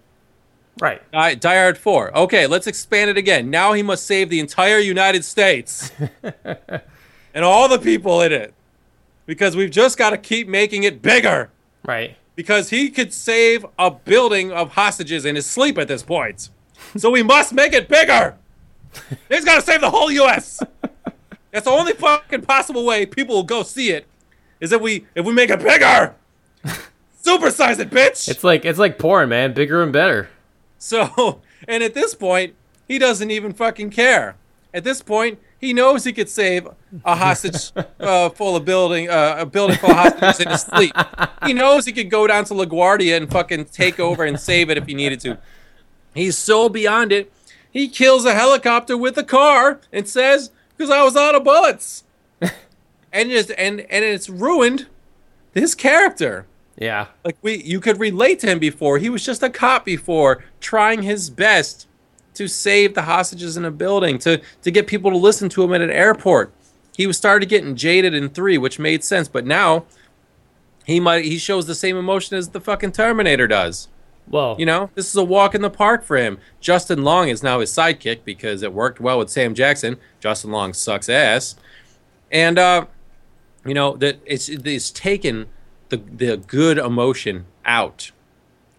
Right. 0.81 1.03
Die, 1.13 1.35
Die 1.35 1.55
Hard 1.55 1.77
4. 1.77 2.17
Okay, 2.17 2.47
let's 2.47 2.67
expand 2.67 3.11
it 3.11 3.19
again. 3.19 3.51
Now 3.51 3.73
he 3.73 3.83
must 3.83 4.07
save 4.07 4.31
the 4.31 4.41
entire 4.41 4.79
United 4.79 5.25
States 5.25 5.93
and 7.35 7.45
all 7.45 7.69
the 7.69 7.79
people 7.79 8.23
in 8.23 8.33
it. 8.33 8.55
Because 9.27 9.55
we've 9.55 9.71
just 9.71 9.99
got 9.99 10.11
to 10.11 10.19
keep 10.19 10.49
making 10.49 10.83
it 10.83 11.01
bigger. 11.01 11.51
Right. 11.85 12.17
Because 12.35 12.71
he 12.71 12.91
could 12.91 13.13
save 13.13 13.65
a 13.79 13.91
building 13.91 14.51
of 14.51 14.73
hostages 14.73 15.25
in 15.25 15.37
his 15.37 15.47
sleep 15.47 15.79
at 15.79 15.89
this 15.89 16.03
point. 16.03 16.49
So 16.97 17.11
we 17.11 17.23
must 17.23 17.53
make 17.53 17.73
it 17.73 17.89
bigger. 17.89 18.37
He's 19.29 19.45
got 19.45 19.57
to 19.57 19.63
save 19.63 19.81
the 19.81 19.91
whole 19.91 20.11
U.S. 20.11 20.61
That's 21.53 21.67
the 21.67 21.71
only 21.71 21.93
fucking 21.93 22.43
possible 22.43 22.85
way 22.85 23.07
people 23.07 23.37
will 23.37 23.43
go 23.45 23.63
see 23.63 23.91
it. 23.91 24.07
Is 24.59 24.73
if 24.73 24.81
we 24.81 25.07
if 25.15 25.25
we 25.25 25.33
make 25.33 25.51
it 25.51 25.61
bigger. 25.61 26.15
Supersize 27.23 27.79
it, 27.79 27.91
bitch. 27.91 28.29
It's 28.29 28.43
like 28.43 28.65
it's 28.65 28.79
like 28.79 28.99
porn, 28.99 29.29
man. 29.29 29.53
Bigger 29.53 29.83
and 29.83 29.93
better. 29.93 30.29
So, 30.79 31.41
and 31.69 31.83
at 31.83 31.95
this 31.95 32.15
point, 32.15 32.55
he 32.89 32.99
doesn't 32.99 33.31
even 33.31 33.53
fucking 33.53 33.91
care. 33.91 34.37
At 34.75 34.85
this 34.85 35.03
point, 35.03 35.39
he 35.61 35.73
knows 35.73 36.05
he 36.05 36.13
could 36.13 36.29
save 36.29 36.67
a 37.05 37.15
hostage 37.15 37.73
uh, 38.01 38.31
full 38.31 38.57
of 38.57 38.65
building, 38.65 39.09
uh, 39.09 39.37
a 39.39 39.47
building 39.47 39.77
full 39.77 39.91
of 39.91 39.97
hostages 39.97 40.41
in 40.41 40.49
his 40.49 40.63
sleep. 40.63 40.97
He 41.45 41.53
knows 41.53 41.85
he 41.85 41.93
could 41.93 42.11
go 42.11 42.27
down 42.27 42.45
to 42.47 42.55
LaGuardia 42.55 43.17
and 43.17 43.31
fucking 43.31 43.67
take 43.67 44.01
over 44.01 44.25
and 44.25 44.41
save 44.41 44.71
it 44.71 44.79
if 44.79 44.87
he 44.87 44.95
needed 44.95 45.21
to. 45.21 45.39
He's 46.15 46.37
so 46.37 46.69
beyond 46.69 47.13
it. 47.13 47.33
He 47.71 47.89
kills 47.89 48.25
a 48.25 48.35
helicopter 48.35 48.97
with 48.97 49.17
a 49.19 49.23
car 49.23 49.81
and 49.93 50.09
says, 50.09 50.51
"Because 50.83 50.95
I 50.95 51.03
was 51.05 51.17
out 51.17 51.37
of 51.37 51.45
bullets," 51.45 52.03
and 53.13 53.31
just 53.31 53.53
and 53.57 53.81
and 53.81 54.05
it's 54.05 54.29
ruined 54.29 54.87
his 55.55 55.75
character. 55.75 56.47
Yeah. 56.77 57.07
like 57.25 57.37
we 57.43 57.63
you 57.63 57.81
could 57.81 58.01
relate 58.01 58.41
to 58.41 58.49
him 58.49 58.59
before. 58.59 58.99
He 58.99 59.09
was 59.09 59.25
just 59.25 59.43
a 59.43 59.51
cop 59.51 59.85
before 59.85 60.43
trying 60.61 61.03
his 61.03 61.31
best 61.31 61.87
to 62.35 62.49
save 62.49 62.95
the 62.95 63.03
hostages 63.03 63.57
in 63.57 63.65
a 63.65 63.71
building 63.71 64.19
to 64.21 64.41
to 64.63 64.71
get 64.71 64.87
people 64.89 65.11
to 65.13 65.17
listen 65.17 65.49
to 65.51 65.63
him 65.63 65.73
at 65.73 65.83
an 65.83 65.91
airport. 65.91 66.53
He 66.97 67.07
was 67.07 67.17
started 67.17 67.49
getting 67.49 67.77
jaded 67.77 68.15
in 68.15 68.31
three 68.31 68.59
which 68.59 68.79
made 68.79 69.05
sense 69.05 69.29
but 69.29 69.47
now 69.47 69.85
he 70.85 70.99
might 70.99 71.25
he 71.25 71.39
shows 71.39 71.67
the 71.67 71.75
same 71.75 71.97
emotion 71.97 72.37
as 72.37 72.49
the 72.49 72.61
fucking 72.61 72.93
terminator 72.93 73.47
does 73.47 73.89
Well, 74.29 74.57
you 74.59 74.67
know 74.67 74.91
this 74.95 75.09
is 75.09 75.17
a 75.17 75.25
walk 75.25 75.55
in 75.55 75.63
the 75.63 75.71
park 75.71 76.05
for 76.05 76.17
him 76.17 76.39
justin 76.61 77.03
long 77.03 77.29
is 77.29 77.43
now 77.43 77.61
his 77.61 77.71
sidekick 77.71 78.21
because 78.25 78.63
it 78.63 78.73
worked 78.73 79.01
well 79.01 79.19
with 79.19 79.31
sam 79.31 79.53
jackson 79.53 79.99
justin 80.21 80.51
long 80.51 80.73
sucks 80.73 81.09
ass 81.09 81.55
and 82.31 82.59
uh 82.59 82.87
you 83.67 83.75
know 83.75 83.97
that 83.97 84.21
it's 84.25 84.49
it's 84.49 84.91
taken 84.91 85.49
the 85.89 85.99
the 85.99 86.37
good 86.37 86.79
emotion 86.79 87.47
out 87.65 88.11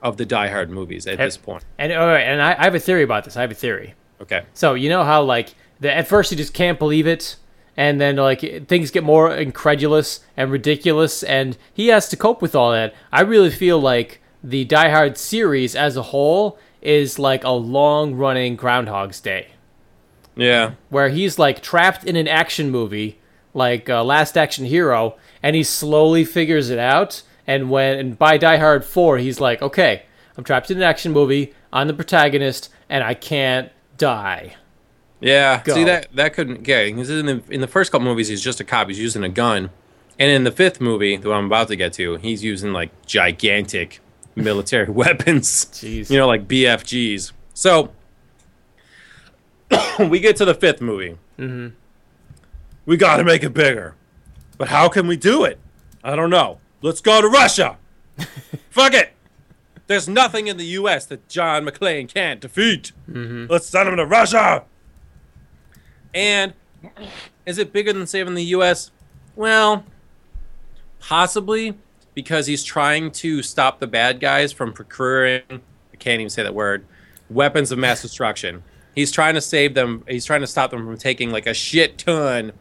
of 0.02 0.18
the 0.18 0.26
Die 0.26 0.50
Hard 0.50 0.70
movies 0.70 1.08
at 1.08 1.18
this 1.18 1.38
point. 1.38 1.64
And 1.78 1.94
all 1.94 2.08
right, 2.08 2.24
and 2.24 2.42
I, 2.42 2.56
I 2.60 2.64
have 2.66 2.76
a 2.76 2.80
theory 2.80 3.04
about 3.04 3.24
this. 3.24 3.38
I 3.38 3.42
have 3.42 3.52
a 3.52 3.56
theory. 3.56 3.96
Okay. 4.22 4.44
So 4.54 4.74
you 4.74 4.90
know 4.90 5.04
how 5.04 5.24
like 5.24 5.56
the, 5.80 5.96
at 5.96 6.08
first 6.08 6.32
you 6.32 6.38
just 6.38 6.54
can't 6.54 6.78
believe 6.78 7.08
it, 7.08 7.38
and 7.78 8.02
then 8.02 8.18
like 8.18 8.68
things 8.68 8.92
get 8.92 9.04
more 9.04 9.34
incredulous 9.34 10.20
and 10.36 10.52
ridiculous, 10.52 11.24
and 11.24 11.58
he 11.74 11.88
has 11.88 12.10
to 12.10 12.18
cope 12.18 12.42
with 12.42 12.54
all 12.54 12.72
that. 12.72 12.94
I 13.12 13.22
really 13.22 13.50
feel 13.50 13.80
like 13.80 14.20
the 14.44 14.66
Die 14.66 14.90
Hard 14.90 15.18
series 15.18 15.76
as 15.76 15.96
a 15.96 16.02
whole 16.04 16.58
is 16.82 17.18
like 17.18 17.44
a 17.44 17.50
long 17.52 18.16
running 18.16 18.56
Groundhog's 18.58 19.20
Day, 19.22 19.48
Yeah. 20.36 20.72
where 20.90 21.10
he's 21.10 21.40
like 21.40 21.62
trapped 21.62 22.04
in 22.04 22.16
an 22.16 22.28
action 22.28 22.70
movie, 22.70 23.20
like 23.54 23.90
uh, 23.90 24.04
Last 24.04 24.38
Action 24.38 24.66
Hero, 24.66 25.16
and 25.42 25.56
he 25.56 25.64
slowly 25.64 26.26
figures 26.26 26.70
it 26.70 26.80
out. 26.80 27.22
And 27.48 27.70
when 27.70 27.98
and 28.00 28.18
by 28.18 28.38
Die 28.38 28.58
Hard 28.58 28.84
Four, 28.86 29.18
he's 29.18 29.40
like, 29.40 29.62
okay, 29.62 30.04
I'm 30.38 30.44
trapped 30.44 30.72
in 30.72 30.78
an 30.78 30.84
action 30.84 31.12
movie. 31.12 31.54
I'm 31.72 31.88
the 31.88 31.94
protagonist, 31.94 32.70
and 32.90 33.04
I 33.04 33.14
can't 33.14 33.72
die. 33.98 34.56
Yeah. 35.20 35.62
Go. 35.64 35.74
See 35.74 35.84
that 35.86 36.08
that 36.16 36.34
couldn't 36.34 36.60
okay, 36.60 36.92
because 36.92 37.10
in 37.10 37.26
the 37.26 37.42
in 37.50 37.62
the 37.62 37.68
first 37.68 37.92
couple 37.92 38.06
movies 38.06 38.28
he's 38.28 38.42
just 38.42 38.60
a 38.60 38.64
cop, 38.66 38.88
he's 38.90 39.00
using 39.00 39.24
a 39.24 39.30
gun. 39.30 39.70
And 40.20 40.30
in 40.32 40.44
the 40.44 40.52
fifth 40.52 40.80
movie, 40.80 41.18
the 41.18 41.30
one 41.30 41.40
I'm 41.40 41.46
about 41.46 41.70
to 41.70 41.76
get 41.76 41.94
to, 41.94 42.16
he's 42.18 42.44
using 42.44 42.72
like 42.72 42.92
gigantic 43.06 44.00
military 44.36 44.90
weapons. 44.92 45.66
Jeez. 45.66 46.10
You 46.10 46.18
know, 46.18 46.28
like 46.28 46.48
BFGs. 46.48 47.32
So 47.54 47.92
we 50.00 50.20
get 50.20 50.36
to 50.38 50.46
the 50.46 50.54
fifth 50.54 50.82
movie. 50.82 51.18
Mm-hmm. 51.38 51.76
We 52.86 52.98
got 52.98 53.18
to 53.18 53.24
make 53.24 53.44
it 53.44 53.54
bigger, 53.54 53.96
but 54.58 54.68
how 54.68 54.90
can 54.90 55.08
we 55.08 55.16
do 55.16 55.46
it? 55.46 55.58
I 56.04 56.16
don't 56.16 56.30
know. 56.30 56.60
Let's 56.82 57.00
go 57.00 57.22
to 57.22 57.30
Russia. 57.30 57.78
Fuck 58.70 58.94
it. 58.94 59.14
There's 59.88 60.10
nothing 60.10 60.48
in 60.48 60.58
the 60.58 60.66
U.S. 60.66 61.06
that 61.06 61.28
John 61.30 61.66
McClane 61.66 62.14
can't 62.14 62.40
defeat. 62.40 62.92
Let's 63.08 63.68
send 63.68 63.90
him 63.90 63.98
to 63.98 64.06
Russia. 64.06 64.64
And 66.14 66.54
is 67.46 67.58
it 67.58 67.74
bigger 67.74 67.94
than 67.94 68.08
saving 68.08 68.34
the 68.36 68.44
U.S.? 68.46 68.92
Well, 69.36 69.86
possibly 71.00 71.78
because 72.14 72.48
he's 72.48 72.64
trying 72.64 73.12
to 73.12 73.42
stop 73.42 73.80
the 73.80 73.88
bad 73.88 74.20
guys 74.20 74.52
from 74.52 74.74
procuring. 74.74 75.42
I 75.50 75.98
can't 75.98 76.20
even 76.20 76.30
say 76.30 76.44
that 76.44 76.54
word. 76.54 76.86
Weapons 77.30 77.72
of 77.72 77.80
mass 77.80 78.02
destruction. 78.02 78.64
He's 78.96 79.12
trying 79.12 79.34
to 79.34 79.42
save 79.42 79.74
them. 79.74 80.04
He's 80.08 80.26
trying 80.26 80.42
to 80.42 80.48
stop 80.48 80.72
them 80.72 80.86
from 80.86 80.98
taking 80.98 81.32
like 81.32 81.48
a 81.48 81.54
shit 81.54 81.98
ton 81.98 82.54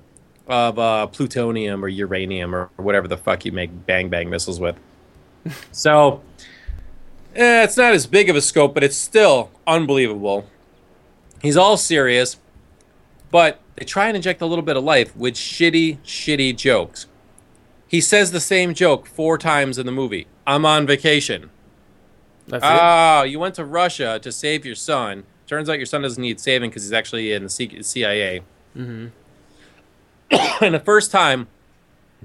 of 0.46 0.78
uh, 0.78 1.06
plutonium 1.08 1.84
or 1.84 1.88
uranium 1.88 2.54
or, 2.54 2.70
or 2.78 2.84
whatever 2.84 3.06
the 3.06 3.16
fuck 3.16 3.44
you 3.44 3.52
make 3.52 3.86
bang 3.86 4.08
bang 4.08 4.30
missiles 4.30 4.58
with. 4.58 4.76
so, 5.72 6.22
eh, 7.34 7.64
it's 7.64 7.76
not 7.76 7.92
as 7.92 8.06
big 8.06 8.30
of 8.30 8.36
a 8.36 8.40
scope, 8.40 8.74
but 8.74 8.82
it's 8.82 8.96
still 8.96 9.50
unbelievable. 9.66 10.46
He's 11.42 11.56
all 11.56 11.76
serious, 11.76 12.38
but 13.30 13.60
they 13.74 13.84
try 13.84 14.06
and 14.06 14.16
inject 14.16 14.40
a 14.40 14.46
little 14.46 14.64
bit 14.64 14.76
of 14.76 14.84
life 14.84 15.14
with 15.16 15.34
shitty, 15.34 15.98
shitty 15.98 16.56
jokes. 16.56 17.06
He 17.92 18.00
says 18.00 18.31
the 18.31 18.40
same 18.40 18.72
joke 18.72 19.07
four 19.07 19.37
times 19.37 19.76
in 19.76 19.85
the 19.85 19.92
movie. 19.92 20.26
I'm 20.46 20.64
on 20.64 20.87
vacation. 20.87 21.50
That's 22.48 22.64
it. 22.64 22.70
Oh, 22.72 23.22
you 23.22 23.38
went 23.38 23.55
to 23.57 23.66
Russia 23.66 24.18
to 24.22 24.33
save 24.33 24.64
your 24.64 24.74
son. 24.74 25.24
Turns 25.46 25.68
out 25.68 25.76
your 25.76 25.85
son 25.85 26.00
doesn't 26.00 26.20
need 26.20 26.40
saving 26.40 26.70
because 26.70 26.85
he's 26.85 26.94
actually 26.94 27.33
in 27.33 27.42
the 27.42 27.50
CIA. 27.50 28.40
Mm-hmm. 28.74 29.09
and 30.64 30.74
the 30.74 30.81
first 30.81 31.11
time, 31.11 31.48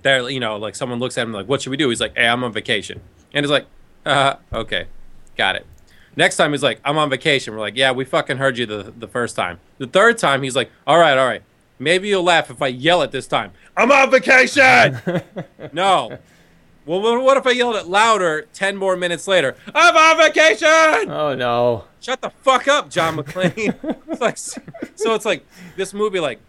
there, 0.01 0.29
you 0.29 0.39
know, 0.39 0.55
like 0.55 0.73
someone 0.73 0.99
looks 0.99 1.17
at 1.17 1.23
him 1.23 1.33
like, 1.33 1.49
"What 1.49 1.61
should 1.61 1.71
we 1.71 1.77
do?" 1.77 1.89
He's 1.89 1.99
like, 1.99 2.15
"Hey, 2.15 2.29
I'm 2.29 2.45
on 2.45 2.53
vacation," 2.53 3.01
and 3.33 3.45
he's 3.45 3.51
like, 3.51 3.65
"Uh, 4.05 4.35
okay, 4.53 4.85
got 5.35 5.57
it." 5.57 5.65
Next 6.15 6.37
time 6.37 6.51
he's 6.51 6.63
like, 6.63 6.79
"I'm 6.85 6.97
on 6.97 7.09
vacation." 7.09 7.53
We're 7.53 7.59
like, 7.59 7.75
"Yeah, 7.75 7.91
we 7.91 8.05
fucking 8.05 8.37
heard 8.37 8.57
you 8.57 8.65
the 8.65 8.93
the 8.97 9.07
first 9.07 9.35
time." 9.35 9.59
The 9.79 9.87
third 9.87 10.17
time 10.17 10.43
he's 10.43 10.55
like, 10.55 10.71
"All 10.85 10.97
right, 10.97 11.17
all 11.17 11.27
right, 11.27 11.43
maybe 11.79 12.07
you'll 12.07 12.23
laugh 12.23 12.49
if 12.49 12.61
I 12.61 12.67
yell 12.67 13.01
it 13.01 13.11
this 13.11 13.27
time." 13.27 13.51
I'm 13.75 13.91
on 13.91 14.09
vacation. 14.11 14.99
no. 15.73 16.17
Well, 16.87 17.21
what 17.21 17.35
if 17.35 17.45
I 17.45 17.51
yelled 17.51 17.75
it 17.75 17.87
louder 17.87 18.47
10 18.53 18.77
more 18.77 18.95
minutes 18.95 19.27
later? 19.27 19.57
I'm 19.75 19.95
on 19.95 20.17
vacation! 20.25 21.11
oh 21.11 21.35
no. 21.35 21.83
Shut 21.99 22.21
the 22.21 22.29
fuck 22.29 22.69
up, 22.69 22.89
John 22.89 23.17
McClane. 23.17 23.75
it's 24.07 24.21
like, 24.21 24.37
so 24.37 25.13
it's 25.13 25.25
like 25.25 25.45
this 25.75 25.93
movie, 25.93 26.21
like, 26.21 26.39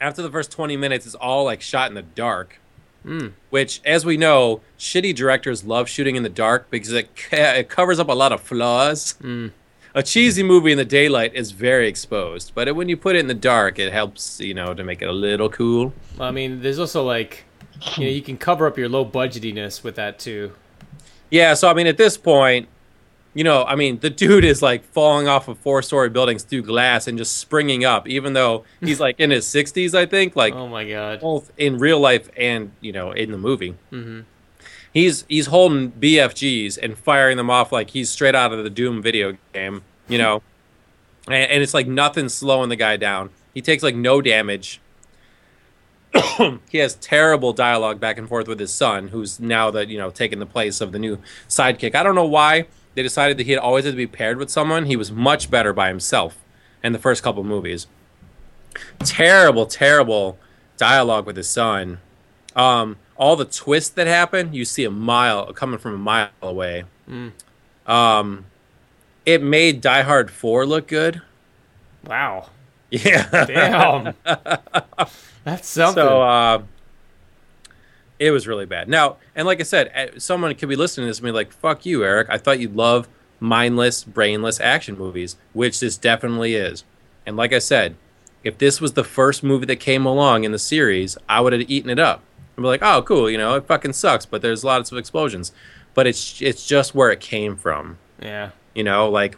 after 0.00 0.22
the 0.22 0.30
first 0.30 0.50
20 0.50 0.76
minutes, 0.76 1.06
is 1.06 1.14
all 1.14 1.44
like 1.44 1.60
shot 1.60 1.88
in 1.88 1.94
the 1.94 2.02
dark. 2.02 2.58
Hmm. 3.04 3.28
Which, 3.50 3.80
as 3.84 4.04
we 4.04 4.16
know, 4.16 4.60
shitty 4.76 5.14
directors 5.14 5.64
love 5.64 5.88
shooting 5.88 6.16
in 6.16 6.24
the 6.24 6.28
dark 6.28 6.68
because 6.68 6.92
it, 6.92 7.14
ca- 7.14 7.54
it 7.58 7.68
covers 7.68 8.00
up 8.00 8.08
a 8.08 8.12
lot 8.12 8.32
of 8.32 8.40
flaws. 8.40 9.12
Hmm. 9.22 9.48
A 9.94 10.02
cheesy 10.02 10.42
movie 10.42 10.70
in 10.70 10.78
the 10.78 10.84
daylight 10.84 11.34
is 11.34 11.50
very 11.50 11.88
exposed, 11.88 12.52
but 12.54 12.74
when 12.76 12.88
you 12.88 12.96
put 12.96 13.16
it 13.16 13.20
in 13.20 13.26
the 13.26 13.34
dark, 13.34 13.78
it 13.78 13.92
helps, 13.92 14.40
you 14.40 14.54
know, 14.54 14.72
to 14.72 14.84
make 14.84 15.02
it 15.02 15.08
a 15.08 15.12
little 15.12 15.48
cool. 15.48 15.92
Well, 16.16 16.28
I 16.28 16.30
mean, 16.30 16.62
there's 16.62 16.78
also 16.78 17.02
like, 17.04 17.44
you 17.96 18.04
know, 18.04 18.10
you 18.10 18.22
can 18.22 18.36
cover 18.36 18.66
up 18.68 18.78
your 18.78 18.88
low 18.88 19.04
budgetiness 19.04 19.82
with 19.82 19.96
that 19.96 20.18
too. 20.20 20.52
Yeah, 21.30 21.54
so 21.54 21.68
I 21.68 21.74
mean, 21.74 21.88
at 21.88 21.96
this 21.96 22.16
point, 22.16 22.68
you 23.34 23.44
know, 23.44 23.64
I 23.64 23.74
mean, 23.76 23.98
the 24.00 24.10
dude 24.10 24.44
is 24.44 24.62
like 24.62 24.84
falling 24.84 25.28
off 25.28 25.48
of 25.48 25.58
four-story 25.58 26.08
buildings 26.10 26.42
through 26.42 26.62
glass 26.62 27.06
and 27.06 27.16
just 27.18 27.38
springing 27.38 27.84
up, 27.84 28.08
even 28.08 28.32
though 28.32 28.64
he's 28.80 28.98
like 29.00 29.18
in 29.20 29.30
his 29.30 29.46
sixties, 29.46 29.94
I 29.94 30.06
think, 30.06 30.34
like 30.36 30.54
Oh 30.56 30.68
my 30.68 30.88
god. 30.88 31.20
both 31.20 31.50
in 31.56 31.78
real 31.78 32.00
life 32.00 32.28
and 32.36 32.72
you 32.80 32.92
know 32.92 33.12
in 33.12 33.30
the 33.30 33.38
movie. 33.38 33.74
Mm-hmm. 33.92 34.20
He's 34.92 35.24
he's 35.28 35.46
holding 35.46 35.92
BFGs 35.92 36.78
and 36.82 36.98
firing 36.98 37.36
them 37.36 37.50
off 37.50 37.70
like 37.70 37.90
he's 37.90 38.10
straight 38.10 38.34
out 38.34 38.52
of 38.52 38.64
the 38.64 38.70
Doom 38.70 39.00
video 39.00 39.36
game, 39.52 39.82
you 40.08 40.18
know, 40.18 40.42
and, 41.26 41.50
and 41.50 41.62
it's 41.62 41.74
like 41.74 41.86
nothing 41.86 42.28
slowing 42.28 42.68
the 42.68 42.76
guy 42.76 42.96
down. 42.96 43.30
He 43.54 43.60
takes 43.60 43.82
like 43.82 43.94
no 43.94 44.20
damage. 44.20 44.80
he 46.70 46.78
has 46.78 46.96
terrible 46.96 47.52
dialogue 47.52 48.00
back 48.00 48.18
and 48.18 48.28
forth 48.28 48.48
with 48.48 48.58
his 48.58 48.72
son, 48.72 49.08
who's 49.08 49.38
now 49.38 49.70
that 49.70 49.88
you 49.88 49.98
know 49.98 50.10
taking 50.10 50.40
the 50.40 50.46
place 50.46 50.80
of 50.80 50.90
the 50.90 50.98
new 50.98 51.18
sidekick. 51.48 51.94
I 51.94 52.02
don't 52.02 52.16
know 52.16 52.26
why 52.26 52.66
they 52.94 53.02
decided 53.02 53.36
that 53.36 53.46
he 53.46 53.52
had 53.52 53.60
always 53.60 53.84
had 53.84 53.92
to 53.92 53.96
be 53.96 54.06
paired 54.08 54.38
with 54.38 54.50
someone. 54.50 54.86
He 54.86 54.96
was 54.96 55.12
much 55.12 55.50
better 55.50 55.72
by 55.72 55.88
himself 55.88 56.36
in 56.82 56.92
the 56.92 56.98
first 56.98 57.22
couple 57.22 57.44
movies. 57.44 57.86
Terrible, 59.00 59.66
terrible 59.66 60.38
dialogue 60.76 61.26
with 61.26 61.36
his 61.36 61.48
son. 61.48 62.00
Um, 62.56 62.96
all 63.20 63.36
the 63.36 63.44
twists 63.44 63.90
that 63.90 64.06
happen, 64.06 64.54
you 64.54 64.64
see 64.64 64.84
a 64.84 64.90
mile 64.90 65.52
coming 65.52 65.78
from 65.78 65.94
a 65.94 65.98
mile 65.98 66.30
away. 66.40 66.84
Um, 67.86 68.46
it 69.26 69.42
made 69.42 69.82
Die 69.82 70.02
Hard 70.02 70.30
Four 70.30 70.66
look 70.66 70.88
good. 70.88 71.22
Wow. 72.04 72.48
Yeah. 72.92 73.44
Damn. 73.46 74.14
That's 75.44 75.68
something. 75.68 76.02
So 76.02 76.22
uh, 76.22 76.62
it 78.18 78.32
was 78.32 78.48
really 78.48 78.66
bad. 78.66 78.88
Now, 78.88 79.18
and 79.36 79.46
like 79.46 79.60
I 79.60 79.62
said, 79.62 79.92
eh, 79.94 80.08
someone 80.18 80.52
could 80.56 80.68
be 80.68 80.74
listening 80.74 81.04
to 81.04 81.10
this 81.10 81.18
and 81.18 81.24
be 81.26 81.30
like, 81.30 81.52
"Fuck 81.52 81.86
you, 81.86 82.02
Eric. 82.02 82.26
I 82.30 82.36
thought 82.36 82.58
you'd 82.58 82.74
love 82.74 83.06
mindless, 83.38 84.02
brainless 84.02 84.58
action 84.58 84.98
movies," 84.98 85.36
which 85.52 85.78
this 85.78 85.96
definitely 85.96 86.56
is. 86.56 86.82
And 87.24 87.36
like 87.36 87.52
I 87.52 87.60
said, 87.60 87.94
if 88.42 88.58
this 88.58 88.80
was 88.80 88.94
the 88.94 89.04
first 89.04 89.44
movie 89.44 89.66
that 89.66 89.76
came 89.76 90.04
along 90.04 90.42
in 90.42 90.50
the 90.50 90.58
series, 90.58 91.16
I 91.28 91.40
would 91.42 91.52
have 91.52 91.70
eaten 91.70 91.90
it 91.90 92.00
up. 92.00 92.24
I'd 92.56 92.60
be 92.62 92.66
like, 92.66 92.82
"Oh, 92.82 93.02
cool. 93.02 93.30
You 93.30 93.38
know, 93.38 93.54
it 93.54 93.66
fucking 93.66 93.92
sucks, 93.94 94.26
but 94.26 94.42
there's 94.42 94.64
lots 94.64 94.92
of 94.92 94.98
explosions." 94.98 95.52
But 95.94 96.06
it's 96.06 96.40
it's 96.40 96.66
just 96.66 96.94
where 96.94 97.10
it 97.10 97.20
came 97.20 97.56
from. 97.56 97.98
yeah. 98.22 98.50
You 98.74 98.84
know, 98.84 99.08
like 99.10 99.36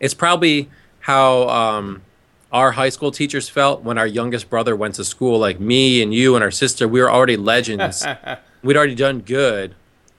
it's 0.00 0.14
probably 0.14 0.70
how 1.00 1.48
um, 1.48 2.02
our 2.50 2.72
high 2.72 2.88
school 2.88 3.10
teachers 3.10 3.48
felt 3.48 3.82
when 3.82 3.98
our 3.98 4.06
youngest 4.06 4.48
brother 4.48 4.74
went 4.74 4.94
to 4.96 5.04
school. 5.04 5.38
Like 5.38 5.60
me 5.60 6.02
and 6.02 6.14
you 6.14 6.34
and 6.34 6.42
our 6.42 6.50
sister, 6.50 6.88
we 6.88 7.00
were 7.00 7.10
already 7.10 7.36
legends. 7.36 8.04
We'd 8.62 8.76
already 8.76 8.94
done 8.94 9.20
good. 9.20 9.74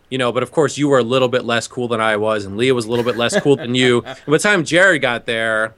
You 0.10 0.20
know, 0.20 0.32
but 0.32 0.44
of 0.44 0.52
course 0.52 0.78
you 0.78 0.88
were 0.90 1.00
a 1.00 1.04
little 1.04 1.28
bit 1.28 1.44
less 1.44 1.68
cool 1.68 1.88
than 1.88 2.00
I 2.00 2.18
was, 2.18 2.46
and 2.46 2.56
Leah 2.56 2.76
was 2.76 2.86
a 2.86 2.90
little 2.90 3.06
bit 3.06 3.18
less 3.18 3.40
cool 3.42 3.56
than 3.56 3.74
you. 3.74 4.04
And 4.06 4.22
by 4.28 4.32
the 4.34 4.40
time 4.40 4.64
Jared 4.64 5.02
got 5.02 5.26
there, 5.26 5.74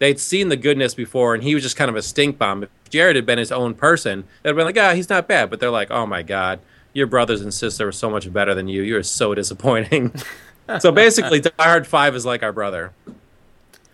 they'd 0.00 0.18
seen 0.18 0.48
the 0.48 0.56
goodness 0.56 0.92
before, 0.94 1.34
and 1.34 1.42
he 1.44 1.54
was 1.54 1.62
just 1.62 1.76
kind 1.76 1.88
of 1.88 1.94
a 1.94 2.02
stink 2.02 2.36
bomb. 2.36 2.66
Jared 2.90 3.16
had 3.16 3.26
been 3.26 3.38
his 3.38 3.52
own 3.52 3.74
person, 3.74 4.24
they'd 4.42 4.52
been 4.52 4.64
like, 4.66 4.78
ah, 4.78 4.94
he's 4.94 5.08
not 5.10 5.28
bad. 5.28 5.50
But 5.50 5.60
they're 5.60 5.70
like, 5.70 5.90
oh 5.90 6.06
my 6.06 6.22
god, 6.22 6.60
your 6.92 7.06
brothers 7.06 7.40
and 7.40 7.52
sister 7.52 7.86
were 7.86 7.92
so 7.92 8.10
much 8.10 8.32
better 8.32 8.54
than 8.54 8.68
you. 8.68 8.82
You're 8.82 9.02
so 9.02 9.34
disappointing. 9.34 10.14
so 10.80 10.90
basically, 10.92 11.40
Die 11.40 11.50
Hard 11.58 11.86
Five 11.86 12.14
is 12.14 12.24
like 12.26 12.42
our 12.42 12.52
brother. 12.52 12.92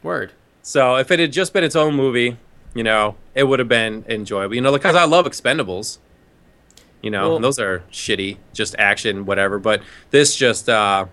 Word. 0.03 0.33
So 0.63 0.97
if 0.97 1.11
it 1.11 1.19
had 1.19 1.33
just 1.33 1.53
been 1.53 1.65
its 1.65 1.77
own 1.77 1.95
movie, 1.95 2.37
you 2.75 2.83
know, 2.83 3.17
it 3.35 3.45
would 3.45 3.59
have 3.59 3.69
been 3.69 4.05
enjoyable. 4.09 4.55
You 4.55 4.61
know, 4.61 4.73
because 4.73 4.95
I 4.95 5.05
love 5.05 5.27
Expendables. 5.27 5.99
You 7.03 7.11
know, 7.11 7.31
Well- 7.31 7.41
those 7.41 7.59
are 7.59 7.83
shitty, 7.91 8.37
just 8.53 8.77
action, 8.79 9.27
whatever. 9.27 9.59
But 9.59 9.83
this 10.11 10.37
just, 10.37 10.69
uh 10.69 11.07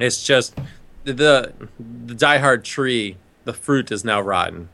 it's 0.00 0.24
just 0.24 0.58
the 1.04 1.52
the 1.78 2.14
Die 2.14 2.38
Hard 2.38 2.64
tree. 2.64 3.16
The 3.44 3.52
fruit 3.52 3.90
is 3.92 4.04
now 4.04 4.20
rotten. 4.20 4.68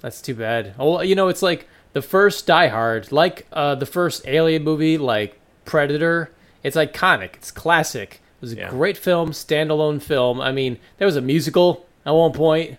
That's 0.00 0.20
too 0.22 0.34
bad. 0.34 0.74
Well, 0.78 1.04
you 1.04 1.14
know, 1.14 1.28
it's 1.28 1.42
like 1.42 1.66
the 1.92 2.02
first 2.02 2.46
Die 2.46 2.68
Hard, 2.68 3.10
like 3.12 3.46
uh, 3.52 3.74
the 3.74 3.86
first 3.86 4.26
Alien 4.26 4.62
movie, 4.64 4.96
like 4.98 5.38
Predator. 5.64 6.30
It's 6.62 6.76
iconic. 6.76 7.34
It's 7.34 7.50
classic. 7.50 8.14
It 8.38 8.42
was 8.42 8.52
a 8.52 8.56
Yeah. 8.56 8.70
great 8.70 8.96
film, 8.96 9.30
standalone 9.32 10.00
film. 10.02 10.40
I 10.40 10.52
mean, 10.52 10.78
there 10.98 11.06
was 11.06 11.16
a 11.16 11.20
musical 11.20 11.86
at 12.06 12.12
one 12.12 12.32
point. 12.32 12.78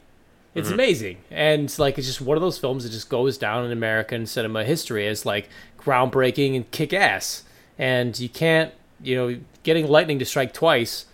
It's 0.53 0.67
Mm-hmm. 0.67 0.73
amazing, 0.73 1.17
and 1.31 1.63
it's 1.63 1.79
like 1.79 1.97
it's 1.97 2.05
just 2.07 2.19
one 2.19 2.35
of 2.35 2.41
those 2.41 2.57
films 2.57 2.83
that 2.83 2.89
just 2.89 3.09
goes 3.09 3.37
down 3.37 3.63
in 3.65 3.71
American 3.71 4.25
cinema 4.25 4.65
history 4.65 5.07
as 5.07 5.25
like 5.25 5.47
groundbreaking 5.79 6.55
and 6.55 6.69
kick 6.71 6.91
ass. 6.93 7.43
And 7.79 8.19
you 8.19 8.27
can't, 8.29 8.73
you 9.01 9.15
know, 9.15 9.39
getting 9.63 9.87
lightning 9.87 10.19
to 10.19 10.25
strike 10.25 10.53
twice 10.53 11.05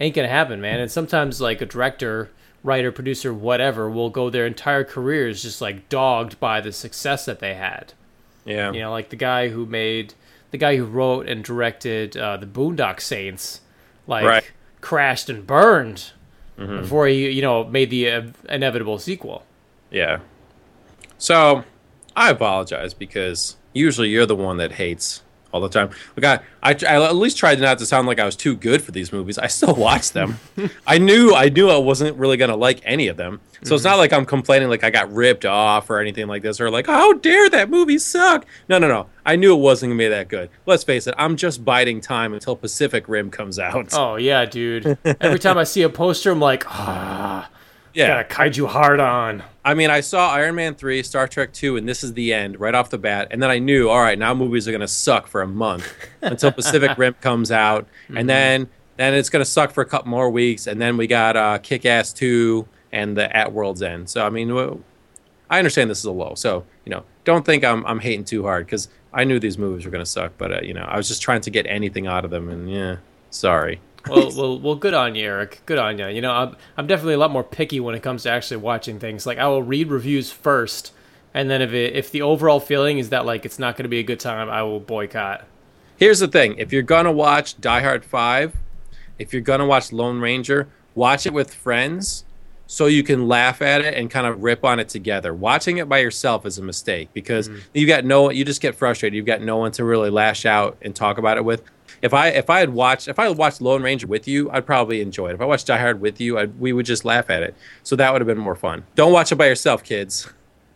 ain't 0.00 0.14
gonna 0.14 0.28
happen, 0.28 0.60
man. 0.60 0.78
And 0.80 0.90
sometimes 0.90 1.40
like 1.40 1.60
a 1.60 1.66
director, 1.66 2.30
writer, 2.64 2.90
producer, 2.90 3.32
whatever, 3.32 3.88
will 3.88 4.10
go 4.10 4.28
their 4.30 4.46
entire 4.46 4.82
careers 4.82 5.42
just 5.42 5.60
like 5.60 5.88
dogged 5.88 6.40
by 6.40 6.60
the 6.60 6.72
success 6.72 7.24
that 7.26 7.38
they 7.38 7.54
had. 7.54 7.92
Yeah. 8.44 8.72
You 8.72 8.80
know, 8.80 8.90
like 8.90 9.10
the 9.10 9.16
guy 9.16 9.48
who 9.50 9.64
made 9.66 10.14
the 10.50 10.58
guy 10.58 10.76
who 10.76 10.84
wrote 10.84 11.28
and 11.28 11.44
directed 11.44 12.16
uh, 12.16 12.36
the 12.38 12.46
Boondock 12.46 13.00
Saints, 13.00 13.60
like 14.06 14.24
Right. 14.24 14.44
crashed 14.80 15.28
and 15.28 15.46
burned 15.46 16.12
before 16.56 17.08
he, 17.08 17.28
you 17.30 17.42
know, 17.42 17.64
made 17.64 17.90
the 17.90 18.08
uh, 18.08 18.22
inevitable 18.48 18.98
sequel. 19.00 19.44
Yeah. 19.90 20.20
So 21.18 21.64
I 22.14 22.30
apologize 22.30 22.94
because 22.94 23.56
usually 23.72 24.10
you're 24.10 24.26
the 24.26 24.36
one 24.36 24.58
that 24.58 24.72
hates 24.72 25.23
all 25.54 25.60
the 25.60 25.68
time. 25.68 25.88
Like 26.16 26.42
I, 26.62 26.70
I, 26.70 26.96
I 26.96 27.04
at 27.06 27.14
least 27.14 27.38
tried 27.38 27.60
not 27.60 27.78
to 27.78 27.86
sound 27.86 28.08
like 28.08 28.18
I 28.18 28.24
was 28.24 28.34
too 28.34 28.56
good 28.56 28.82
for 28.82 28.90
these 28.90 29.12
movies. 29.12 29.38
I 29.38 29.46
still 29.46 29.74
watched 29.74 30.12
them. 30.12 30.40
I 30.86 30.98
knew 30.98 31.32
I 31.32 31.48
knew 31.48 31.70
I 31.70 31.78
wasn't 31.78 32.18
really 32.18 32.36
gonna 32.36 32.56
like 32.56 32.80
any 32.84 33.06
of 33.06 33.16
them. 33.16 33.40
So 33.52 33.58
mm-hmm. 33.58 33.74
it's 33.76 33.84
not 33.84 33.98
like 33.98 34.12
I'm 34.12 34.26
complaining 34.26 34.68
like 34.68 34.82
I 34.82 34.90
got 34.90 35.12
ripped 35.12 35.44
off 35.44 35.88
or 35.88 36.00
anything 36.00 36.26
like 36.26 36.42
this, 36.42 36.60
or 36.60 36.70
like 36.70 36.88
how 36.88 37.12
dare 37.12 37.48
that 37.50 37.70
movie 37.70 38.00
suck. 38.00 38.44
No, 38.68 38.78
no, 38.78 38.88
no. 38.88 39.06
I 39.24 39.36
knew 39.36 39.54
it 39.54 39.60
wasn't 39.60 39.90
gonna 39.90 39.98
be 39.98 40.08
that 40.08 40.26
good. 40.26 40.50
Let's 40.66 40.82
face 40.82 41.06
it. 41.06 41.14
I'm 41.16 41.36
just 41.36 41.64
biding 41.64 42.00
time 42.00 42.34
until 42.34 42.56
Pacific 42.56 43.08
Rim 43.08 43.30
comes 43.30 43.60
out. 43.60 43.94
Oh 43.94 44.16
yeah, 44.16 44.44
dude. 44.44 44.98
Every 45.04 45.38
time 45.38 45.56
I 45.56 45.64
see 45.64 45.82
a 45.82 45.88
poster, 45.88 46.32
I'm 46.32 46.40
like, 46.40 46.64
ah. 46.66 47.48
Yeah, 47.94 48.22
got 48.22 48.30
a 48.30 48.34
kaiju 48.34 48.68
hard 48.68 49.00
on. 49.00 49.42
I 49.64 49.74
mean, 49.74 49.88
I 49.88 50.00
saw 50.00 50.30
Iron 50.30 50.56
Man 50.56 50.74
3, 50.74 51.02
Star 51.02 51.28
Trek 51.28 51.52
2, 51.52 51.76
and 51.76 51.88
this 51.88 52.04
is 52.04 52.12
the 52.12 52.34
end 52.34 52.60
right 52.60 52.74
off 52.74 52.90
the 52.90 52.98
bat. 52.98 53.28
And 53.30 53.42
then 53.42 53.50
I 53.50 53.58
knew, 53.58 53.88
all 53.88 54.00
right, 54.00 54.18
now 54.18 54.34
movies 54.34 54.68
are 54.68 54.72
going 54.72 54.80
to 54.80 54.88
suck 54.88 55.26
for 55.26 55.42
a 55.42 55.46
month 55.46 55.90
until 56.22 56.52
Pacific 56.52 56.98
Rim 56.98 57.14
comes 57.20 57.50
out. 57.50 57.84
Mm-hmm. 57.84 58.16
And 58.18 58.28
then 58.28 58.68
then 58.96 59.14
it's 59.14 59.30
going 59.30 59.44
to 59.44 59.50
suck 59.50 59.72
for 59.72 59.80
a 59.80 59.86
couple 59.86 60.10
more 60.10 60.30
weeks. 60.30 60.66
And 60.66 60.80
then 60.80 60.96
we 60.96 61.06
got 61.06 61.36
uh, 61.36 61.58
Kick 61.58 61.86
Ass 61.86 62.12
2 62.12 62.66
and 62.92 63.16
the 63.16 63.34
At 63.34 63.52
World's 63.52 63.82
End. 63.82 64.08
So, 64.08 64.24
I 64.24 64.30
mean, 64.30 64.54
well, 64.54 64.80
I 65.50 65.58
understand 65.58 65.90
this 65.90 65.98
is 65.98 66.04
a 66.04 66.12
low. 66.12 66.34
So, 66.34 66.64
you 66.84 66.90
know, 66.90 67.04
don't 67.24 67.44
think 67.44 67.64
I'm, 67.64 67.84
I'm 67.86 67.98
hating 67.98 68.24
too 68.24 68.42
hard 68.44 68.66
because 68.66 68.88
I 69.12 69.24
knew 69.24 69.40
these 69.40 69.58
movies 69.58 69.84
were 69.84 69.90
going 69.90 70.04
to 70.04 70.10
suck. 70.10 70.32
But, 70.38 70.52
uh, 70.52 70.60
you 70.62 70.74
know, 70.74 70.84
I 70.84 70.96
was 70.96 71.08
just 71.08 71.22
trying 71.22 71.40
to 71.42 71.50
get 71.50 71.66
anything 71.66 72.06
out 72.06 72.24
of 72.24 72.30
them. 72.30 72.48
And 72.48 72.70
yeah, 72.70 72.96
sorry 73.30 73.80
well, 74.08 74.30
well, 74.36 74.58
well, 74.58 74.74
good 74.74 74.94
on 74.94 75.14
you, 75.14 75.24
Eric. 75.24 75.62
Good 75.66 75.78
on 75.78 75.98
you. 75.98 76.06
You 76.08 76.20
know, 76.20 76.32
I'm, 76.32 76.56
I'm 76.76 76.86
definitely 76.86 77.14
a 77.14 77.18
lot 77.18 77.30
more 77.30 77.44
picky 77.44 77.80
when 77.80 77.94
it 77.94 78.02
comes 78.02 78.24
to 78.24 78.30
actually 78.30 78.58
watching 78.58 78.98
things. 78.98 79.26
Like, 79.26 79.38
I 79.38 79.46
will 79.46 79.62
read 79.62 79.88
reviews 79.88 80.30
first, 80.30 80.92
and 81.32 81.50
then 81.50 81.62
if 81.62 81.72
it, 81.72 81.94
if 81.94 82.10
the 82.10 82.22
overall 82.22 82.60
feeling 82.60 82.98
is 82.98 83.10
that 83.10 83.24
like 83.26 83.44
it's 83.44 83.58
not 83.58 83.76
going 83.76 83.84
to 83.84 83.88
be 83.88 83.98
a 83.98 84.04
good 84.04 84.20
time, 84.20 84.48
I 84.50 84.62
will 84.62 84.80
boycott. 84.80 85.44
Here's 85.96 86.20
the 86.20 86.28
thing: 86.28 86.56
if 86.58 86.72
you're 86.72 86.82
gonna 86.82 87.12
watch 87.12 87.60
Die 87.60 87.80
Hard 87.80 88.04
Five, 88.04 88.56
if 89.18 89.32
you're 89.32 89.42
gonna 89.42 89.66
watch 89.66 89.92
Lone 89.92 90.20
Ranger, 90.20 90.68
watch 90.94 91.26
it 91.26 91.32
with 91.32 91.54
friends 91.54 92.24
so 92.66 92.86
you 92.86 93.02
can 93.02 93.28
laugh 93.28 93.60
at 93.62 93.82
it 93.82 93.94
and 93.94 94.10
kind 94.10 94.26
of 94.26 94.42
rip 94.42 94.64
on 94.64 94.80
it 94.80 94.88
together. 94.88 95.34
Watching 95.34 95.78
it 95.78 95.88
by 95.88 95.98
yourself 95.98 96.46
is 96.46 96.58
a 96.58 96.62
mistake 96.62 97.10
because 97.12 97.48
mm. 97.48 97.60
you 97.74 97.86
got 97.86 98.04
no 98.04 98.30
you 98.30 98.44
just 98.44 98.60
get 98.60 98.74
frustrated. 98.74 99.16
You've 99.16 99.26
got 99.26 99.42
no 99.42 99.58
one 99.58 99.72
to 99.72 99.84
really 99.84 100.10
lash 100.10 100.46
out 100.46 100.78
and 100.82 100.94
talk 100.94 101.18
about 101.18 101.36
it 101.36 101.44
with 101.44 101.62
if 102.04 102.12
I 102.12 102.28
if 102.28 102.50
I 102.50 102.60
had 102.60 102.68
watched 102.68 103.08
if 103.08 103.18
I 103.18 103.28
had 103.28 103.38
watched 103.38 103.62
Lone 103.62 103.82
Ranger 103.82 104.06
with 104.06 104.28
you, 104.28 104.50
I'd 104.50 104.66
probably 104.66 105.00
enjoy 105.00 105.30
it. 105.30 105.36
If 105.36 105.40
I 105.40 105.46
watched 105.46 105.68
Die 105.68 105.78
Hard 105.78 106.02
with 106.02 106.20
you, 106.20 106.38
I'd, 106.38 106.60
we 106.60 106.74
would 106.74 106.84
just 106.84 107.06
laugh 107.06 107.30
at 107.30 107.42
it. 107.42 107.54
So 107.82 107.96
that 107.96 108.12
would 108.12 108.20
have 108.20 108.26
been 108.26 108.36
more 108.36 108.54
fun. 108.54 108.84
Don't 108.94 109.10
watch 109.10 109.32
it 109.32 109.36
by 109.36 109.46
yourself, 109.46 109.82
kids. 109.82 110.28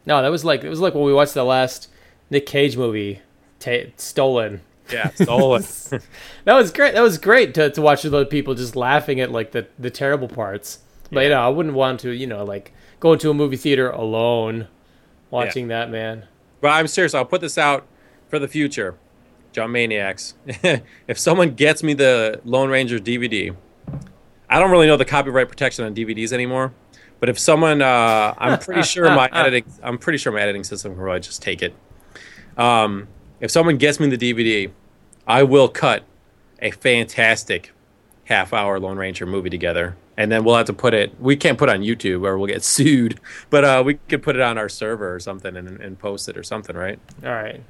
No, 0.07 0.23
that 0.23 0.31
was 0.31 0.43
like 0.43 0.65
it 0.65 0.71
was 0.71 0.81
like 0.81 0.95
when 0.95 1.05
we 1.05 1.13
watched 1.13 1.35
the 1.35 1.45
last 1.45 1.91
Nick 2.31 2.47
Cage 2.47 2.79
movie, 2.79 3.21
ta- 3.61 3.91
Stolen. 3.99 4.63
Yeah, 4.91 5.11
Stolen. 5.11 5.63
that 6.45 6.55
was 6.55 6.73
great. 6.73 6.95
That 6.95 7.03
was 7.03 7.19
great 7.19 7.53
to 7.57 7.69
to 7.69 7.83
watch 7.83 8.07
other 8.07 8.25
people 8.25 8.55
just 8.55 8.75
laughing 8.75 9.21
at 9.21 9.31
like 9.31 9.53
the 9.53 9.67
the 9.79 9.91
terrible 9.91 10.29
parts. 10.29 10.79
But 11.11 11.21
yeah. 11.21 11.25
you 11.25 11.29
know, 11.35 11.43
I 11.43 11.49
wouldn't 11.49 11.75
want 11.75 12.01
to 12.01 12.11
you 12.11 12.27
know 12.27 12.43
like 12.43 12.73
go 13.01 13.13
into 13.13 13.29
a 13.29 13.35
movie 13.35 13.59
theater 13.59 13.91
alone 13.91 14.67
watching 15.31 15.69
yeah. 15.69 15.81
that 15.81 15.91
man. 15.91 16.25
But 16.63 16.69
I'm 16.69 16.87
serious. 16.87 17.13
I'll 17.13 17.27
put 17.27 17.43
this 17.43 17.59
out 17.59 17.87
for 18.31 18.39
the 18.39 18.49
future. 18.49 18.97
Jump 19.59 19.73
Maniacs. 19.73 20.35
if 20.47 21.19
someone 21.19 21.57
gets 21.57 21.83
me 21.83 21.93
the 21.93 22.41
Lone 22.45 22.71
Ranger 22.71 23.01
DVD, 23.01 23.57
I 24.49 24.61
don't 24.61 24.71
really 24.71 24.87
know 24.87 24.97
the 24.97 25.05
copyright 25.05 25.49
protection 25.49 25.85
on 25.85 25.97
DVDs 25.97 26.33
anymore. 26.33 26.73
But 27.19 27.29
if 27.29 27.41
someone, 27.41 27.83
uh, 27.83 28.35
I'm 28.39 28.61
pretty 28.61 28.83
sure 28.95 29.13
my 29.13 29.29
editing, 29.33 29.65
I'm 29.83 29.99
pretty 29.99 30.19
sure 30.19 30.31
my 30.31 30.41
editing 30.41 30.63
system 30.63 30.93
can 30.93 31.03
probably 31.03 31.19
just 31.19 31.43
take 31.43 31.61
it. 31.61 31.75
Um, 32.57 33.09
if 33.41 33.51
someone 33.51 33.79
gets 33.79 33.99
me 33.99 34.09
the 34.15 34.17
DVD, 34.17 34.71
I 35.27 35.43
will 35.43 35.69
cut 35.69 36.05
a 36.61 36.71
fantastic 36.71 37.73
half 38.27 38.53
hour 38.53 38.79
Lone 38.79 38.97
Ranger 38.97 39.27
movie 39.27 39.51
together. 39.51 39.97
And 40.17 40.31
then 40.31 40.45
we'll 40.45 40.55
have 40.55 40.67
to 40.67 40.73
put 40.73 40.95
it, 40.95 41.21
we 41.21 41.35
can't 41.35 41.59
put 41.59 41.69
it 41.69 41.73
on 41.73 41.81
YouTube 41.81 42.25
or 42.25 42.39
we'll 42.39 42.47
get 42.47 42.63
sued, 42.77 43.19
but 43.51 43.65
uh, 43.65 43.83
we 43.85 43.95
could 44.09 44.23
put 44.23 44.37
it 44.37 44.43
on 44.43 44.57
our 44.57 44.69
server 44.69 45.13
or 45.13 45.19
something 45.19 45.57
and, 45.57 45.81
and 45.81 45.99
post 45.99 46.29
it 46.29 46.37
or 46.37 46.45
something, 46.45 46.77
right? 46.77 47.01
All 47.25 47.33
right. 47.33 47.61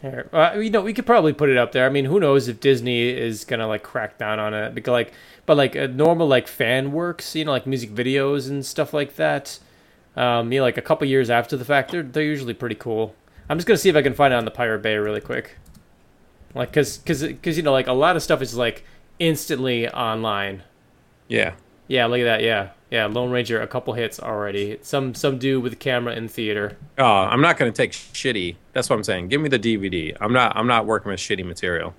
Here, 0.00 0.28
uh, 0.32 0.52
you 0.58 0.70
know, 0.70 0.80
we 0.80 0.92
could 0.92 1.06
probably 1.06 1.32
put 1.32 1.48
it 1.48 1.56
up 1.56 1.72
there. 1.72 1.84
I 1.84 1.88
mean, 1.88 2.04
who 2.04 2.20
knows 2.20 2.46
if 2.46 2.60
Disney 2.60 3.08
is 3.08 3.44
gonna 3.44 3.66
like 3.66 3.82
crack 3.82 4.16
down 4.16 4.38
on 4.38 4.54
it? 4.54 4.74
Because 4.74 4.92
like, 4.92 5.12
but 5.44 5.56
like 5.56 5.74
a 5.74 5.88
normal 5.88 6.28
like 6.28 6.46
fan 6.46 6.92
works, 6.92 7.34
you 7.34 7.44
know, 7.44 7.50
like 7.50 7.66
music 7.66 7.90
videos 7.90 8.48
and 8.48 8.64
stuff 8.64 8.94
like 8.94 9.16
that. 9.16 9.58
Um, 10.16 10.52
you 10.52 10.60
know, 10.60 10.64
like 10.64 10.78
a 10.78 10.82
couple 10.82 11.06
years 11.08 11.30
after 11.30 11.56
the 11.56 11.64
fact, 11.64 11.90
they're 11.90 12.02
they're 12.02 12.22
usually 12.22 12.54
pretty 12.54 12.76
cool. 12.76 13.14
I'm 13.48 13.58
just 13.58 13.66
gonna 13.66 13.78
see 13.78 13.88
if 13.88 13.96
I 13.96 14.02
can 14.02 14.14
find 14.14 14.32
it 14.32 14.36
on 14.36 14.44
the 14.44 14.50
Pirate 14.52 14.82
Bay 14.82 14.96
really 14.96 15.20
quick. 15.20 15.56
Like, 16.54 16.72
cause, 16.72 16.98
cause, 17.04 17.24
cause 17.42 17.56
you 17.56 17.62
know, 17.62 17.72
like 17.72 17.88
a 17.88 17.92
lot 17.92 18.16
of 18.16 18.22
stuff 18.22 18.40
is 18.40 18.54
like 18.56 18.84
instantly 19.18 19.88
online. 19.88 20.62
Yeah. 21.28 21.54
Yeah, 21.88 22.06
look 22.06 22.20
at 22.20 22.24
that. 22.24 22.42
Yeah, 22.42 22.70
yeah. 22.90 23.06
Lone 23.06 23.30
Ranger, 23.30 23.60
a 23.60 23.66
couple 23.66 23.94
hits 23.94 24.18
already. 24.18 24.78
Some 24.82 25.14
some 25.14 25.38
dude 25.38 25.62
with 25.62 25.74
a 25.74 25.76
camera 25.76 26.14
in 26.14 26.28
theater. 26.28 26.76
Oh, 26.96 27.04
I'm 27.04 27.40
not 27.40 27.58
gonna 27.58 27.72
take 27.72 27.92
shitty. 27.92 28.56
That's 28.72 28.88
what 28.88 28.96
I'm 28.96 29.04
saying. 29.04 29.28
Give 29.28 29.40
me 29.40 29.48
the 29.48 29.58
DVD. 29.58 30.16
I'm 30.20 30.32
not. 30.32 30.56
I'm 30.56 30.66
not 30.66 30.86
working 30.86 31.10
with 31.10 31.20
shitty 31.20 31.44
material. 31.44 31.94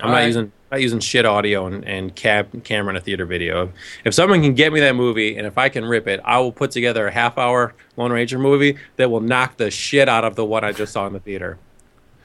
I'm 0.00 0.06
All 0.06 0.08
not 0.10 0.16
right. 0.16 0.26
using 0.26 0.52
not 0.70 0.80
using 0.80 0.98
shit 0.98 1.24
audio 1.24 1.66
and, 1.66 1.84
and 1.84 2.14
cab 2.16 2.64
camera 2.64 2.90
in 2.90 2.96
a 2.96 3.00
theater 3.00 3.24
video. 3.26 3.72
If 4.04 4.14
someone 4.14 4.42
can 4.42 4.54
get 4.54 4.72
me 4.72 4.80
that 4.80 4.96
movie 4.96 5.36
and 5.36 5.46
if 5.46 5.56
I 5.56 5.68
can 5.68 5.84
rip 5.84 6.08
it, 6.08 6.20
I 6.24 6.40
will 6.40 6.52
put 6.52 6.72
together 6.72 7.06
a 7.06 7.12
half 7.12 7.38
hour 7.38 7.74
Lone 7.96 8.10
Ranger 8.10 8.38
movie 8.38 8.78
that 8.96 9.10
will 9.10 9.20
knock 9.20 9.56
the 9.56 9.70
shit 9.70 10.08
out 10.08 10.24
of 10.24 10.34
the 10.34 10.44
one 10.44 10.64
I 10.64 10.72
just 10.72 10.92
saw 10.92 11.06
in 11.06 11.12
the 11.12 11.20
theater. 11.20 11.58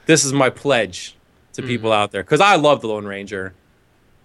This 0.06 0.24
is 0.24 0.32
my 0.32 0.50
pledge 0.50 1.16
to 1.52 1.62
mm-hmm. 1.62 1.68
people 1.68 1.92
out 1.92 2.10
there 2.10 2.24
because 2.24 2.40
I 2.40 2.56
love 2.56 2.80
the 2.80 2.88
Lone 2.88 3.06
Ranger, 3.06 3.54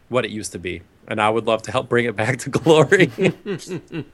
what 0.10 0.26
it 0.26 0.32
used 0.32 0.52
to 0.54 0.60
be 0.60 0.82
and 1.08 1.22
I 1.22 1.30
would 1.30 1.46
love 1.46 1.62
to 1.64 1.72
help 1.72 1.90
bring 1.90 2.06
it 2.06 2.16
back 2.16 2.40
to 2.40 2.50
glory. 2.52 3.12
you 3.18 4.06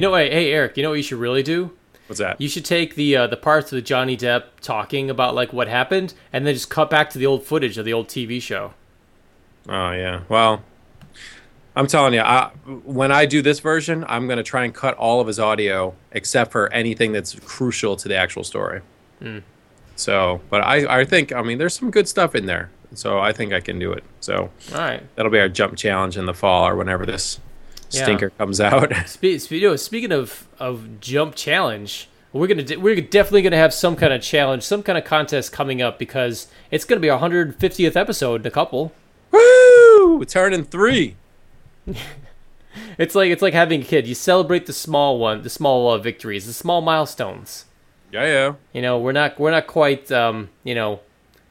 know, 0.00 0.14
hey, 0.14 0.30
hey, 0.30 0.52
Eric, 0.52 0.76
you 0.76 0.82
know 0.82 0.90
what 0.90 0.96
you 0.96 1.02
should 1.02 1.18
really 1.18 1.42
do? 1.42 1.72
What's 2.06 2.18
that? 2.18 2.40
You 2.40 2.48
should 2.48 2.64
take 2.64 2.96
the 2.96 3.16
uh, 3.16 3.26
the 3.28 3.36
parts 3.36 3.72
of 3.72 3.84
Johnny 3.84 4.16
Depp 4.16 4.44
talking 4.60 5.10
about 5.10 5.34
like 5.34 5.52
what 5.52 5.68
happened, 5.68 6.14
and 6.32 6.46
then 6.46 6.54
just 6.54 6.68
cut 6.68 6.90
back 6.90 7.10
to 7.10 7.18
the 7.18 7.26
old 7.26 7.44
footage 7.44 7.78
of 7.78 7.84
the 7.84 7.92
old 7.92 8.08
TV 8.08 8.42
show. 8.42 8.74
Oh 9.68 9.92
yeah, 9.92 10.22
well, 10.28 10.64
I'm 11.76 11.86
telling 11.86 12.14
you, 12.14 12.20
I, 12.20 12.50
when 12.84 13.12
I 13.12 13.26
do 13.26 13.42
this 13.42 13.60
version, 13.60 14.04
I'm 14.08 14.26
going 14.26 14.38
to 14.38 14.42
try 14.42 14.64
and 14.64 14.74
cut 14.74 14.96
all 14.96 15.20
of 15.20 15.26
his 15.26 15.38
audio 15.38 15.94
except 16.12 16.50
for 16.50 16.72
anything 16.72 17.12
that's 17.12 17.38
crucial 17.40 17.96
to 17.96 18.08
the 18.08 18.16
actual 18.16 18.42
story. 18.42 18.80
Mm. 19.22 19.42
So, 19.94 20.40
but 20.50 20.62
I, 20.62 21.00
I 21.00 21.04
think, 21.04 21.32
I 21.32 21.42
mean, 21.42 21.58
there's 21.58 21.74
some 21.74 21.90
good 21.90 22.08
stuff 22.08 22.34
in 22.34 22.46
there. 22.46 22.70
So 22.94 23.18
I 23.18 23.32
think 23.32 23.52
I 23.52 23.60
can 23.60 23.78
do 23.78 23.92
it. 23.92 24.04
So 24.20 24.50
all 24.72 24.78
right, 24.78 25.02
that'll 25.14 25.30
be 25.30 25.38
our 25.38 25.48
jump 25.48 25.76
challenge 25.76 26.16
in 26.16 26.26
the 26.26 26.34
fall 26.34 26.66
or 26.66 26.76
whenever 26.76 27.06
this 27.06 27.40
stinker 27.88 28.26
yeah. 28.26 28.38
comes 28.38 28.60
out. 28.60 28.92
Spe- 29.06 29.50
you 29.50 29.68
know, 29.68 29.76
speaking 29.76 30.12
of 30.12 30.48
of 30.58 31.00
jump 31.00 31.34
challenge, 31.34 32.08
we're 32.32 32.46
gonna 32.46 32.62
de- 32.62 32.76
we're 32.76 33.00
definitely 33.00 33.42
gonna 33.42 33.56
have 33.56 33.74
some 33.74 33.96
kind 33.96 34.12
of 34.12 34.22
challenge, 34.22 34.62
some 34.62 34.82
kind 34.82 34.98
of 34.98 35.04
contest 35.04 35.52
coming 35.52 35.82
up 35.82 35.98
because 35.98 36.48
it's 36.70 36.84
gonna 36.84 37.00
be 37.00 37.10
our 37.10 37.20
150th 37.20 37.96
episode 37.96 38.42
in 38.42 38.46
a 38.46 38.50
couple. 38.50 38.92
Woo! 39.30 40.24
Turning 40.24 40.64
three. 40.64 41.16
it's 42.98 43.14
like 43.14 43.30
it's 43.30 43.42
like 43.42 43.54
having 43.54 43.82
a 43.82 43.84
kid. 43.84 44.06
You 44.06 44.14
celebrate 44.14 44.66
the 44.66 44.72
small 44.72 45.18
one, 45.18 45.42
the 45.42 45.50
small 45.50 45.90
uh, 45.90 45.98
victories, 45.98 46.46
the 46.46 46.52
small 46.52 46.80
milestones. 46.80 47.66
Yeah, 48.12 48.24
yeah. 48.24 48.54
You 48.72 48.82
know, 48.82 48.98
we're 48.98 49.12
not 49.12 49.38
we're 49.38 49.50
not 49.50 49.66
quite 49.66 50.10
um, 50.10 50.50
you 50.64 50.74
know 50.74 51.00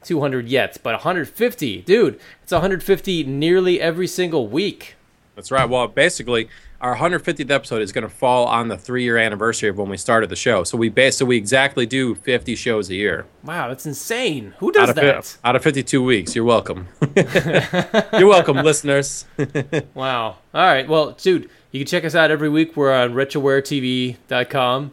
200 0.03 0.47
yet, 0.47 0.77
but 0.83 0.93
150, 0.93 1.81
dude, 1.81 2.19
it's 2.43 2.51
150 2.51 3.23
nearly 3.23 3.81
every 3.81 4.07
single 4.07 4.47
week. 4.47 4.95
That's 5.35 5.51
right. 5.51 5.69
Well, 5.69 5.87
basically, 5.87 6.49
our 6.81 6.97
150th 6.97 7.49
episode 7.49 7.81
is 7.81 7.91
going 7.91 8.03
to 8.03 8.09
fall 8.13 8.45
on 8.45 8.67
the 8.67 8.77
three-year 8.77 9.17
anniversary 9.17 9.69
of 9.69 9.77
when 9.77 9.89
we 9.89 9.97
started 9.97 10.29
the 10.29 10.35
show. 10.35 10.63
So 10.63 10.77
we 10.77 10.89
base, 10.89 11.17
so 11.17 11.25
we 11.25 11.37
exactly 11.37 11.85
do 11.85 12.15
50 12.15 12.55
shows 12.55 12.89
a 12.89 12.95
year. 12.95 13.25
Wow, 13.43 13.69
that's 13.69 13.85
insane. 13.85 14.53
Who 14.59 14.71
does 14.71 14.89
out 14.89 14.95
that? 14.95 15.25
Fi- 15.25 15.49
out 15.49 15.55
of 15.55 15.63
52 15.63 16.03
weeks. 16.03 16.35
You're 16.35 16.45
welcome. 16.45 16.87
You're 17.15 18.27
welcome, 18.27 18.57
listeners. 18.57 19.25
wow. 19.93 20.37
All 20.53 20.65
right. 20.65 20.87
Well, 20.87 21.11
dude, 21.11 21.49
you 21.71 21.79
can 21.81 21.87
check 21.87 22.03
us 22.03 22.15
out 22.15 22.31
every 22.31 22.49
week. 22.49 22.75
We're 22.75 22.93
on 22.93 23.13
retrowaretv.com 23.13 24.91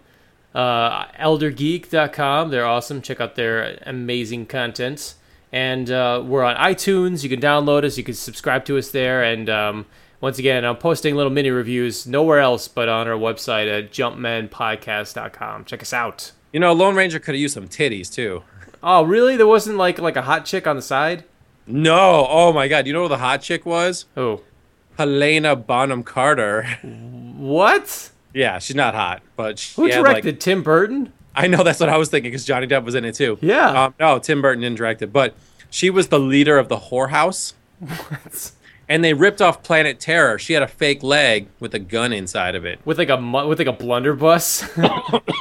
uh, 0.56 1.06
eldergeek.com. 1.20 2.48
They're 2.50 2.64
awesome. 2.64 3.02
Check 3.02 3.20
out 3.20 3.34
their 3.34 3.78
amazing 3.82 4.46
content. 4.46 5.14
And 5.52 5.90
uh, 5.90 6.22
we're 6.24 6.42
on 6.42 6.56
iTunes. 6.56 7.22
You 7.22 7.28
can 7.28 7.40
download 7.40 7.84
us. 7.84 7.98
You 7.98 8.04
can 8.04 8.14
subscribe 8.14 8.64
to 8.64 8.78
us 8.78 8.90
there. 8.90 9.22
And 9.22 9.50
um, 9.50 9.86
once 10.22 10.38
again, 10.38 10.64
I'm 10.64 10.76
posting 10.76 11.14
little 11.14 11.30
mini 11.30 11.50
reviews 11.50 12.06
nowhere 12.06 12.40
else 12.40 12.68
but 12.68 12.88
on 12.88 13.06
our 13.06 13.14
website 13.14 13.68
at 13.68 13.92
jumpmanpodcast.com. 13.92 15.66
Check 15.66 15.82
us 15.82 15.92
out. 15.92 16.32
You 16.52 16.60
know, 16.60 16.72
Lone 16.72 16.96
Ranger 16.96 17.18
could 17.18 17.34
have 17.34 17.40
used 17.40 17.54
some 17.54 17.68
titties 17.68 18.12
too. 18.12 18.42
Oh, 18.82 19.02
really? 19.02 19.36
There 19.36 19.46
wasn't 19.46 19.76
like 19.76 19.98
like 19.98 20.16
a 20.16 20.22
hot 20.22 20.46
chick 20.46 20.66
on 20.66 20.76
the 20.76 20.82
side? 20.82 21.24
No. 21.66 22.26
Oh 22.28 22.52
my 22.52 22.66
god. 22.66 22.86
You 22.86 22.94
know 22.94 23.02
who 23.02 23.08
the 23.08 23.18
hot 23.18 23.42
chick 23.42 23.66
was? 23.66 24.06
Who? 24.14 24.40
Helena 24.96 25.54
Bonham 25.54 26.02
Carter. 26.02 26.62
What? 27.36 28.10
Yeah, 28.36 28.58
she's 28.58 28.76
not 28.76 28.94
hot, 28.94 29.22
but 29.34 29.58
who 29.76 29.88
directed 29.88 30.34
like, 30.34 30.40
Tim 30.40 30.62
Burton? 30.62 31.12
I 31.34 31.46
know 31.46 31.62
that's 31.64 31.80
what 31.80 31.88
I 31.88 31.96
was 31.96 32.10
thinking 32.10 32.30
because 32.30 32.44
Johnny 32.44 32.66
Depp 32.66 32.84
was 32.84 32.94
in 32.94 33.04
it 33.06 33.14
too. 33.14 33.38
Yeah. 33.40 33.84
Um, 33.84 33.94
no, 33.98 34.18
Tim 34.18 34.42
Burton 34.42 34.60
didn't 34.60 34.76
direct 34.76 35.00
it, 35.00 35.12
but 35.12 35.34
she 35.70 35.88
was 35.88 36.08
the 36.08 36.18
leader 36.18 36.58
of 36.58 36.68
the 36.68 36.76
whorehouse. 36.76 37.54
What? 37.78 38.52
And 38.88 39.02
they 39.02 39.14
ripped 39.14 39.42
off 39.42 39.62
Planet 39.62 39.98
Terror. 39.98 40.38
She 40.38 40.52
had 40.52 40.62
a 40.62 40.68
fake 40.68 41.02
leg 41.02 41.48
with 41.60 41.74
a 41.74 41.78
gun 41.78 42.12
inside 42.12 42.54
of 42.54 42.64
it. 42.64 42.78
with 42.84 42.98
like 42.98 43.08
a 43.08 43.16
mu- 43.20 43.48
with 43.48 43.58
like 43.58 43.68
a 43.68 43.72
blunderbuss. 43.72 44.68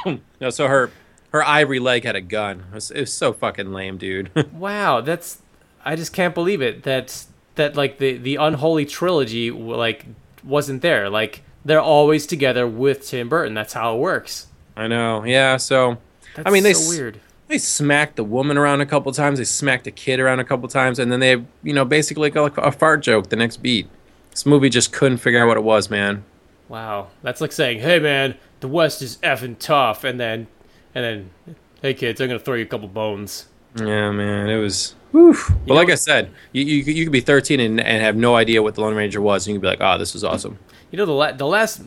No, 0.40 0.50
so 0.50 0.66
her 0.68 0.90
her 1.32 1.44
ivory 1.44 1.78
leg 1.78 2.04
had 2.04 2.16
a 2.16 2.20
gun. 2.20 2.64
It 2.70 2.74
was, 2.74 2.90
it 2.90 3.00
was 3.00 3.12
so 3.12 3.32
fucking 3.32 3.72
lame, 3.72 3.98
dude. 3.98 4.30
wow, 4.52 5.00
that's 5.00 5.42
I 5.84 5.96
just 5.96 6.12
can't 6.12 6.34
believe 6.34 6.62
it. 6.62 6.82
That 6.84 7.24
that 7.56 7.76
like 7.76 7.98
the 7.98 8.16
the 8.16 8.36
unholy 8.36 8.86
trilogy 8.86 9.50
like 9.50 10.06
wasn't 10.44 10.82
there. 10.82 11.08
Like 11.10 11.42
they're 11.66 11.80
always 11.80 12.26
together 12.26 12.66
with 12.66 13.06
Tim 13.06 13.28
Burton. 13.28 13.54
That's 13.54 13.72
how 13.72 13.94
it 13.96 13.98
works. 13.98 14.46
I 14.76 14.86
know. 14.86 15.24
Yeah. 15.24 15.56
So 15.56 15.98
That's 16.34 16.46
I 16.46 16.50
mean, 16.50 16.62
they 16.62 16.74
so 16.74 16.88
weird. 16.88 17.20
they 17.48 17.58
smacked 17.58 18.16
the 18.16 18.24
woman 18.24 18.56
around 18.56 18.80
a 18.80 18.86
couple 18.86 19.10
times. 19.12 19.38
They 19.38 19.44
smacked 19.44 19.86
a 19.86 19.90
kid 19.90 20.20
around 20.20 20.38
a 20.40 20.44
couple 20.44 20.68
times, 20.68 20.98
and 20.98 21.10
then 21.10 21.20
they, 21.20 21.32
you 21.62 21.72
know, 21.72 21.84
basically 21.84 22.30
like 22.30 22.56
a, 22.56 22.60
a 22.60 22.72
fart 22.72 23.02
joke 23.02 23.28
the 23.28 23.36
next 23.36 23.58
beat. 23.58 23.88
This 24.30 24.46
movie 24.46 24.68
just 24.68 24.92
couldn't 24.92 25.18
figure 25.18 25.40
out 25.42 25.48
what 25.48 25.56
it 25.56 25.64
was, 25.64 25.90
man. 25.90 26.24
Wow, 26.68 27.08
that's 27.22 27.40
like 27.40 27.52
saying, 27.52 27.80
"Hey 27.80 27.98
man, 27.98 28.36
the 28.60 28.68
West 28.68 29.00
is 29.02 29.16
effing 29.18 29.58
tough," 29.58 30.04
and 30.04 30.20
then 30.20 30.46
and 30.94 31.04
then, 31.46 31.56
"Hey 31.82 31.94
kids, 31.94 32.20
I'm 32.20 32.28
gonna 32.28 32.38
throw 32.38 32.54
you 32.54 32.64
a 32.64 32.66
couple 32.66 32.88
bones." 32.88 33.46
Yeah, 33.78 34.10
man, 34.10 34.48
it 34.48 34.58
was. 34.58 34.94
Whew. 35.12 35.34
But 35.48 35.66
know- 35.68 35.74
like 35.74 35.90
I 35.90 35.94
said, 35.94 36.30
you, 36.52 36.64
you 36.64 36.82
you 36.92 37.04
could 37.04 37.12
be 37.12 37.20
13 37.20 37.60
and, 37.60 37.80
and 37.80 38.02
have 38.02 38.16
no 38.16 38.36
idea 38.36 38.62
what 38.62 38.74
the 38.74 38.80
Lone 38.80 38.94
Ranger 38.94 39.20
was, 39.20 39.46
and 39.46 39.54
you 39.54 39.60
could 39.60 39.62
be 39.62 39.68
like, 39.68 39.80
"Oh, 39.80 39.98
this 39.98 40.14
is 40.14 40.24
awesome." 40.24 40.58
You 40.90 40.98
know, 40.98 41.06
the 41.06 41.12
la- 41.12 41.32
the 41.32 41.46
last 41.46 41.82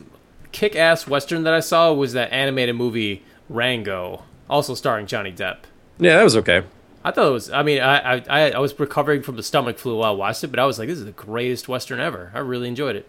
kick-ass 0.52 1.06
western 1.06 1.44
that 1.44 1.54
I 1.54 1.60
saw 1.60 1.92
was 1.92 2.12
that 2.14 2.32
animated 2.32 2.74
movie 2.76 3.22
Rango, 3.48 4.24
also 4.48 4.74
starring 4.74 5.06
Johnny 5.06 5.32
Depp. 5.32 5.58
Yeah, 5.98 6.16
that 6.16 6.24
was 6.24 6.36
okay. 6.38 6.62
I 7.04 7.10
thought 7.12 7.28
it 7.28 7.32
was. 7.32 7.50
I 7.50 7.62
mean, 7.62 7.80
I, 7.80 8.16
I 8.16 8.22
I- 8.28 8.50
I 8.52 8.58
was 8.58 8.78
recovering 8.78 9.22
from 9.22 9.36
the 9.36 9.42
stomach 9.42 9.78
flu 9.78 9.96
while 9.96 10.12
I 10.12 10.14
watched 10.14 10.44
it, 10.44 10.48
but 10.48 10.58
I 10.60 10.66
was 10.66 10.78
like, 10.78 10.88
"This 10.88 10.98
is 10.98 11.04
the 11.04 11.12
greatest 11.12 11.68
western 11.68 11.98
ever." 12.00 12.30
I 12.34 12.38
really 12.40 12.68
enjoyed 12.68 12.96
it. 12.96 13.08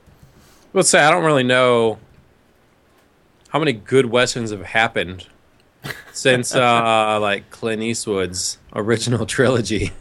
Let's 0.74 0.90
say 0.90 1.00
I 1.04 1.12
don't 1.12 1.24
really 1.26 1.44
know 1.44 2.00
how 3.50 3.60
many 3.60 3.74
good 3.74 4.06
westerns 4.06 4.52
have 4.52 4.64
happened 4.64 5.28
since 6.14 6.56
uh 6.56 7.20
like 7.20 7.50
Clint 7.50 7.82
Eastwood's 7.82 8.58
original 8.74 9.26
trilogy. 9.38 9.92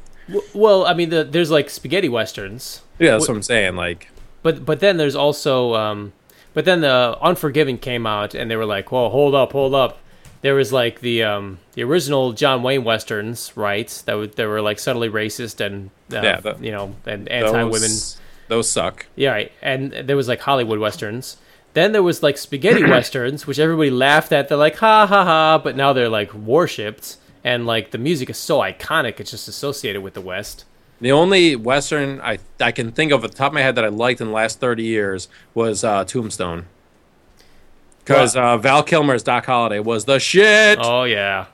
Well, 0.55 0.87
I 0.87 0.95
mean, 0.95 1.11
the, 1.11 1.25
there's 1.25 1.51
like 1.51 1.71
spaghetti 1.71 2.09
westerns, 2.09 2.83
Yeah, 2.99 3.13
that's 3.13 3.27
what 3.29 3.37
I'm 3.37 3.43
saying. 3.43 3.75
Like, 3.77 4.11
but 4.43 4.65
but 4.65 4.81
then 4.81 4.97
there's 4.97 5.17
also, 5.17 5.75
um, 5.75 6.13
but 6.55 6.65
then 6.65 6.83
the 6.83 7.19
Unforgiven 7.21 7.79
came 7.79 8.07
out, 8.07 8.35
and 8.35 8.51
they 8.51 8.57
were 8.57 8.67
like, 8.67 8.93
"Well, 8.93 9.11
hold 9.11 9.35
up, 9.35 9.53
hold 9.53 9.75
up." 9.75 9.99
There 10.43 10.55
was 10.55 10.73
like 10.73 11.01
the 11.01 11.25
um, 11.25 11.59
the 11.73 11.83
original 11.83 12.33
John 12.33 12.63
Wayne 12.63 12.85
westerns, 12.85 13.53
right? 13.57 13.89
That 14.07 14.13
w- 14.13 14.31
they 14.35 14.47
were 14.47 14.63
like 14.63 14.79
subtly 14.79 15.09
racist 15.11 15.61
and 15.65 15.91
uh, 16.13 16.21
Yeah, 16.23 16.55
you 16.61 16.71
know, 16.71 16.95
and 17.07 17.29
anti-women. 17.29 17.73
those, 17.73 18.21
those 18.49 18.71
suck. 18.71 19.07
Yeah, 19.17 19.33
right. 19.33 19.53
And 19.61 19.93
there 19.93 20.17
was 20.17 20.29
like 20.29 20.41
Hollywood 20.41 20.79
westerns. 20.79 21.37
Then 21.75 21.93
there 21.93 22.03
was 22.03 22.23
like 22.23 22.39
spaghetti 22.39 22.85
westerns, 22.89 23.47
which 23.47 23.59
everybody 23.59 23.91
laughed 23.91 24.33
at. 24.33 24.49
They're 24.49 24.57
like, 24.57 24.77
ha 24.77 25.07
ha 25.07 25.25
ha, 25.25 25.59
but 25.63 25.77
now 25.77 25.93
they're 25.93 26.09
like 26.09 26.33
worshipped. 26.33 27.17
And 27.43 27.67
like 27.67 27.91
the 27.91 27.99
music 27.99 28.31
is 28.31 28.37
so 28.39 28.59
iconic, 28.59 29.21
it's 29.21 29.31
just 29.31 29.49
associated 29.49 30.03
with 30.03 30.15
the 30.15 30.21
West. 30.21 30.65
The 31.01 31.13
only 31.13 31.57
western 31.57 32.21
I 32.21 32.39
I 32.61 32.73
can 32.73 32.93
think 32.93 33.11
of 33.11 33.25
at 33.25 33.31
the 33.33 33.37
top 33.37 33.49
of 33.49 33.55
my 33.55 33.63
head 33.63 33.75
that 33.77 33.85
I 33.85 33.89
liked 33.89 34.21
in 34.21 34.27
the 34.29 34.33
last 34.35 34.61
30 34.61 34.83
years 34.83 35.29
was 35.55 35.83
uh, 35.83 36.05
Tombstone. 36.05 36.67
Because 38.05 38.37
uh, 38.37 38.57
Val 38.59 38.83
Kilmer's 38.83 39.23
Doc 39.23 39.47
Holliday 39.47 39.79
was 39.79 40.05
the 40.05 40.19
shit. 40.19 40.79
Oh 40.83 41.05
yeah, 41.05 41.47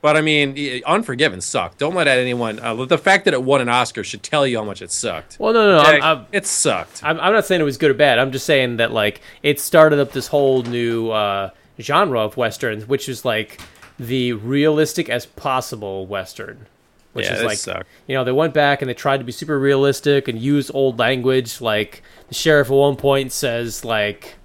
But 0.00 0.16
I 0.16 0.20
mean, 0.22 0.82
Unforgiven 0.86 1.40
sucked. 1.40 1.78
Don't 1.78 1.94
let 1.94 2.08
anyone. 2.08 2.58
Uh, 2.60 2.86
the 2.86 2.96
fact 2.98 3.24
that 3.26 3.34
it 3.34 3.42
won 3.42 3.60
an 3.60 3.68
Oscar 3.68 4.02
should 4.02 4.22
tell 4.22 4.46
you 4.46 4.58
how 4.58 4.64
much 4.64 4.80
it 4.80 4.90
sucked. 4.90 5.36
Well, 5.38 5.52
no, 5.52 5.66
no, 5.66 5.82
no. 5.82 5.88
I'm, 5.88 6.02
I'm, 6.02 6.26
it 6.32 6.46
sucked. 6.46 7.04
I'm, 7.04 7.20
I'm 7.20 7.32
not 7.32 7.44
saying 7.44 7.60
it 7.60 7.64
was 7.64 7.76
good 7.76 7.90
or 7.90 7.94
bad. 7.94 8.18
I'm 8.18 8.32
just 8.32 8.46
saying 8.46 8.78
that 8.78 8.90
like 8.92 9.20
it 9.42 9.60
started 9.60 9.98
up 9.98 10.12
this 10.12 10.28
whole 10.28 10.62
new 10.62 11.10
uh, 11.10 11.50
genre 11.78 12.20
of 12.20 12.36
westerns, 12.36 12.88
which 12.88 13.08
is 13.08 13.24
like 13.24 13.60
the 13.98 14.32
realistic 14.32 15.08
as 15.08 15.26
possible 15.26 16.06
western. 16.06 16.66
Which 17.14 17.26
Yeah, 17.26 17.36
is 17.36 17.42
like 17.42 17.58
sucked. 17.58 17.88
you 18.06 18.14
know 18.14 18.22
they 18.22 18.32
went 18.32 18.54
back 18.54 18.80
and 18.82 18.88
they 18.88 18.94
tried 18.94 19.16
to 19.18 19.24
be 19.24 19.32
super 19.32 19.58
realistic 19.58 20.28
and 20.28 20.38
use 20.38 20.70
old 20.70 20.98
language. 20.98 21.60
Like 21.60 22.02
the 22.28 22.34
sheriff 22.34 22.68
at 22.68 22.74
one 22.74 22.96
point 22.96 23.32
says 23.32 23.84
like 23.84 24.36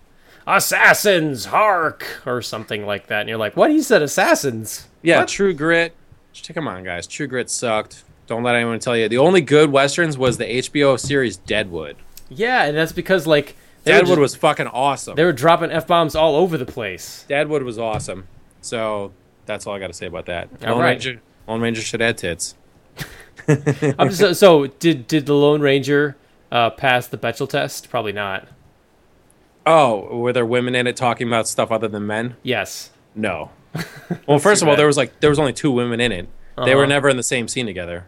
"assassins, 0.47 1.45
hark" 1.45 2.05
or 2.25 2.41
something 2.41 2.85
like 2.85 3.07
that, 3.07 3.21
and 3.21 3.29
you're 3.29 3.37
like, 3.37 3.55
"What?" 3.57 3.71
He 3.71 3.81
said 3.81 4.01
"assassins." 4.01 4.87
yeah, 5.01 5.19
What? 5.19 5.27
True 5.27 5.53
Grit. 5.53 5.93
Come 6.53 6.67
on, 6.67 6.83
guys. 6.83 7.05
True 7.05 7.27
Grit 7.27 7.49
sucked. 7.49 8.03
Don't 8.27 8.43
let 8.43 8.55
anyone 8.55 8.79
tell 8.79 8.95
you. 8.97 9.07
The 9.09 9.17
only 9.17 9.41
good 9.41 9.71
westerns 9.71 10.17
was 10.17 10.37
the 10.37 10.45
HBO 10.45 10.97
series 10.99 11.37
Deadwood. 11.37 11.97
Yeah, 12.29 12.63
and 12.63 12.75
that's 12.77 12.93
because 12.93 13.27
like 13.27 13.55
Deadwood 13.85 14.11
just- 14.11 14.19
was 14.19 14.35
fucking 14.35 14.67
awesome. 14.67 15.15
they 15.15 15.25
were 15.25 15.33
dropping 15.33 15.71
f 15.71 15.85
bombs 15.85 16.15
all 16.15 16.35
over 16.35 16.57
the 16.57 16.65
place. 16.65 17.25
Deadwood 17.27 17.63
was 17.63 17.77
awesome. 17.77 18.27
So 18.61 19.11
that's 19.45 19.67
all 19.67 19.75
I 19.75 19.79
got 19.79 19.87
to 19.87 19.93
say 19.93 20.05
about 20.05 20.25
that. 20.27 20.49
All 20.63 20.71
Lone 20.75 20.79
right. 20.81 20.89
Ranger. 20.91 21.21
Lone 21.47 21.61
Ranger 21.61 21.81
should 21.81 22.01
add 22.01 22.17
tits. 22.17 22.55
I'm 23.47 24.09
just, 24.09 24.19
so, 24.19 24.33
so 24.33 24.67
did 24.67 25.07
did 25.07 25.25
the 25.25 25.33
Lone 25.33 25.61
Ranger 25.61 26.15
uh, 26.51 26.69
pass 26.69 27.07
the 27.07 27.17
Bechdel 27.17 27.49
test? 27.49 27.89
Probably 27.89 28.13
not. 28.13 28.47
Oh, 29.65 30.17
were 30.17 30.33
there 30.33 30.45
women 30.45 30.75
in 30.75 30.87
it 30.87 30.95
talking 30.95 31.27
about 31.27 31.47
stuff 31.47 31.71
other 31.71 31.87
than 31.87 32.05
men? 32.07 32.35
Yes. 32.43 32.91
No. 33.15 33.51
Well, 34.27 34.37
first 34.39 34.61
of 34.61 34.67
all, 34.67 34.73
bad. 34.73 34.79
there 34.79 34.87
was 34.87 34.97
like 34.97 35.19
there 35.21 35.29
was 35.31 35.39
only 35.39 35.53
two 35.53 35.71
women 35.71 35.99
in 35.99 36.11
it. 36.11 36.27
They 36.63 36.75
were 36.75 36.83
Uh-huh. 36.83 36.89
never 36.89 37.09
in 37.09 37.17
the 37.17 37.23
same 37.23 37.47
scene 37.47 37.65
together. 37.65 38.05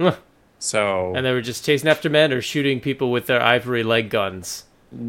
Huh. 0.00 0.16
So 0.58 1.12
And 1.14 1.24
they 1.24 1.30
were 1.32 1.40
just 1.40 1.64
chasing 1.64 1.88
after 1.88 2.10
men 2.10 2.32
or 2.32 2.42
shooting 2.42 2.80
people 2.80 3.12
with 3.12 3.26
their 3.26 3.40
ivory 3.40 3.84
leg 3.84 4.10
guns. 4.10 4.64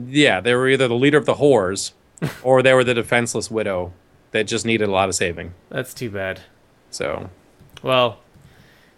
yeah, 0.07 0.39
they 0.39 0.53
were 0.53 0.70
either 0.70 0.88
the 0.88 0.93
leader 0.95 1.18
of 1.18 1.26
the 1.26 1.36
whores, 1.36 1.93
or 2.43 2.62
they 2.62 2.74
were 2.74 2.84
the 2.84 2.93
defenseless 2.93 3.49
widow 3.49 3.91
that 4.32 4.47
just 4.47 4.65
needed 4.65 4.88
a 4.88 4.91
lot 4.91 5.09
of 5.09 5.15
saving. 5.15 5.53
That's 5.69 5.93
too 5.93 6.09
bad. 6.09 6.41
So 6.91 7.30
Well, 7.84 8.19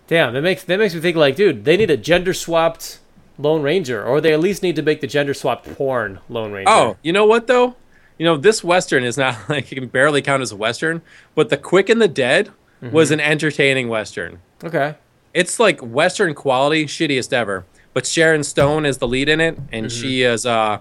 damn, 0.08 0.34
that 0.34 0.42
makes 0.42 0.64
that 0.64 0.78
makes 0.80 0.94
me 0.94 1.02
think 1.02 1.18
like, 1.18 1.36
dude, 1.36 1.66
they 1.66 1.78
need 1.78 1.90
a 1.92 1.98
gender 1.98 2.34
swapped 2.34 3.00
Lone 3.38 3.62
Ranger, 3.62 4.04
or 4.04 4.22
they 4.22 4.34
at 4.34 4.40
least 4.40 4.62
need 4.62 4.76
to 4.76 4.82
make 4.82 5.02
the 5.02 5.08
gender 5.08 5.34
swapped 5.34 5.66
porn 5.76 6.20
Lone 6.30 6.52
Ranger. 6.52 6.70
Oh, 6.72 6.98
you 7.02 7.12
know 7.14 7.26
what 7.26 7.48
though? 7.48 7.76
You 8.18 8.26
know 8.26 8.38
this 8.38 8.64
western 8.64 9.04
is 9.04 9.18
not 9.18 9.38
like 9.50 9.72
it 9.72 9.76
can 9.76 9.88
barely 9.88 10.22
count 10.22 10.42
as 10.42 10.52
a 10.52 10.56
western, 10.56 11.02
but 11.36 11.50
The 11.50 11.58
Quick 11.58 11.90
and 11.90 12.02
the 12.02 12.08
Dead 12.08 12.52
was 12.82 13.12
an 13.12 13.20
entertaining 13.20 13.90
western. 13.90 14.40
okay. 14.64 14.96
It's 15.36 15.60
like 15.60 15.80
western 15.82 16.34
quality, 16.34 16.86
shittiest 16.86 17.32
ever. 17.32 17.64
But 17.94 18.06
Sharon 18.08 18.44
Stone 18.44 18.86
is 18.86 18.98
the 18.98 19.08
lead 19.08 19.30
in 19.30 19.40
it, 19.40 19.58
and 19.72 19.92
she 19.92 20.24
is 20.24 20.46
uh, 20.46 20.80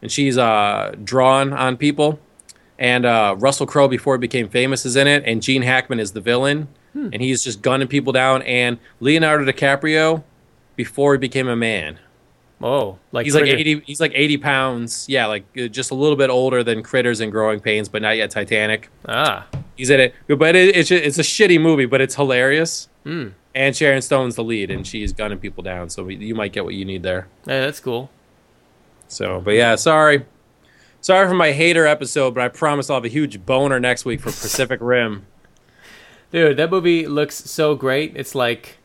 and 0.00 0.10
she's 0.12 0.38
uh 0.38 0.94
drawn 1.02 1.52
on 1.52 1.76
people. 1.76 2.18
And 2.78 3.04
uh, 3.06 3.36
Russell 3.38 3.66
Crowe, 3.66 3.88
before 3.88 4.14
he 4.16 4.18
became 4.18 4.48
famous, 4.48 4.84
is 4.84 4.96
in 4.96 5.06
it, 5.06 5.22
and 5.26 5.42
Gene 5.42 5.62
Hackman 5.62 6.00
is 6.00 6.12
the 6.12 6.20
villain, 6.20 6.68
and 6.94 7.20
he's 7.20 7.42
just 7.42 7.60
gunning 7.62 7.88
people 7.88 8.12
down. 8.12 8.42
And 8.42 8.78
Leonardo 9.00 9.44
DiCaprio, 9.50 10.22
before 10.76 11.12
he 11.14 11.18
became 11.18 11.48
a 11.48 11.56
man, 11.56 11.98
Oh, 12.62 12.98
like 13.12 13.24
he's 13.26 13.34
like 13.34 13.44
eighty. 13.46 13.80
He's 13.80 14.00
like 14.00 14.12
eighty 14.14 14.38
pounds. 14.38 15.06
Yeah, 15.08 15.26
like 15.26 15.44
uh, 15.58 15.66
just 15.66 15.90
a 15.90 15.94
little 15.94 16.16
bit 16.16 16.30
older 16.30 16.62
than 16.62 16.82
Critters 16.82 17.20
and 17.20 17.30
Growing 17.30 17.60
Pains, 17.60 17.88
but 17.88 18.00
not 18.00 18.16
yet 18.16 18.30
Titanic. 18.30 18.88
Ah, 19.06 19.46
He's 19.76 19.90
in 19.90 20.00
it, 20.00 20.14
but 20.28 20.54
it, 20.56 20.74
it's 20.74 20.90
it's 20.90 21.18
a 21.18 21.22
shitty 21.22 21.60
movie, 21.60 21.84
but 21.84 22.00
it's 22.00 22.14
hilarious. 22.14 22.88
Hmm. 23.02 23.28
And 23.56 23.76
Sharon 23.76 24.00
Stone's 24.02 24.36
the 24.36 24.44
lead, 24.44 24.70
and 24.70 24.86
she's 24.86 25.12
gunning 25.12 25.38
people 25.38 25.62
down, 25.62 25.90
so 25.90 26.08
you 26.08 26.34
might 26.34 26.52
get 26.52 26.64
what 26.64 26.74
you 26.74 26.84
need 26.84 27.02
there. 27.02 27.26
hey, 27.44 27.60
that's 27.60 27.80
cool. 27.80 28.08
So, 29.08 29.40
but 29.40 29.52
yeah, 29.54 29.74
sorry, 29.74 30.24
sorry 31.04 31.28
for 31.28 31.34
my 31.34 31.52
hater 31.52 31.86
episode, 31.86 32.34
but 32.34 32.42
I 32.42 32.48
promise 32.48 32.88
I'll 32.88 32.96
have 32.96 33.04
a 33.04 33.08
huge 33.08 33.44
boner 33.44 33.78
next 33.78 34.06
week 34.06 34.20
for 34.20 34.30
Pacific 34.30 34.80
Rim. 34.82 35.26
Dude, 36.32 36.56
that 36.56 36.70
movie 36.70 37.06
looks 37.06 37.36
so 37.36 37.74
great. 37.74 38.16
It's 38.16 38.34
like, 38.34 38.78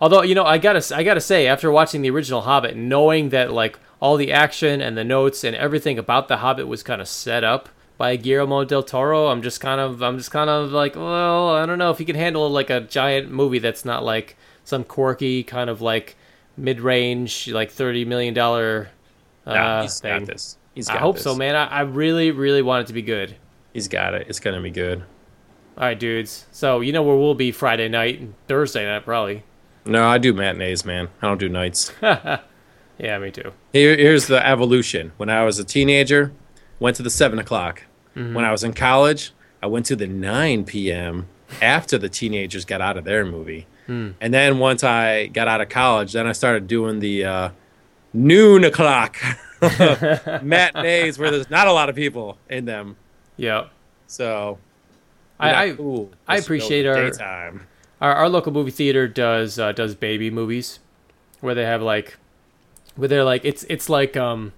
although 0.00 0.22
you 0.22 0.36
know, 0.36 0.44
I 0.44 0.58
gotta, 0.58 0.96
I 0.96 1.02
gotta 1.02 1.20
say, 1.20 1.48
after 1.48 1.70
watching 1.72 2.00
the 2.02 2.10
original 2.10 2.42
Hobbit, 2.42 2.76
knowing 2.76 3.30
that 3.30 3.52
like 3.52 3.76
all 4.00 4.16
the 4.16 4.30
action 4.32 4.80
and 4.80 4.96
the 4.96 5.02
notes 5.04 5.42
and 5.42 5.56
everything 5.56 5.98
about 5.98 6.28
the 6.28 6.36
Hobbit 6.38 6.68
was 6.68 6.84
kind 6.84 7.00
of 7.00 7.08
set 7.08 7.42
up 7.42 7.68
by 7.98 8.14
Guillermo 8.16 8.64
del 8.64 8.84
Toro, 8.84 9.26
I'm 9.26 9.42
just 9.42 9.60
kind 9.60 9.80
of, 9.80 10.00
I'm 10.00 10.16
just 10.16 10.30
kind 10.30 10.48
of 10.48 10.70
like, 10.70 10.94
well, 10.94 11.50
I 11.50 11.66
don't 11.66 11.78
know 11.78 11.90
if 11.90 11.98
he 11.98 12.04
can 12.04 12.16
handle 12.16 12.48
like 12.48 12.70
a 12.70 12.82
giant 12.82 13.30
movie 13.32 13.58
that's 13.58 13.84
not 13.84 14.04
like 14.04 14.36
some 14.64 14.84
quirky 14.84 15.42
kind 15.42 15.68
of 15.68 15.80
like 15.80 16.16
mid-range, 16.56 17.48
like 17.48 17.72
thirty 17.72 18.04
million 18.04 18.32
dollar 18.32 18.90
uh, 19.44 19.54
Nah, 19.54 19.82
he's 19.82 19.98
thing. 20.00 20.20
got 20.20 20.28
this. 20.28 20.56
He's 20.74 20.88
I 20.88 20.98
hope 20.98 21.16
this. 21.16 21.24
so, 21.24 21.34
man. 21.34 21.54
I, 21.54 21.66
I 21.66 21.80
really, 21.82 22.30
really 22.30 22.62
want 22.62 22.82
it 22.84 22.86
to 22.88 22.92
be 22.92 23.02
good. 23.02 23.36
He's 23.72 23.88
got 23.88 24.14
it. 24.14 24.26
It's 24.28 24.40
gonna 24.40 24.60
be 24.60 24.70
good. 24.70 25.00
All 25.76 25.84
right, 25.84 25.98
dudes. 25.98 26.46
So 26.52 26.80
you 26.80 26.92
know 26.92 27.02
where 27.02 27.16
we'll 27.16 27.34
be 27.34 27.52
Friday 27.52 27.88
night 27.88 28.20
and 28.20 28.34
Thursday 28.48 28.84
night, 28.86 29.04
probably. 29.04 29.42
No, 29.84 30.06
I 30.06 30.18
do 30.18 30.32
matinees, 30.32 30.84
man. 30.84 31.08
I 31.20 31.26
don't 31.26 31.38
do 31.38 31.48
nights. 31.48 31.92
Yeah, 32.98 33.18
me 33.18 33.30
too. 33.30 33.52
Here, 33.72 33.96
here's 33.96 34.26
the 34.26 34.44
evolution. 34.46 35.12
When 35.16 35.28
I 35.28 35.44
was 35.44 35.58
a 35.58 35.64
teenager, 35.64 36.32
went 36.78 36.96
to 36.96 37.02
the 37.02 37.10
seven 37.10 37.38
o'clock. 37.38 37.82
Mm-hmm. 38.14 38.34
When 38.34 38.44
I 38.44 38.52
was 38.52 38.62
in 38.62 38.72
college, 38.72 39.32
I 39.62 39.66
went 39.66 39.86
to 39.86 39.96
the 39.96 40.06
9 40.06 40.64
p.m. 40.64 41.26
after 41.60 41.98
the 41.98 42.08
teenagers 42.08 42.64
got 42.64 42.80
out 42.80 42.96
of 42.96 43.04
their 43.04 43.24
movie. 43.24 43.66
Hmm. 43.86 44.10
And 44.20 44.32
then 44.32 44.58
once 44.58 44.84
I 44.84 45.26
got 45.26 45.48
out 45.48 45.60
of 45.60 45.68
college, 45.68 46.12
then 46.12 46.26
I 46.26 46.32
started 46.32 46.66
doing 46.66 47.00
the 47.00 47.24
uh, 47.24 47.50
noon 48.12 48.64
o'clock 48.64 49.16
matinees 50.42 51.18
where 51.18 51.30
there's 51.30 51.50
not 51.50 51.66
a 51.66 51.72
lot 51.72 51.88
of 51.88 51.96
people 51.96 52.38
in 52.48 52.64
them. 52.64 52.96
Yeah. 53.36 53.66
So 54.06 54.58
I, 55.40 55.52
I, 55.52 55.66
ooh, 55.70 56.10
I 56.26 56.36
appreciate 56.38 56.86
our- 56.86 57.10
daytime. 57.10 57.66
our, 58.00 58.14
our 58.14 58.28
local 58.28 58.52
movie 58.52 58.70
theater 58.70 59.08
does 59.08 59.58
uh, 59.58 59.72
does 59.72 59.94
baby 59.94 60.30
movies 60.30 60.78
where 61.40 61.54
they 61.54 61.64
have 61.64 61.82
like 61.82 62.16
where 62.96 63.08
they're 63.08 63.24
like 63.24 63.44
it's 63.44 63.64
it's 63.64 63.88
like 63.88 64.16
um 64.16 64.52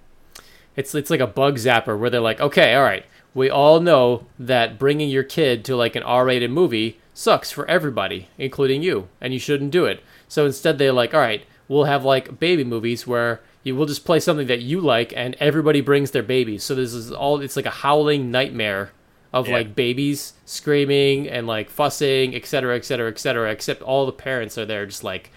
it's 0.77 0.95
it's 0.95 1.11
like 1.11 1.21
a 1.21 1.27
bug 1.27 1.57
zapper 1.57 1.99
where 1.99 2.11
they're 2.11 2.21
like 2.21 2.41
okay 2.41 2.75
all 2.75 2.83
right 2.85 3.07
we 3.35 3.49
all 3.51 3.81
know 3.81 4.27
that 4.39 4.79
bringing 4.79 5.09
your 5.11 5.23
kid 5.25 5.65
to 5.65 5.75
like 5.77 5.97
an 5.97 6.03
R-rated 6.03 6.51
movie 6.51 7.01
sucks 7.15 7.51
for 7.51 7.67
everybody 7.69 8.29
including 8.39 8.83
you 8.83 9.09
and 9.21 9.33
you 9.33 9.39
shouldn't 9.39 9.71
do 9.71 9.87
it 9.87 10.03
so 10.29 10.45
instead 10.47 10.77
they're 10.79 10.93
like 10.93 11.15
all 11.15 11.21
right 11.21 11.45
we'll 11.67 11.85
have 11.85 12.05
like 12.05 12.39
baby 12.39 12.63
movies 12.63 13.07
where 13.07 13.41
you 13.67 13.75
will 13.75 13.87
just 13.87 14.05
play 14.05 14.21
something 14.21 14.47
that 14.47 14.61
you 14.61 14.81
like 14.81 15.13
and 15.17 15.35
everybody 15.41 15.81
brings 15.81 16.13
their 16.13 16.23
babies 16.23 16.63
so 16.63 16.75
this 16.75 16.93
is 16.95 17.11
all 17.11 17.41
it's 17.41 17.57
like 17.57 17.67
a 17.67 17.71
howling 17.85 18.31
nightmare 18.31 18.93
of 19.33 19.49
Yeah. 19.49 19.55
like 19.57 19.75
babies 19.75 20.33
screaming 20.47 21.29
and 21.29 21.47
like 21.47 21.69
fussing, 21.69 22.35
et 22.35 22.47
cetera, 22.47 22.77
et 22.77 22.85
cetera, 22.85 23.09
et 23.11 23.19
cetera, 23.19 23.51
except 23.51 23.83
all 23.83 24.07
the 24.07 24.13
parents 24.13 24.57
are 24.57 24.65
there 24.65 24.87
just 24.87 25.05
like, 25.05 25.31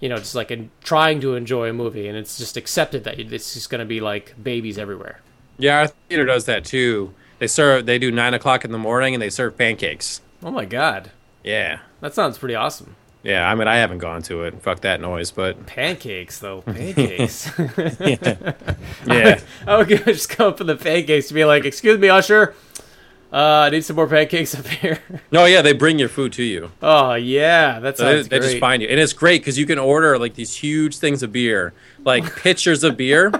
you 0.00 0.08
know, 0.08 0.16
just 0.16 0.34
like 0.34 0.50
in, 0.50 0.70
trying 0.82 1.20
to 1.20 1.34
enjoy 1.36 1.68
a 1.68 1.72
movie. 1.72 2.08
And 2.08 2.16
it's 2.18 2.36
just 2.38 2.56
accepted 2.56 3.04
that 3.04 3.20
it's 3.20 3.54
just 3.54 3.70
going 3.70 3.78
to 3.80 3.84
be 3.84 4.00
like 4.00 4.34
babies 4.42 4.76
everywhere. 4.78 5.20
Yeah, 5.58 5.78
our 5.80 5.86
theater 5.86 6.24
does 6.24 6.46
that 6.46 6.64
too. 6.64 7.14
They 7.38 7.46
serve. 7.46 7.86
They 7.86 7.98
do 7.98 8.10
nine 8.10 8.34
o'clock 8.34 8.64
in 8.64 8.72
the 8.72 8.78
morning, 8.78 9.14
and 9.14 9.22
they 9.22 9.30
serve 9.30 9.56
pancakes. 9.56 10.20
Oh 10.42 10.50
my 10.50 10.64
God. 10.64 11.10
Yeah, 11.44 11.80
That 12.00 12.14
sounds 12.14 12.38
pretty 12.38 12.54
awesome. 12.56 12.96
Yeah. 13.24 13.50
I 13.50 13.54
mean, 13.54 13.66
I 13.66 13.76
haven't 13.76 13.98
gone 13.98 14.22
to 14.24 14.42
it. 14.42 14.62
Fuck 14.62 14.80
that 14.82 15.00
noise, 15.00 15.30
but 15.30 15.66
Pancakes, 15.66 16.38
though. 16.38 16.62
Pancakes. 16.62 17.50
yeah. 19.06 19.40
I 19.66 19.76
would 19.78 19.88
just 19.88 20.28
come 20.28 20.48
up 20.50 20.58
for 20.58 20.64
the 20.64 20.76
pancakes 20.76 21.28
to 21.28 21.34
be 21.34 21.44
like, 21.44 21.64
excuse 21.64 21.98
me, 21.98 22.08
Usher. 22.08 22.54
Uh, 23.34 23.64
I 23.66 23.70
need 23.70 23.84
some 23.84 23.96
more 23.96 24.06
pancakes 24.06 24.54
up 24.54 24.64
here. 24.64 25.00
no, 25.32 25.44
yeah. 25.44 25.60
They 25.60 25.72
bring 25.72 25.98
your 25.98 26.08
food 26.08 26.32
to 26.34 26.44
you. 26.44 26.70
oh, 26.80 27.14
yeah. 27.14 27.80
that's 27.80 27.98
So 27.98 28.22
they, 28.22 28.28
they 28.28 28.38
just 28.38 28.58
find 28.58 28.80
you, 28.80 28.88
and 28.88 29.00
it's 29.00 29.12
great 29.12 29.40
because 29.40 29.58
you 29.58 29.66
can 29.66 29.76
order 29.76 30.16
like 30.20 30.34
these 30.34 30.54
huge 30.54 30.98
things 30.98 31.20
of 31.24 31.32
beer, 31.32 31.72
like 32.04 32.36
pitchers 32.42 32.84
of 32.84 32.96
beer, 32.96 33.32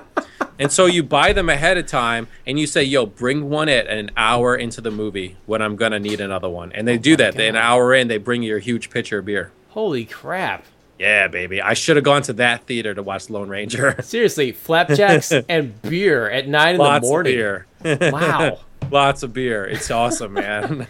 and 0.59 0.72
so 0.72 0.87
you 0.87 1.05
buy 1.05 1.32
them 1.32 1.49
ahead 1.49 1.78
of 1.78 1.87
time, 1.87 2.26
and 2.45 2.59
you 2.59 2.66
say, 2.66 2.82
"Yo, 2.82 3.07
bring 3.07 3.49
one 3.49 3.68
at 3.68 3.87
an 3.87 4.11
hour 4.16 4.57
into 4.57 4.80
the 4.80 4.91
movie 4.91 5.37
when 5.47 5.62
I'm 5.62 5.76
gonna 5.76 6.01
need 6.01 6.20
another 6.20 6.49
one," 6.49 6.72
and 6.72 6.89
they 6.89 6.99
do 6.99 7.16
that. 7.16 7.37
They, 7.37 7.49
an 7.49 7.55
hour 7.55 7.95
in, 7.95 8.09
they 8.09 8.18
bring 8.18 8.43
you 8.43 8.57
a 8.57 8.61
huge 8.61 8.91
pitcher 8.91 9.20
of 9.20 9.26
beer. 9.26 9.53
Holy 9.75 10.05
crap. 10.05 10.64
Yeah, 11.01 11.27
baby. 11.27 11.61
I 11.61 11.75
should 11.75 11.97
have 11.97 12.05
gone 12.05 12.22
to 12.22 12.33
that 12.35 12.64
theater 12.66 12.95
to 12.95 13.03
watch 13.03 13.29
Lone 13.29 13.49
Ranger. 13.49 13.97
Seriously, 14.03 14.53
flapjacks 14.53 15.33
and 15.49 15.83
beer 15.83 16.31
at 16.31 16.47
9 16.47 16.77
in 16.77 16.79
the 16.79 17.01
morning. 17.01 17.41
of 17.41 17.64
beer. 17.83 18.11
Wow. 18.12 18.61
Lots 18.93 19.25
of 19.25 19.33
beer. 19.33 19.64
It's 19.64 19.91
awesome, 19.91 20.35
man. 20.35 20.87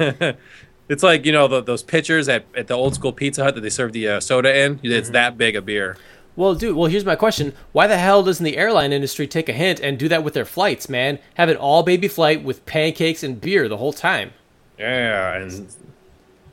it's 0.90 1.02
like 1.02 1.24
you 1.24 1.32
know 1.32 1.48
the, 1.48 1.62
those 1.62 1.82
pitchers 1.82 2.28
at, 2.28 2.44
at 2.54 2.66
the 2.66 2.74
old 2.74 2.94
school 2.94 3.14
Pizza 3.14 3.42
Hut 3.42 3.54
that 3.54 3.62
they 3.62 3.70
serve 3.70 3.94
the 3.94 4.06
uh, 4.06 4.20
soda 4.20 4.54
in. 4.54 4.80
It's 4.82 5.08
that 5.10 5.38
big 5.38 5.56
a 5.56 5.62
beer. 5.62 5.96
Well, 6.36 6.54
dude, 6.54 6.76
well, 6.76 6.90
here's 6.90 7.06
my 7.06 7.16
question. 7.16 7.54
Why 7.72 7.86
the 7.86 7.96
hell 7.96 8.22
doesn't 8.22 8.44
the 8.44 8.58
airline 8.58 8.92
industry 8.92 9.26
take 9.26 9.48
a 9.48 9.52
hint 9.52 9.80
and 9.80 9.98
do 9.98 10.08
that 10.08 10.22
with 10.22 10.34
their 10.34 10.44
flights, 10.44 10.90
man? 10.90 11.20
Have 11.36 11.48
an 11.48 11.56
all 11.56 11.82
baby 11.84 12.08
flight 12.08 12.44
with 12.44 12.66
pancakes 12.66 13.22
and 13.22 13.40
beer 13.40 13.66
the 13.66 13.78
whole 13.78 13.94
time. 13.94 14.32
Yeah, 14.78 15.36
and 15.36 15.74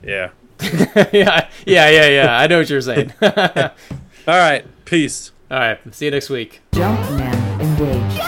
yeah. 0.02 0.30
yeah, 1.12 1.50
yeah, 1.66 1.90
yeah, 1.90 2.08
yeah. 2.08 2.38
I 2.38 2.48
know 2.48 2.60
what 2.60 2.70
you're 2.70 2.82
saying. 2.82 3.14
all 3.22 3.30
All 4.28 4.38
right. 4.38 4.66
Peace. 4.86 5.32
All 5.50 5.58
right, 5.60 5.80
see 5.94 6.06
you 6.06 6.12
next 6.12 6.30
week. 6.30 6.62
Jumpman 6.72 7.60
engaged. 7.60 8.20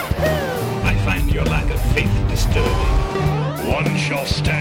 I 0.84 0.94
find 1.06 1.32
your 1.32 1.44
lack 1.44 1.72
of 1.72 1.80
faith 1.94 2.10
disturbing. 2.28 3.72
One 3.72 3.96
shall 3.96 4.26
stand, 4.26 4.53